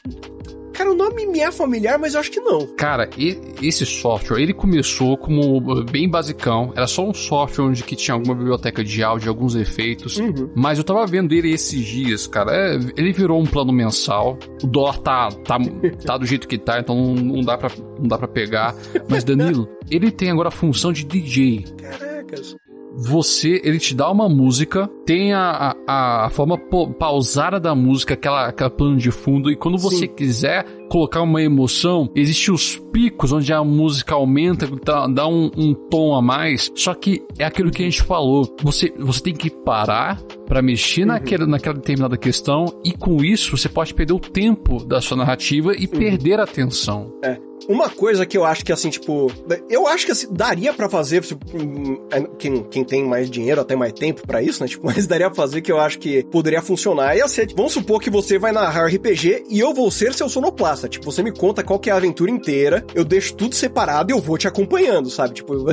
Cara, 0.74 0.92
o 0.92 0.96
nome 0.96 1.28
me 1.28 1.40
é 1.40 1.52
familiar, 1.52 2.00
mas 2.00 2.14
eu 2.14 2.20
acho 2.20 2.32
que 2.32 2.40
não. 2.40 2.66
Cara, 2.76 3.10
e, 3.18 3.40
esse 3.62 3.86
software, 3.86 4.42
ele 4.42 4.54
começou 4.54 5.16
como 5.16 5.84
bem 5.84 6.10
basicão. 6.10 6.74
Era 6.76 6.88
só 6.88 7.08
um 7.08 7.14
software 7.14 7.66
onde 7.66 7.84
que 7.84 7.96
tinha 7.96 8.16
alguma 8.16 8.34
biblioteca 8.34 8.84
de 8.84 9.04
áudio, 9.04 9.30
alguns 9.30 9.56
efeitos. 9.56 10.18
Uhum. 10.18 10.50
Mas 10.56 10.78
eu 10.78 10.84
tava 10.84 11.06
vendo 11.06 11.34
ele 11.34 11.52
esses 11.52 11.86
dias, 11.86 12.28
cara. 12.28 12.52
É, 12.52 12.76
ele 12.98 13.14
virou 13.14 13.40
um 13.40 13.46
plano 13.46 13.72
mensal. 13.72 14.38
O 14.64 14.68
dólar 14.68 14.98
tá, 14.98 15.30
tá, 15.30 15.58
tá 16.06 16.18
do 16.18 16.26
jeito 16.26 16.48
que 16.48 16.58
tá, 16.58 16.80
então 16.80 16.96
não, 16.96 17.16
não, 17.16 17.42
dá 17.42 17.58
pra, 17.58 17.70
não 18.00 18.08
dá 18.08 18.18
pra 18.18 18.28
pegar. 18.28 18.76
Mas, 19.08 19.24
Danilo, 19.24 19.70
ele 19.90 20.12
tem 20.12 20.32
agora 20.32 20.48
a 20.48 20.52
função 20.52 20.92
de 20.92 21.06
DJ. 21.06 21.66
Caracas 21.78 22.56
você, 22.96 23.62
ele 23.64 23.80
te 23.80 23.96
dá 23.96 24.10
uma 24.12 24.30
música, 24.30 24.90
tem 25.06 25.34
a, 25.34 25.76
a, 25.88 26.26
a 26.26 26.30
forma 26.30 26.58
pausada 26.98 27.60
da 27.60 27.74
música, 27.74 28.14
aquela, 28.14 28.48
aquela 28.48 28.70
plano 28.70 28.98
de 28.98 29.12
fundo, 29.12 29.52
e 29.52 29.56
quando 29.56 29.78
você 29.78 30.08
Sim. 30.08 30.08
quiser 30.08 30.66
colocar 30.90 31.22
uma 31.22 31.42
emoção, 31.42 32.10
existem 32.16 32.54
os 32.54 32.78
picos 32.92 33.32
onde 33.32 33.52
a 33.52 33.64
música 33.64 34.14
aumenta, 34.14 34.68
dá, 34.84 35.08
dá 35.08 35.28
um, 35.28 35.50
um, 35.58 35.74
tom 35.74 36.16
a 36.16 36.22
mais, 36.22 36.72
só 36.76 36.94
que 36.94 37.24
é 37.40 37.46
aquilo 37.46 37.72
que 37.72 37.82
a 37.82 37.86
gente 37.86 38.04
falou, 38.04 38.56
você, 38.62 38.94
você 39.00 39.22
tem 39.22 39.34
que 39.34 39.50
parar 39.50 40.22
para 40.46 40.62
mexer 40.62 41.02
uhum. 41.02 41.08
naquela, 41.08 41.48
naquela 41.48 41.76
determinada 41.76 42.18
questão, 42.18 42.66
e 42.86 42.92
com 42.92 43.24
isso 43.24 43.58
você 43.58 43.68
pode 43.68 43.94
perder 43.94 44.14
o 44.14 44.20
tempo 44.20 44.84
da 44.86 45.02
sua 45.02 45.18
narrativa 45.18 45.74
e 45.76 45.86
uhum. 45.86 46.00
perder 46.00 46.40
a 46.40 46.44
atenção. 46.44 47.12
É. 47.24 47.53
Uma 47.68 47.90
coisa 47.90 48.26
que 48.26 48.38
eu 48.38 48.46
acho 48.46 48.64
que, 48.64 48.72
assim, 48.72 48.90
tipo. 48.90 49.32
Eu 49.70 49.88
acho 49.88 50.06
que 50.06 50.12
assim, 50.12 50.28
daria 50.32 50.74
para 50.74 50.90
fazer. 50.90 51.24
Hum, 51.54 52.08
é, 52.12 52.22
quem, 52.38 52.64
quem 52.64 52.84
tem 52.84 53.04
mais 53.04 53.30
dinheiro, 53.30 53.62
até 53.62 53.76
mais 53.76 53.94
tempo 53.94 54.26
para 54.26 54.42
isso, 54.42 54.62
né? 54.62 54.70
Tipo, 54.70 54.86
mas 54.88 55.08
daria 55.08 55.30
pra 55.30 55.36
fazer 55.36 55.62
que 55.62 55.72
eu 55.72 55.80
acho 55.80 56.00
que 56.00 56.24
poderia 56.26 56.62
funcionar. 56.62 57.16
Ia 57.16 57.28
ser, 57.28 57.54
vamos 57.56 57.74
supor 57.74 58.02
que 58.02 58.10
você 58.10 58.38
vai 58.38 58.52
narrar 58.52 58.88
RPG 58.88 59.46
e 59.50 59.60
eu 59.60 59.74
vou 59.74 59.90
ser 59.92 60.14
seu 60.14 60.28
sonoplasta. 60.28 60.88
Tipo, 60.88 61.06
você 61.06 61.24
me 61.24 61.32
conta 61.32 61.64
qual 61.64 61.80
que 61.80 61.90
é 61.90 61.94
a 61.94 61.98
aventura 61.98 62.32
inteira, 62.32 62.86
eu 62.94 63.04
deixo 63.04 63.34
tudo 63.36 63.56
separado 63.56 64.12
e 64.12 64.14
eu 64.14 64.20
vou 64.20 64.38
te 64.38 64.48
acompanhando, 64.48 65.10
sabe? 65.10 65.36
Tipo. 65.36 65.54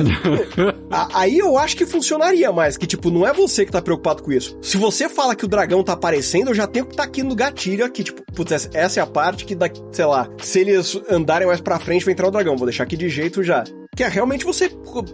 aí 1.13 1.37
eu 1.37 1.57
acho 1.57 1.75
que 1.75 1.85
funcionaria 1.85 2.51
mais. 2.51 2.77
Que, 2.77 2.87
tipo, 2.87 3.09
não 3.09 3.27
é 3.27 3.33
você 3.33 3.65
que 3.65 3.71
tá 3.71 3.81
preocupado 3.81 4.23
com 4.23 4.31
isso. 4.31 4.57
Se 4.61 4.77
você 4.77 5.09
fala 5.09 5.35
que 5.35 5.45
o 5.45 5.47
dragão 5.47 5.83
tá 5.83 5.93
aparecendo, 5.93 6.49
eu 6.49 6.55
já 6.55 6.67
tenho 6.67 6.85
que 6.85 6.93
estar 6.93 7.03
tá 7.03 7.09
aqui 7.09 7.23
no 7.23 7.35
gatilho 7.35 7.85
aqui. 7.85 8.03
Tipo, 8.03 8.23
putz, 8.33 8.69
essa 8.73 8.99
é 8.99 9.03
a 9.03 9.07
parte 9.07 9.45
que, 9.45 9.55
da, 9.55 9.69
sei 9.91 10.05
lá, 10.05 10.29
se 10.41 10.59
eles 10.59 10.99
andarem 11.09 11.47
mais 11.47 11.61
pra 11.61 11.79
frente 11.81 12.05
vai 12.05 12.13
entrar 12.13 12.27
o 12.27 12.31
dragão, 12.31 12.55
vou 12.55 12.65
deixar 12.65 12.83
aqui 12.83 12.95
de 12.95 13.09
jeito 13.09 13.43
já. 13.43 13.63
Que 13.95 14.03
é 14.03 14.07
realmente 14.07 14.45
você 14.45 14.69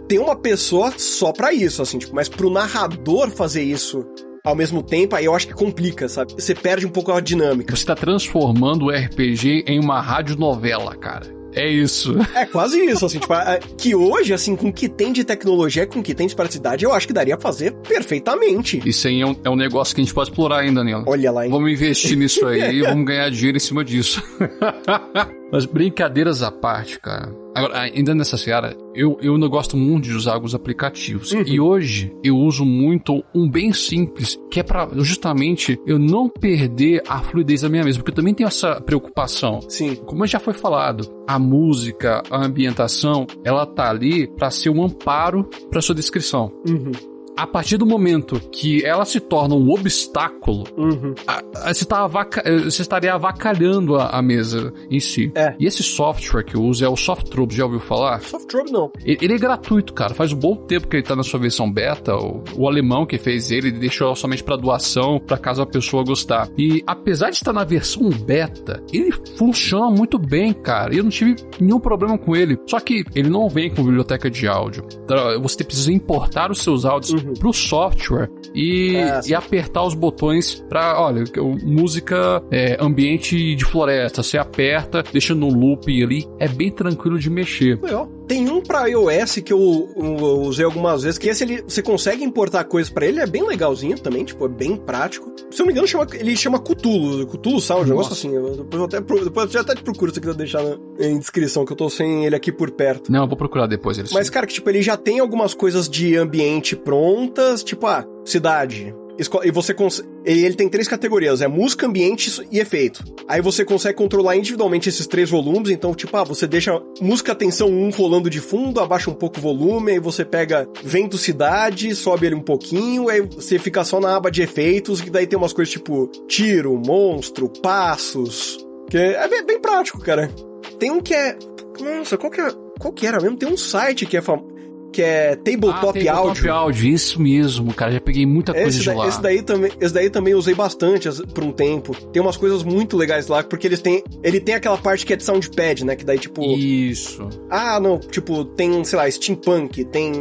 ter 0.06 0.18
uma 0.20 0.36
pessoa 0.36 0.92
só 0.96 1.32
para 1.32 1.52
isso, 1.52 1.82
assim, 1.82 1.98
tipo, 1.98 2.14
mas 2.14 2.28
pro 2.28 2.48
narrador 2.50 3.30
fazer 3.30 3.62
isso 3.62 4.04
ao 4.44 4.54
mesmo 4.54 4.82
tempo, 4.82 5.14
aí 5.16 5.24
eu 5.24 5.34
acho 5.34 5.46
que 5.48 5.52
complica, 5.54 6.08
sabe? 6.08 6.32
Você 6.32 6.54
perde 6.54 6.86
um 6.86 6.90
pouco 6.90 7.10
a 7.12 7.20
dinâmica. 7.20 7.74
Você 7.76 7.84
tá 7.84 7.94
transformando 7.94 8.86
o 8.86 8.90
RPG 8.90 9.64
em 9.66 9.78
uma 9.80 10.00
radionovela, 10.00 10.94
cara. 10.96 11.36
É 11.54 11.66
isso. 11.68 12.14
É 12.36 12.46
quase 12.46 12.78
isso, 12.78 13.04
assim, 13.04 13.18
tipo, 13.18 13.32
a- 13.32 13.58
que 13.76 13.94
hoje, 13.94 14.32
assim, 14.32 14.54
com 14.54 14.68
o 14.68 14.72
que 14.72 14.88
tem 14.88 15.12
de 15.12 15.24
tecnologia, 15.24 15.86
com 15.86 15.98
o 15.98 16.02
que 16.02 16.14
tem 16.14 16.26
de 16.26 16.36
praticidade, 16.36 16.84
eu 16.84 16.92
acho 16.92 17.06
que 17.06 17.12
daria 17.12 17.36
pra 17.36 17.48
fazer 17.50 17.72
perfeitamente. 17.88 18.80
Isso 18.86 19.08
aí 19.08 19.20
é 19.20 19.26
um, 19.26 19.34
é 19.44 19.50
um 19.50 19.56
negócio 19.56 19.94
que 19.94 20.00
a 20.00 20.04
gente 20.04 20.14
pode 20.14 20.30
explorar 20.30 20.58
ainda, 20.60 20.80
Danilo. 20.80 21.04
Olha 21.06 21.32
lá, 21.32 21.44
hein? 21.44 21.50
Vamos 21.50 21.70
investir 21.72 22.16
nisso 22.16 22.46
aí 22.46 22.76
e 22.76 22.82
vamos 22.86 23.04
ganhar 23.04 23.28
dinheiro 23.30 23.56
em 23.56 23.60
cima 23.60 23.84
disso. 23.84 24.22
Mas 25.50 25.64
brincadeiras 25.64 26.42
à 26.42 26.50
parte, 26.50 27.00
cara. 27.00 27.34
Agora, 27.54 27.80
ainda 27.80 28.14
nessa 28.14 28.36
seara, 28.36 28.76
eu, 28.94 29.18
eu 29.20 29.34
ainda 29.34 29.48
gosto 29.48 29.76
muito 29.76 30.04
de 30.04 30.14
usar 30.14 30.34
alguns 30.34 30.54
aplicativos. 30.54 31.32
E 31.32 31.58
hoje 31.58 32.14
eu 32.22 32.36
uso 32.36 32.64
muito 32.64 33.24
um 33.34 33.48
bem 33.48 33.72
simples, 33.72 34.38
que 34.50 34.60
é 34.60 34.62
pra 34.62 34.88
justamente 34.98 35.80
eu 35.86 35.98
não 35.98 36.28
perder 36.28 37.02
a 37.08 37.20
fluidez 37.20 37.62
da 37.62 37.68
minha 37.68 37.82
mesa, 37.82 37.98
porque 37.98 38.10
eu 38.10 38.14
também 38.14 38.34
tenho 38.34 38.46
essa 38.46 38.80
preocupação. 38.80 39.60
Sim. 39.68 39.96
Como 39.96 40.26
já 40.26 40.38
foi 40.38 40.54
falado, 40.54 41.08
a 41.26 41.38
música, 41.38 42.22
a 42.30 42.44
ambientação, 42.44 43.26
ela 43.44 43.66
tá 43.66 43.90
ali 43.90 44.26
para 44.26 44.50
ser 44.50 44.70
um 44.70 44.84
amparo 44.84 45.48
para 45.70 45.82
sua 45.82 45.94
descrição. 45.94 46.52
Uhum. 46.68 46.92
A 47.38 47.46
partir 47.46 47.76
do 47.76 47.86
momento 47.86 48.40
que 48.50 48.84
ela 48.84 49.04
se 49.04 49.20
torna 49.20 49.54
um 49.54 49.70
obstáculo, 49.70 50.64
Uhum. 50.76 51.14
a- 51.24 51.40
a- 51.54 51.72
você, 51.72 51.84
tá 51.84 52.02
avaca- 52.02 52.42
eh, 52.44 52.64
você 52.64 52.82
estaria 52.82 53.14
avacalhando 53.14 53.94
a, 53.96 54.06
a 54.08 54.20
mesa 54.20 54.72
em 54.90 54.98
si. 54.98 55.30
É. 55.36 55.54
E 55.56 55.64
esse 55.64 55.82
software 55.84 56.42
que 56.42 56.56
eu 56.56 56.62
uso 56.64 56.84
é 56.84 56.88
o 56.88 56.96
Softrobe, 56.96 57.54
já 57.54 57.64
ouviu 57.64 57.78
falar? 57.78 58.20
Soft 58.22 58.48
Drop 58.50 58.70
não. 58.72 58.90
Ele, 59.04 59.18
ele 59.22 59.34
é 59.34 59.38
gratuito, 59.38 59.92
cara. 59.94 60.14
Faz 60.14 60.32
um 60.32 60.36
bom 60.36 60.56
tempo 60.56 60.88
que 60.88 60.96
ele 60.96 61.04
tá 61.04 61.14
na 61.14 61.22
sua 61.22 61.38
versão 61.38 61.70
beta. 61.72 62.16
O, 62.16 62.42
o 62.56 62.66
alemão 62.68 63.06
que 63.06 63.18
fez 63.18 63.52
ele, 63.52 63.70
deixou 63.70 64.16
somente 64.16 64.42
pra 64.42 64.56
doação, 64.56 65.20
pra 65.24 65.38
caso 65.38 65.62
a 65.62 65.66
pessoa 65.66 66.02
gostar. 66.02 66.48
E 66.58 66.82
apesar 66.88 67.30
de 67.30 67.36
estar 67.36 67.52
na 67.52 67.62
versão 67.62 68.10
beta, 68.10 68.82
ele 68.92 69.12
funciona 69.36 69.88
muito 69.90 70.18
bem, 70.18 70.52
cara. 70.52 70.92
E 70.92 70.98
eu 70.98 71.04
não 71.04 71.10
tive 71.10 71.36
nenhum 71.60 71.78
problema 71.78 72.18
com 72.18 72.34
ele. 72.34 72.58
Só 72.66 72.80
que 72.80 73.04
ele 73.14 73.30
não 73.30 73.48
vem 73.48 73.70
com 73.72 73.84
biblioteca 73.84 74.28
de 74.28 74.48
áudio. 74.48 74.84
Então, 75.04 75.40
você 75.40 75.62
precisa 75.62 75.92
importar 75.92 76.50
os 76.50 76.58
seus 76.62 76.84
áudios 76.84 77.27
pro 77.34 77.52
software 77.52 78.30
e, 78.54 78.96
sim. 79.22 79.30
e 79.30 79.34
apertar 79.34 79.84
os 79.84 79.94
botões 79.94 80.64
pra, 80.68 81.00
olha, 81.00 81.24
música, 81.62 82.42
é, 82.50 82.76
ambiente 82.80 83.54
de 83.54 83.64
floresta. 83.64 84.22
Você 84.22 84.38
aperta, 84.38 85.02
deixa 85.12 85.34
no 85.34 85.48
loop 85.48 85.90
ali. 86.02 86.26
É 86.38 86.48
bem 86.48 86.70
tranquilo 86.70 87.18
de 87.18 87.30
mexer. 87.30 87.78
Legal. 87.82 88.17
Tem 88.28 88.48
um 88.50 88.60
pra 88.60 88.86
iOS 88.86 89.36
que 89.36 89.52
eu, 89.52 89.88
eu 89.96 90.40
usei 90.42 90.64
algumas 90.64 91.02
vezes, 91.02 91.18
que 91.18 91.28
esse 91.30 91.42
ele, 91.42 91.62
você 91.62 91.82
consegue 91.82 92.22
importar 92.22 92.64
coisas 92.64 92.92
pra 92.92 93.06
ele, 93.06 93.20
é 93.20 93.26
bem 93.26 93.42
legalzinho 93.42 93.98
também, 93.98 94.22
tipo, 94.22 94.44
é 94.44 94.48
bem 94.48 94.76
prático. 94.76 95.32
Se 95.50 95.62
eu 95.62 95.64
não 95.64 95.66
me 95.66 95.72
engano, 95.72 95.88
chama, 95.88 96.06
ele 96.12 96.36
chama 96.36 96.58
Cthulhu, 96.58 97.26
Cthulhu 97.26 97.58
Sound, 97.58 97.86
um 97.86 97.88
negócio 97.88 98.12
assim. 98.12 98.34
Eu, 98.34 98.56
depois, 98.56 98.74
eu 98.74 98.84
até, 98.84 99.00
depois 99.00 99.54
eu 99.54 99.60
até 99.62 99.74
te 99.74 99.82
procuro 99.82 100.10
se 100.10 100.16
você 100.16 100.20
quiser 100.20 100.34
deixar 100.34 100.62
na, 100.62 100.76
em 101.00 101.18
descrição, 101.18 101.64
que 101.64 101.72
eu 101.72 101.76
tô 101.76 101.88
sem 101.88 102.26
ele 102.26 102.36
aqui 102.36 102.52
por 102.52 102.70
perto. 102.70 103.10
Não, 103.10 103.22
eu 103.22 103.28
vou 103.28 103.36
procurar 103.36 103.66
depois 103.66 103.96
ele. 103.98 104.08
Mas, 104.12 104.28
cara, 104.28 104.46
que 104.46 104.52
tipo, 104.52 104.68
ele 104.68 104.82
já 104.82 104.96
tem 104.96 105.20
algumas 105.20 105.54
coisas 105.54 105.88
de 105.88 106.14
ambiente 106.14 106.76
prontas, 106.76 107.64
tipo, 107.64 107.86
ah, 107.86 108.04
cidade. 108.26 108.94
E 109.44 109.50
você 109.50 109.74
consegue. 109.74 110.08
Ele 110.24 110.54
tem 110.54 110.68
três 110.68 110.86
categorias: 110.86 111.42
é 111.42 111.48
música, 111.48 111.86
ambiente 111.86 112.30
e 112.52 112.60
efeito. 112.60 113.02
Aí 113.26 113.40
você 113.40 113.64
consegue 113.64 113.96
controlar 113.96 114.36
individualmente 114.36 114.88
esses 114.88 115.06
três 115.06 115.28
volumes. 115.28 115.70
Então, 115.70 115.92
tipo, 115.92 116.16
ah, 116.16 116.22
você 116.22 116.46
deixa 116.46 116.80
música 117.00 117.32
atenção 117.32 117.68
1 117.68 117.90
rolando 117.90 118.30
de 118.30 118.40
fundo, 118.40 118.80
abaixa 118.80 119.10
um 119.10 119.14
pouco 119.14 119.38
o 119.38 119.42
volume, 119.42 119.92
aí 119.92 119.98
você 119.98 120.24
pega 120.24 120.68
vento 120.84 121.18
cidade, 121.18 121.94
sobe 121.96 122.26
ele 122.26 122.36
um 122.36 122.42
pouquinho, 122.42 123.08
aí 123.08 123.20
você 123.20 123.58
fica 123.58 123.84
só 123.84 123.98
na 123.98 124.16
aba 124.16 124.30
de 124.30 124.42
efeitos, 124.42 125.00
que 125.00 125.10
daí 125.10 125.26
tem 125.26 125.38
umas 125.38 125.52
coisas 125.52 125.72
tipo 125.72 126.06
tiro, 126.28 126.80
monstro, 126.86 127.48
passos. 127.60 128.64
Que 128.88 128.96
é 128.96 129.28
bem, 129.28 129.44
bem 129.44 129.60
prático, 129.60 129.98
cara. 130.00 130.30
Tem 130.78 130.90
um 130.90 131.00
que 131.00 131.14
é. 131.14 131.36
Nossa, 131.80 132.16
qual 132.16 132.30
que, 132.30 132.40
é, 132.40 132.50
qual 132.78 132.92
que 132.92 133.06
era 133.06 133.20
mesmo? 133.20 133.36
Tem 133.36 133.48
um 133.48 133.56
site 133.56 134.06
que 134.06 134.16
é 134.16 134.22
famoso. 134.22 134.57
Que 134.92 135.02
é 135.02 135.36
Tabletop 135.36 136.08
ah, 136.08 136.12
Audio. 136.14 136.34
Tabletop 136.34 136.48
Audio, 136.48 136.88
isso 136.94 137.20
mesmo, 137.20 137.74
cara. 137.74 137.92
Já 137.92 138.00
peguei 138.00 138.24
muita 138.24 138.52
coisa 138.52 138.68
Esse, 138.68 138.78
de 138.80 138.86
da- 138.86 138.94
lá. 138.94 139.08
esse 139.08 139.20
daí 139.22 139.42
também, 139.42 139.70
esse 139.80 139.92
daí 139.94 140.08
também 140.10 140.34
usei 140.34 140.54
bastante 140.54 141.08
as- 141.08 141.20
por 141.20 141.44
um 141.44 141.52
tempo. 141.52 141.94
Tem 142.10 142.22
umas 142.22 142.36
coisas 142.36 142.62
muito 142.62 142.96
legais 142.96 143.28
lá, 143.28 143.42
porque 143.42 143.66
eles 143.66 143.80
têm, 143.80 144.02
ele 144.22 144.40
tem 144.40 144.54
aquela 144.54 144.78
parte 144.78 145.04
que 145.04 145.12
é 145.12 145.16
de 145.16 145.24
soundpad, 145.24 145.84
né, 145.84 145.94
que 145.94 146.04
daí 146.04 146.18
tipo, 146.18 146.42
Isso. 146.42 147.28
ah, 147.50 147.78
não, 147.78 147.98
tipo, 147.98 148.44
tem, 148.44 148.82
sei 148.84 148.98
lá, 148.98 149.10
steampunk, 149.10 149.84
tem 149.84 150.12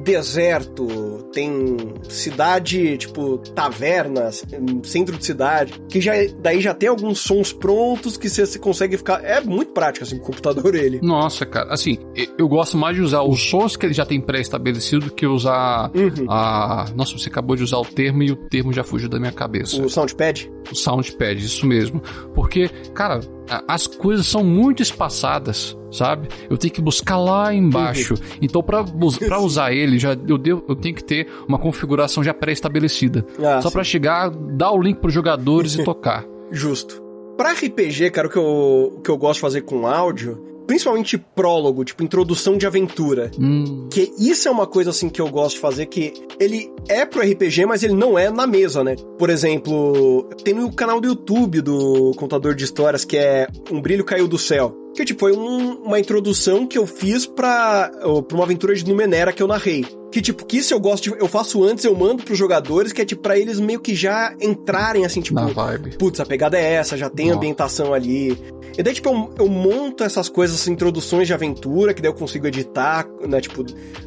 deserto, 0.00 0.86
tem 1.32 1.76
cidade, 2.08 2.96
tipo, 2.98 3.38
tavernas, 3.38 4.44
centro 4.84 5.16
de 5.16 5.24
cidade, 5.24 5.74
que 5.88 6.00
já 6.00 6.12
daí 6.40 6.60
já 6.60 6.74
tem 6.74 6.88
alguns 6.88 7.20
sons 7.20 7.52
prontos 7.52 8.16
que 8.16 8.28
você 8.28 8.58
consegue 8.58 8.96
ficar, 8.96 9.22
é 9.24 9.40
muito 9.40 9.72
prático 9.72 10.04
assim, 10.04 10.16
com 10.18 10.22
o 10.24 10.26
computador 10.26 10.74
ele. 10.76 11.00
Nossa, 11.02 11.44
cara, 11.46 11.72
assim, 11.72 11.98
eu 12.38 12.48
gosto 12.48 12.76
mais 12.76 12.96
de 12.96 13.02
usar 13.02 13.22
os 13.22 13.40
sons 13.48 13.76
que 13.76 13.86
ele 13.86 13.94
já 13.94 14.04
tem 14.04 14.20
pré-estabelecido 14.20 15.06
do 15.06 15.12
que 15.14 15.26
usar 15.26 15.90
Uhum. 15.94 16.26
a. 16.30 16.86
Nossa, 16.94 17.16
você 17.18 17.28
acabou 17.28 17.56
de 17.56 17.62
usar 17.62 17.78
o 17.78 17.84
termo 17.84 18.22
e 18.22 18.30
o 18.32 18.36
termo 18.36 18.72
já 18.72 18.82
fugiu 18.84 19.08
da 19.08 19.18
minha 19.18 19.32
cabeça. 19.32 19.80
O 19.82 19.88
soundpad. 19.88 20.50
O 20.70 20.74
Soundpad, 20.74 21.44
isso 21.44 21.64
mesmo. 21.66 22.02
Porque, 22.34 22.68
cara, 22.92 23.20
as 23.68 23.86
coisas 23.86 24.26
são 24.26 24.42
muito 24.44 24.82
espaçadas, 24.82 25.76
sabe? 25.90 26.28
Eu 26.50 26.56
tenho 26.56 26.72
que 26.72 26.80
buscar 26.80 27.16
lá 27.18 27.54
embaixo. 27.54 28.14
Então, 28.42 28.62
pra, 28.62 28.82
bus- 28.82 29.18
pra 29.20 29.38
usar 29.40 29.72
ele, 29.72 29.98
já, 29.98 30.16
eu, 30.26 30.38
devo- 30.38 30.64
eu 30.68 30.74
tenho 30.76 30.94
que 30.94 31.04
ter 31.04 31.28
uma 31.48 31.58
configuração 31.58 32.22
já 32.24 32.34
pré-estabelecida. 32.34 33.24
Ah, 33.42 33.60
Só 33.62 33.70
pra 33.70 33.84
chegar, 33.84 34.30
dar 34.30 34.72
o 34.72 34.80
link 34.80 34.98
pros 34.98 35.12
jogadores 35.14 35.74
e 35.74 35.82
tocar. 35.84 36.24
Justo. 36.50 37.02
Pra 37.36 37.52
RPG, 37.52 38.10
cara, 38.12 38.28
o 38.28 38.30
que 38.30 38.38
eu, 38.38 38.92
o 38.96 39.00
que 39.02 39.10
eu 39.10 39.18
gosto 39.18 39.34
de 39.34 39.40
fazer 39.42 39.60
com 39.60 39.86
áudio, 39.86 40.38
principalmente 40.66 41.16
prólogo, 41.18 41.84
tipo 41.84 42.02
introdução 42.02 42.56
de 42.58 42.66
aventura. 42.66 43.30
Hum, 43.38 43.88
Que 43.90 44.12
isso 44.18 44.48
é 44.48 44.50
uma 44.50 44.66
coisa 44.66 44.90
assim 44.90 45.08
que 45.08 45.20
eu 45.20 45.28
gosto 45.28 45.54
de 45.56 45.60
fazer, 45.60 45.86
que 45.86 46.12
ele 46.40 46.70
é 46.88 47.04
pro 47.06 47.20
RPG, 47.22 47.66
mas 47.66 47.82
ele 47.82 47.94
não 47.94 48.18
é 48.18 48.30
na 48.30 48.46
mesa, 48.46 48.82
né? 48.82 48.96
Por 49.18 49.30
exemplo, 49.30 50.28
tem 50.44 50.54
no 50.54 50.72
canal 50.72 51.00
do 51.00 51.08
YouTube 51.08 51.60
do 51.60 52.12
Contador 52.16 52.54
de 52.54 52.64
Histórias, 52.64 53.04
que 53.04 53.16
é 53.16 53.46
Um 53.70 53.80
Brilho 53.80 54.04
Caiu 54.04 54.26
do 54.28 54.38
Céu. 54.38 54.74
Que 54.96 55.04
tipo, 55.04 55.20
foi 55.20 55.32
um- 55.36 55.74
uma 55.82 56.00
introdução 56.00 56.66
que 56.66 56.78
eu 56.78 56.86
fiz 56.86 57.26
pra, 57.26 57.90
uma 58.32 58.44
aventura 58.44 58.74
de 58.74 58.84
Numenera 58.86 59.32
que 59.32 59.42
eu 59.42 59.46
narrei. 59.46 59.84
Que 60.10 60.22
tipo, 60.22 60.46
que 60.46 60.56
isso 60.56 60.72
eu 60.72 60.80
gosto 60.80 61.04
de. 61.04 61.20
Eu 61.20 61.28
faço 61.28 61.62
antes, 61.62 61.84
eu 61.84 61.94
mando 61.94 62.22
pros 62.22 62.38
jogadores, 62.38 62.92
que 62.92 63.02
é 63.02 63.04
tipo, 63.04 63.20
pra 63.22 63.38
eles 63.38 63.60
meio 63.60 63.78
que 63.78 63.94
já 63.94 64.34
entrarem 64.40 65.04
assim, 65.04 65.20
tipo. 65.20 65.38
na 65.38 65.46
vibe. 65.48 65.98
Putz, 65.98 66.18
a 66.20 66.24
pegada 66.24 66.58
é 66.58 66.72
essa, 66.72 66.96
já 66.96 67.10
tem 67.10 67.26
Nossa. 67.26 67.36
ambientação 67.36 67.92
ali. 67.92 68.38
E 68.78 68.82
daí, 68.82 68.94
tipo, 68.94 69.08
eu, 69.10 69.30
eu 69.40 69.48
monto 69.48 70.02
essas 70.02 70.28
coisas, 70.30 70.56
essas 70.56 70.68
introduções 70.68 71.26
de 71.26 71.34
aventura, 71.34 71.92
que 71.92 72.00
daí 72.00 72.10
eu 72.10 72.14
consigo 72.14 72.46
editar, 72.46 73.06
né? 73.28 73.40
Tipo, 73.40 73.64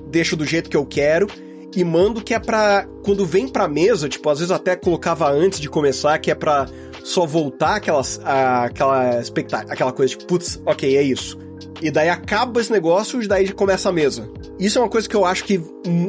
deixo 0.08 0.36
do 0.36 0.45
jeito 0.45 0.69
que 0.69 0.78
eu 0.78 0.86
quero. 0.86 1.28
E 1.75 1.84
mando 1.84 2.19
que 2.21 2.34
é 2.34 2.39
pra. 2.39 2.88
Quando 3.04 3.23
vem 3.28 3.47
pra 3.47 3.67
mesa, 3.67 4.10
tipo, 4.10 4.28
às 4.28 4.39
vezes 4.39 4.52
até 4.52 4.75
colocava 4.75 5.30
antes 5.32 5.60
de 5.60 5.69
começar, 5.69 6.17
que 6.17 6.32
é 6.32 6.36
pra 6.36 6.65
só 7.10 7.26
voltar 7.26 7.76
aquelas, 7.76 8.19
a- 8.24 8.65
aquela 8.65 9.19
expectativa, 9.19 9.72
aquela 9.74 9.91
coisa, 9.91 10.12
tipo, 10.15 10.26
putz, 10.26 10.62
ok, 10.65 10.95
é 10.98 11.02
isso. 11.02 11.38
E 11.82 11.89
daí 11.89 12.10
acaba 12.10 12.60
esse 12.62 12.72
negócio 12.72 13.22
e 13.22 13.28
daí 13.28 13.52
começa 13.54 13.89
a 13.89 13.91
mesa. 13.91 14.30
Isso 14.60 14.78
é 14.78 14.82
uma 14.82 14.89
coisa 14.89 15.08
que 15.08 15.15
eu 15.15 15.26
acho 15.26 15.43
que 15.45 15.62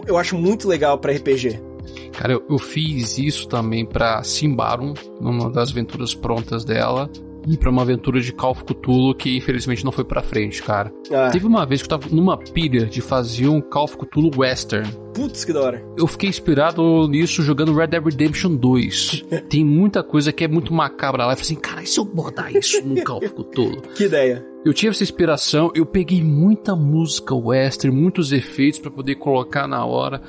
eu 0.06 0.18
acho 0.18 0.36
muito 0.36 0.68
legal 0.68 0.98
pra 0.98 1.12
RPG. 1.12 1.60
Cara, 2.12 2.32
eu, 2.34 2.42
eu 2.50 2.58
fiz 2.58 3.18
isso 3.18 3.48
também 3.48 3.86
pra 3.86 4.22
Simbarum, 4.22 4.94
numa 5.20 5.48
das 5.50 5.70
aventuras 5.70 6.14
prontas 6.14 6.64
dela. 6.64 7.08
E 7.48 7.56
pra 7.56 7.70
uma 7.70 7.80
aventura 7.82 8.20
de 8.20 8.32
Call 8.32 8.50
of 8.50 8.64
Cthulhu 8.64 9.14
que 9.14 9.34
infelizmente 9.38 9.82
não 9.82 9.90
foi 9.90 10.04
pra 10.04 10.20
frente, 10.22 10.62
cara. 10.62 10.92
Ah, 11.10 11.30
Teve 11.30 11.46
uma 11.46 11.64
vez 11.64 11.80
que 11.80 11.86
eu 11.90 11.98
tava 11.98 12.14
numa 12.14 12.36
pilha 12.36 12.84
de 12.84 13.00
fazer 13.00 13.48
um 13.48 13.62
Call 13.62 13.84
of 13.84 13.96
Cthulhu 13.96 14.30
Western. 14.40 14.86
Putz, 15.14 15.44
que 15.44 15.52
da 15.52 15.60
hora. 15.60 15.84
Eu 15.96 16.06
fiquei 16.06 16.28
inspirado 16.28 17.08
nisso 17.08 17.42
jogando 17.42 17.74
Red 17.74 17.88
Dead 17.88 18.04
Redemption 18.04 18.54
2. 18.54 19.24
Tem 19.48 19.64
muita 19.64 20.02
coisa 20.02 20.32
que 20.32 20.44
é 20.44 20.48
muito 20.48 20.72
macabra 20.72 21.24
lá. 21.24 21.32
Eu 21.32 21.36
falei 21.36 21.52
assim, 21.52 21.56
cara, 21.56 21.82
e 21.82 21.86
se 21.86 21.98
eu 21.98 22.04
botar 22.04 22.50
isso 22.50 22.80
no 22.84 23.02
Call 23.02 23.18
of 23.18 23.28
Cthulhu? 23.28 23.82
Que 23.94 24.04
ideia. 24.04 24.44
Eu 24.64 24.74
tive 24.74 24.90
essa 24.90 25.02
inspiração, 25.02 25.72
eu 25.74 25.86
peguei 25.86 26.22
muita 26.22 26.76
música 26.76 27.34
western, 27.34 27.96
muitos 27.96 28.30
efeitos 28.30 28.78
pra 28.78 28.90
poder 28.90 29.14
colocar 29.14 29.66
na 29.66 29.86
hora, 29.86 30.20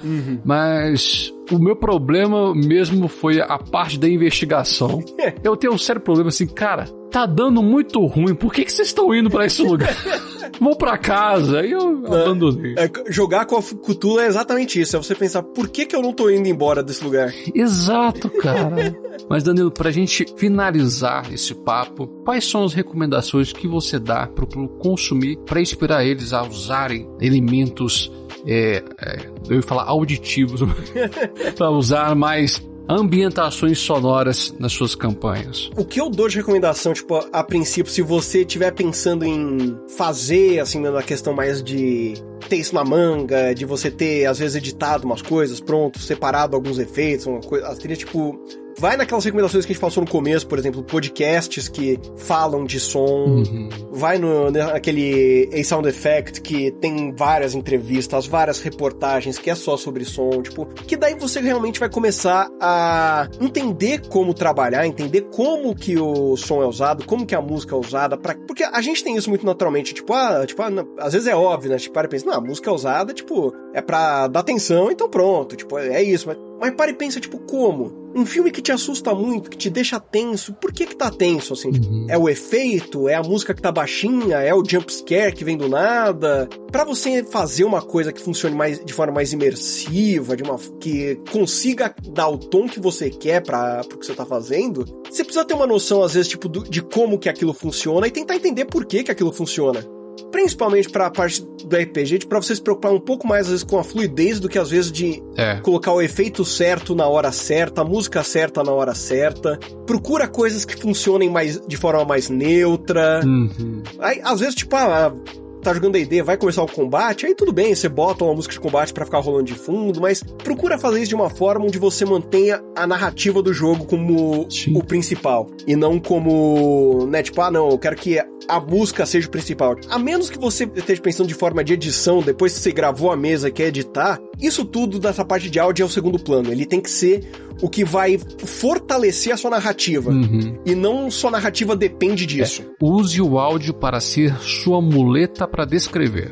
mas 0.46 1.34
o 1.52 1.60
meu 1.60 1.76
problema 1.76 2.56
mesmo 2.56 3.10
foi 3.10 3.42
a 3.42 3.58
parte 3.58 4.00
da 4.00 4.08
investigação. 4.08 5.04
Eu 5.44 5.58
tenho 5.58 5.74
um 5.74 5.78
sério 5.78 6.02
problema 6.02 6.30
assim, 6.30 6.48
cara, 6.48 6.86
tá 7.12 7.26
dando 7.26 7.62
muito 7.62 8.06
ruim, 8.06 8.34
por 8.34 8.54
que, 8.54 8.64
que 8.64 8.72
vocês 8.72 8.88
estão 8.88 9.14
indo 9.14 9.30
pra 9.30 9.46
esse 9.46 9.62
lugar? 9.62 9.94
Vou 10.60 10.76
pra 10.76 10.98
casa, 10.98 11.60
aí 11.60 11.72
eu 11.72 12.06
abandonei. 12.06 12.76
É, 12.78 12.90
jogar 13.10 13.46
com 13.46 13.56
a 13.56 13.62
Cthulhu 13.62 14.20
é 14.20 14.28
exatamente 14.28 14.80
isso. 14.80 14.96
É 14.96 15.00
você 15.02 15.16
pensar, 15.16 15.44
por 15.44 15.70
que, 15.70 15.86
que 15.86 15.96
eu 15.96 16.02
não 16.02 16.14
tô 16.14 16.30
indo 16.30 16.48
embora 16.48 16.84
desse 16.84 17.04
lugar? 17.04 17.34
Exato, 17.54 18.30
cara. 18.30 18.96
Mas 19.30 19.44
Danilo, 19.44 19.72
pra 19.72 19.92
gente 19.92 20.26
finalizar 20.36 21.32
esse 21.32 21.54
papo, 21.54 22.08
quais 22.26 22.46
são 22.46 22.64
as 22.64 22.74
recomendações 22.74 23.54
que 23.54 23.68
você 23.68 23.98
dá 23.98 24.28
pro, 24.28 24.48
pro 24.48 24.68
consumir 24.68 25.38
pra 25.46 25.62
inspirar 25.62 26.04
eles 26.04 26.34
a 26.34 26.44
usarem 26.44 27.08
elementos, 27.20 28.12
é, 28.46 28.84
é, 29.00 29.30
eu 29.50 29.58
ia 29.58 29.62
falar 29.62 29.84
auditivos, 29.84 30.62
pra 31.56 31.70
usar 31.70 32.16
mais 32.16 32.62
ambientações 32.88 33.80
sonoras 33.80 34.54
nas 34.60 34.72
suas 34.74 34.96
campanhas. 34.96 35.70
O 35.78 35.86
que 35.86 36.00
eu 36.00 36.10
dou 36.10 36.28
de 36.28 36.38
recomendação, 36.38 36.94
tipo, 36.94 37.16
a 37.32 37.44
princípio, 37.44 37.92
se 37.92 38.02
você 38.02 38.42
estiver 38.42 38.72
pensando 38.72 39.26
em 39.26 39.78
fazer, 39.96 40.60
assim, 40.60 40.80
na 40.80 41.04
questão 41.04 41.34
mais 41.34 41.64
de 41.64 42.14
ter 42.50 42.58
isso 42.58 42.76
na 42.76 42.84
manga, 42.84 43.54
de 43.54 43.66
você 43.66 43.90
ter, 43.90 44.26
às 44.26 44.40
vezes, 44.40 44.56
editado 44.56 45.06
umas 45.06 45.22
coisas, 45.22 45.60
pronto, 45.60 46.00
separado 46.00 46.56
alguns 46.56 46.80
efeitos, 46.80 47.26
uma 47.28 47.40
coisa, 47.40 47.68
as 47.68 47.78
trilhas, 47.78 48.00
tipo, 48.00 48.40
Vai 48.78 48.98
naquelas 48.98 49.24
recomendações 49.24 49.66
que 49.66 49.72
a 49.72 49.74
gente 49.74 49.82
passou 49.82 50.04
no 50.04 50.10
começo, 50.10 50.48
por 50.48 50.58
exemplo, 50.58 50.84
podcasts 50.84 51.68
que 51.68 52.00
falam 52.18 52.66
de 52.66 52.80
som. 52.80 53.26
Uhum. 53.26 53.70
Vai 53.92 54.18
no, 54.18 54.50
naquele 54.50 55.50
A 55.54 55.64
Sound 55.64 55.88
Effect 55.88 56.42
que 56.42 56.72
tem 56.72 57.14
várias 57.14 57.54
entrevistas, 57.54 58.26
várias 58.26 58.60
reportagens 58.60 59.38
que 59.38 59.50
é 59.50 59.56
só 59.56 59.78
sobre 59.78 60.06
som, 60.06 60.42
tipo, 60.42 60.66
que 60.66 60.96
daí 60.96 61.16
você 61.16 61.40
realmente 61.40 61.80
vai 61.80 61.90
começar 61.90 62.50
a 62.60 63.28
entender 63.40 64.08
como 64.08 64.34
trabalhar, 64.34 64.86
entender 64.86 65.22
como 65.32 65.76
que 65.76 65.98
o 65.98 66.36
som 66.38 66.62
é 66.62 66.66
usado, 66.66 67.06
como 67.06 67.26
que 67.26 67.36
a 67.36 67.42
música 67.42 67.76
é 67.76 67.78
usada, 67.78 68.18
para 68.18 68.36
porque 68.36 68.64
a 68.64 68.82
gente 68.82 69.04
tem 69.04 69.16
isso 69.16 69.30
muito 69.30 69.46
naturalmente, 69.46 69.94
tipo, 69.94 70.14
ah, 70.14 70.46
tipo, 70.46 70.62
ah, 70.62 70.70
às 71.00 71.14
vezes 71.14 71.28
é 71.28 71.36
óbvio, 71.36 71.70
né? 71.70 71.78
Tipo, 71.78 71.94
para 71.94 72.08
e 72.08 72.10
pensa, 72.10 72.26
não, 72.26 72.34
a 72.34 72.42
música 72.42 72.70
é 72.70 72.74
usada, 72.74 73.14
tipo, 73.14 73.54
é 73.74 73.82
pra 73.82 74.28
dar 74.28 74.40
atenção, 74.40 74.92
então 74.92 75.10
pronto, 75.10 75.56
tipo, 75.56 75.78
é 75.78 76.02
isso, 76.02 76.28
mas 76.28 76.38
mas 76.62 76.76
para 76.76 76.92
e 76.92 76.94
pensa, 76.94 77.20
tipo, 77.20 77.40
como? 77.40 78.01
Um 78.14 78.26
filme 78.26 78.52
que 78.52 78.62
te 78.62 78.72
assusta 78.72 79.14
muito, 79.14 79.50
que 79.50 79.58
te 79.58 79.70
deixa 79.70 80.00
tenso, 80.00 80.54
por 80.54 80.74
que 80.74 80.86
que 80.86 80.96
tá 80.96 81.10
tenso, 81.10 81.54
assim? 81.54 81.70
Uhum. 81.70 82.08
É 82.10 82.18
o 82.18 82.28
efeito? 82.28 83.08
É 83.08 83.16
a 83.16 83.24
música 83.24 83.54
que 83.54 83.62
tá 83.62 83.72
baixinha? 83.72 84.38
É 84.38 84.54
o 84.54 84.64
jump 84.68 84.92
scare 84.94 85.34
que 85.34 85.46
vem 85.46 85.58
do 85.58 85.70
nada? 85.70 86.50
Para 86.72 86.84
você 86.84 87.24
fazer 87.24 87.64
uma 87.64 87.82
coisa 87.82 88.12
que 88.12 88.22
funcione 88.22 88.56
mais, 88.56 88.84
de 88.84 88.94
forma 88.94 89.14
mais 89.14 89.32
imersiva, 89.32 90.36
de 90.36 90.44
uma 90.44 90.58
que 90.80 91.20
consiga 91.32 91.94
dar 92.10 92.30
o 92.30 92.38
tom 92.38 92.68
que 92.68 92.80
você 92.80 93.10
quer 93.10 93.42
para 93.42 93.84
pro 93.84 93.98
que 93.98 94.06
você 94.06 94.14
tá 94.14 94.26
fazendo, 94.26 94.86
você 95.10 95.24
precisa 95.24 95.46
ter 95.46 95.54
uma 95.54 95.68
noção, 95.68 96.04
às 96.04 96.14
vezes, 96.14 96.30
tipo, 96.30 96.50
do, 96.50 96.64
de 96.64 96.82
como 96.82 97.18
que 97.18 97.30
aquilo 97.30 97.54
funciona 97.54 98.08
e 98.08 98.12
tentar 98.12 98.36
entender 98.36 98.66
por 98.66 98.86
que 98.86 99.04
que 99.04 99.12
aquilo 99.12 99.32
funciona 99.32 99.86
principalmente 100.32 100.90
para 100.90 101.08
a 101.08 101.12
parte 101.12 101.42
do 101.42 101.76
RPG, 101.76 102.26
para 102.28 102.42
você 102.42 102.56
se 102.56 102.62
preocupar 102.62 102.92
um 102.92 103.00
pouco 103.00 103.28
mais 103.28 103.46
às 103.46 103.52
vezes 103.52 103.64
com 103.64 103.78
a 103.78 103.84
fluidez 103.84 104.40
do 104.40 104.50
que 104.50 104.58
às 104.58 104.70
vezes 104.70 104.92
de 104.92 105.22
é. 105.38 105.58
colocar 105.58 105.94
o 105.94 106.02
efeito 106.02 106.44
certo 106.46 106.96
na 106.96 107.08
hora 107.08 107.32
certa, 107.32 107.82
a 107.82 107.86
música 107.86 108.24
certa 108.24 108.64
na 108.64 108.72
hora 108.72 108.96
certa. 108.96 109.60
Procura 109.86 110.28
coisas 110.28 110.66
que 110.66 110.76
funcionem 110.76 111.30
mais 111.30 111.60
de 111.66 111.78
forma 111.78 112.04
mais 112.06 112.30
neutra. 112.30 113.22
Uhum. 113.24 113.84
Aí, 114.00 114.22
às 114.24 114.40
vezes, 114.40 114.56
tipo, 114.56 114.76
ah, 114.76 115.14
tá 115.62 115.74
jogando 115.74 115.94
D&D, 115.94 116.24
vai 116.24 116.38
começar 116.38 116.64
o 116.64 116.68
combate, 116.68 117.26
aí 117.26 117.36
tudo 117.36 117.54
bem, 117.54 117.74
você 117.74 117.88
bota 117.88 118.24
uma 118.24 118.34
música 118.34 118.54
de 118.54 118.60
combate 118.60 118.94
para 118.94 119.06
ficar 119.06 119.20
rolando 119.20 119.46
de 119.46 119.54
fundo, 119.54 120.02
mas 120.02 120.24
procura 120.24 120.78
fazer 120.78 121.00
isso 121.00 121.10
de 121.10 121.16
uma 121.16 121.30
forma 121.30 121.66
onde 121.66 121.78
você 121.78 122.04
mantenha 122.04 122.62
a 122.76 122.88
narrativa 122.88 123.42
do 123.42 123.54
jogo 123.54 123.86
como 123.86 124.50
Sim. 124.50 124.76
o 124.76 124.84
principal 124.84 125.48
e 125.68 125.76
não 125.76 126.00
como, 126.00 127.06
né, 127.08 127.22
tipo, 127.22 127.40
ah, 127.42 127.52
não, 127.52 127.70
eu 127.70 127.78
quero 127.78 127.96
que 127.96 128.18
a 128.52 128.60
música 128.60 129.06
seja 129.06 129.28
o 129.28 129.32
principal. 129.32 129.78
A 129.90 129.98
menos 129.98 130.30
que 130.30 130.38
você 130.38 130.70
esteja 130.76 131.02
pensando 131.02 131.28
de 131.28 131.34
forma 131.34 131.64
de 131.64 131.74
edição, 131.74 132.22
depois 132.22 132.54
que 132.54 132.60
você 132.60 132.72
gravou 132.74 133.10
a 133.10 133.16
mesa 133.16 133.48
e 133.48 133.52
quer 133.52 133.68
editar, 133.68 134.20
isso 134.42 134.66
tudo 134.66 135.00
dessa 135.00 135.24
parte 135.24 135.50
de 135.50 135.58
áudio 135.58 135.84
é 135.84 135.86
o 135.86 135.90
segundo 135.90 136.20
plano. 136.20 136.52
Ele 136.52 136.66
tem 136.66 136.82
que 136.82 136.90
ser 136.90 137.32
o 137.62 137.70
que 137.70 137.86
vai 137.86 138.20
fortalecer 138.40 139.34
a 139.34 139.38
sua 139.38 139.52
narrativa. 139.52 140.12
Uhum. 140.12 140.60
E 140.66 140.76
não 140.76 141.10
sua 141.10 141.32
narrativa 141.32 141.78
depende 141.78 142.26
disso. 142.26 142.64
É. 142.64 142.86
Use 142.86 143.22
o 143.22 143.40
áudio 143.40 143.74
para 143.74 144.02
ser 144.02 144.36
sua 144.42 144.82
muleta 144.82 145.48
para 145.48 145.64
descrever. 145.64 146.32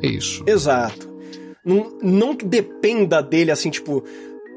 É 0.00 0.06
isso. 0.06 0.44
Exato. 0.46 1.12
Não, 1.64 1.98
não 2.00 2.34
dependa 2.36 3.20
dele 3.20 3.50
assim, 3.50 3.70
tipo. 3.70 4.04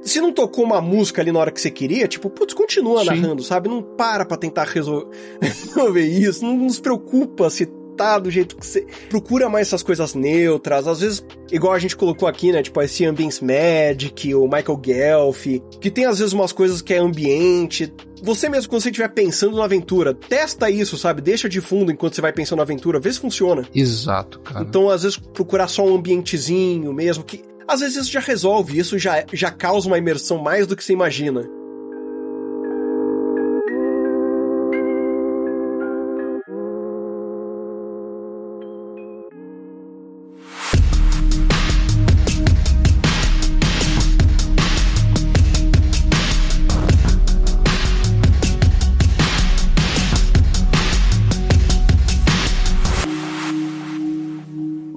Se 0.01 0.21
não 0.21 0.31
tocou 0.31 0.63
uma 0.63 0.81
música 0.81 1.21
ali 1.21 1.31
na 1.31 1.39
hora 1.39 1.51
que 1.51 1.59
você 1.59 1.69
queria, 1.69 2.07
tipo, 2.07 2.29
putz, 2.29 2.53
continua 2.53 3.01
Sim. 3.01 3.05
narrando, 3.07 3.43
sabe? 3.43 3.69
Não 3.69 3.81
para 3.81 4.25
pra 4.25 4.37
tentar 4.37 4.65
resolver 4.69 6.05
isso. 6.05 6.43
Não, 6.43 6.55
não 6.55 6.69
se 6.69 6.81
preocupa 6.81 7.49
se 7.49 7.65
tá 7.99 8.17
do 8.17 8.31
jeito 8.31 8.55
que 8.55 8.65
você. 8.65 8.85
Procura 9.09 9.49
mais 9.49 9.67
essas 9.67 9.83
coisas 9.83 10.15
neutras. 10.15 10.87
Às 10.87 11.01
vezes, 11.01 11.25
igual 11.51 11.73
a 11.73 11.79
gente 11.79 11.97
colocou 11.97 12.29
aqui, 12.29 12.49
né? 12.49 12.63
Tipo, 12.63 12.81
esse 12.81 13.05
Ambience 13.05 13.43
Magic, 13.43 14.33
o 14.33 14.43
Michael 14.45 14.81
Gelf, 14.81 15.45
que 15.81 15.91
tem 15.91 16.05
às 16.05 16.19
vezes 16.19 16.33
umas 16.33 16.53
coisas 16.53 16.81
que 16.81 16.93
é 16.93 16.97
ambiente. 16.97 17.93
Você 18.23 18.47
mesmo, 18.47 18.69
quando 18.69 18.81
você 18.81 18.89
estiver 18.89 19.09
pensando 19.09 19.57
na 19.57 19.65
aventura, 19.65 20.13
testa 20.13 20.69
isso, 20.69 20.97
sabe? 20.97 21.21
Deixa 21.21 21.49
de 21.49 21.59
fundo 21.59 21.91
enquanto 21.91 22.15
você 22.15 22.21
vai 22.21 22.31
pensando 22.31 22.57
na 22.57 22.63
aventura, 22.63 22.99
vê 22.99 23.11
se 23.11 23.19
funciona. 23.19 23.67
Exato, 23.75 24.39
cara. 24.39 24.63
Então, 24.63 24.89
às 24.89 25.03
vezes, 25.03 25.17
procurar 25.17 25.67
só 25.67 25.85
um 25.85 25.95
ambientezinho 25.95 26.93
mesmo, 26.93 27.23
que 27.23 27.43
às 27.69 27.81
vezes 27.81 27.97
isso 27.97 28.11
já 28.11 28.19
resolve, 28.19 28.79
isso 28.79 28.97
já, 28.97 29.23
já 29.31 29.51
causa 29.51 29.87
uma 29.87 29.97
imersão 29.97 30.39
mais 30.39 30.65
do 30.65 30.75
que 30.75 30.83
você 30.83 30.91
imagina. 30.91 31.47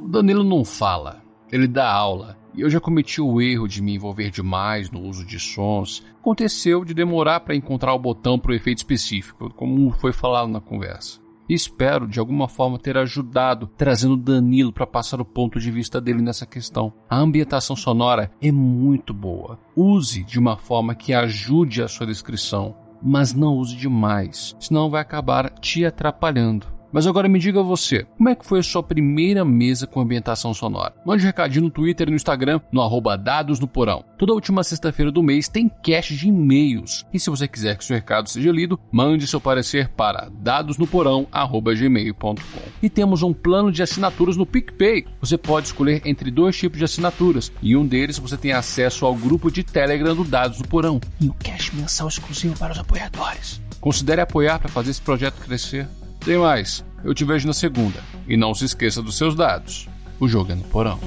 Danilo 0.09 0.45
não 0.45 0.64
fala, 0.64 1.23
ele 1.53 1.68
dá 1.68 1.92
aula. 1.92 2.38
E 2.55 2.62
eu 2.62 2.70
já 2.70 2.80
cometi 2.80 3.20
o 3.20 3.40
erro 3.40 3.68
de 3.68 3.82
me 3.82 3.94
envolver 3.94 4.30
demais 4.30 4.90
no 4.90 5.00
uso 5.03 5.24
de 5.24 5.38
sons. 5.38 6.03
Aconteceu 6.20 6.84
de 6.84 6.94
demorar 6.94 7.40
para 7.40 7.55
encontrar 7.55 7.94
o 7.94 7.98
botão 7.98 8.38
para 8.38 8.53
o 8.53 8.55
efeito 8.55 8.78
específico, 8.78 9.53
como 9.55 9.92
foi 9.92 10.12
falado 10.12 10.48
na 10.48 10.61
conversa. 10.61 11.20
E 11.48 11.55
espero 11.55 12.07
de 12.07 12.18
alguma 12.18 12.48
forma 12.48 12.78
ter 12.78 12.96
ajudado, 12.96 13.66
trazendo 13.76 14.16
Danilo 14.16 14.72
para 14.72 14.86
passar 14.86 15.20
o 15.20 15.24
ponto 15.24 15.59
de 15.61 15.70
vista 15.70 16.00
dele 16.00 16.22
nessa 16.22 16.46
questão. 16.46 16.92
A 17.11 17.18
ambientação 17.18 17.76
sonora 17.76 18.30
é 18.40 18.50
muito 18.50 19.12
boa. 19.12 19.59
Use 19.76 20.24
de 20.24 20.38
uma 20.38 20.57
forma 20.57 20.94
que 20.94 21.12
ajude 21.12 21.82
a 21.82 21.88
sua 21.88 22.07
descrição, 22.07 22.74
mas 23.03 23.34
não 23.34 23.57
use 23.57 23.76
demais, 23.76 24.57
senão 24.61 24.88
vai 24.88 25.03
acabar 25.03 25.50
te 25.50 25.84
atrapalhando. 25.84 26.66
Mas 26.93 27.07
agora 27.07 27.26
me 27.26 27.38
diga 27.38 27.62
você, 27.62 28.05
como 28.18 28.28
é 28.28 28.34
que 28.34 28.45
foi 28.45 28.59
a 28.59 28.62
sua 28.62 28.82
primeira 28.82 29.47
mesa 29.47 29.86
com 29.86 30.01
ambientação 30.01 30.53
sonora? 30.53 30.93
Mande 31.07 31.22
um 31.22 31.26
recadinho 31.26 31.64
no 31.64 31.70
Twitter 31.70 32.07
e 32.07 32.11
no 32.11 32.16
Instagram, 32.16 32.61
no 32.70 32.82
arroba 32.82 33.16
Dados 33.16 33.59
no 33.59 33.66
Porão. 33.66 34.05
Toda 34.18 34.34
última 34.34 34.62
sexta-feira 34.62 35.11
do 35.11 35.22
mês 35.22 35.49
tem 35.49 35.70
cache 35.70 36.14
de 36.14 36.28
e-mails. 36.28 37.07
E 37.11 37.18
se 37.18 37.30
você 37.30 37.49
quiser 37.49 37.78
que 37.78 37.84
seu 37.84 37.97
recado 37.97 38.28
seja 38.28 38.53
lido, 38.53 38.78
mande 38.93 39.26
seu 39.26 39.40
parecer 39.40 39.88
para 39.88 40.28
dadosnoporão.gmail.com 40.30 42.36
E 42.82 42.90
temos 42.90 43.22
um 43.22 43.32
plano 43.32 43.72
de 43.72 43.82
assinaturas 43.82 44.36
no 44.36 44.45
PicPay. 44.45 45.07
Você 45.20 45.38
pode 45.38 45.68
escolher 45.68 46.03
entre 46.05 46.30
dois 46.30 46.55
tipos 46.57 46.78
de 46.78 46.84
assinaturas, 46.84 47.51
e 47.62 47.74
um 47.74 47.86
deles 47.86 48.18
você 48.18 48.36
tem 48.36 48.53
acesso 48.53 49.07
ao 49.07 49.14
grupo 49.14 49.51
de 49.51 49.64
Telegram 49.64 50.14
do 50.14 50.24
Dados 50.24 50.59
no 50.59 50.68
Porão 50.68 51.01
e 51.18 51.26
o 51.28 51.34
cache 51.34 51.74
mensal 51.74 52.09
exclusivo 52.09 52.59
para 52.59 52.72
os 52.72 52.78
apoiadores. 52.78 53.62
Considere 53.80 54.20
apoiar 54.20 54.59
para 54.59 54.68
fazer 54.68 54.90
esse 54.90 55.01
projeto 55.01 55.40
crescer. 55.40 55.88
Tem 56.25 56.39
mais, 56.39 56.85
eu 57.05 57.12
te 57.12 57.25
vejo 57.25 57.47
na 57.47 57.53
segunda. 57.53 58.01
E 58.29 58.37
não 58.37 58.55
se 58.55 58.64
esqueça 58.64 59.03
dos 59.03 59.16
seus 59.16 59.35
dados. 59.35 59.89
O 60.20 60.29
jogo 60.29 60.53
é 60.53 60.55
no 60.55 60.62
porão. 60.64 61.01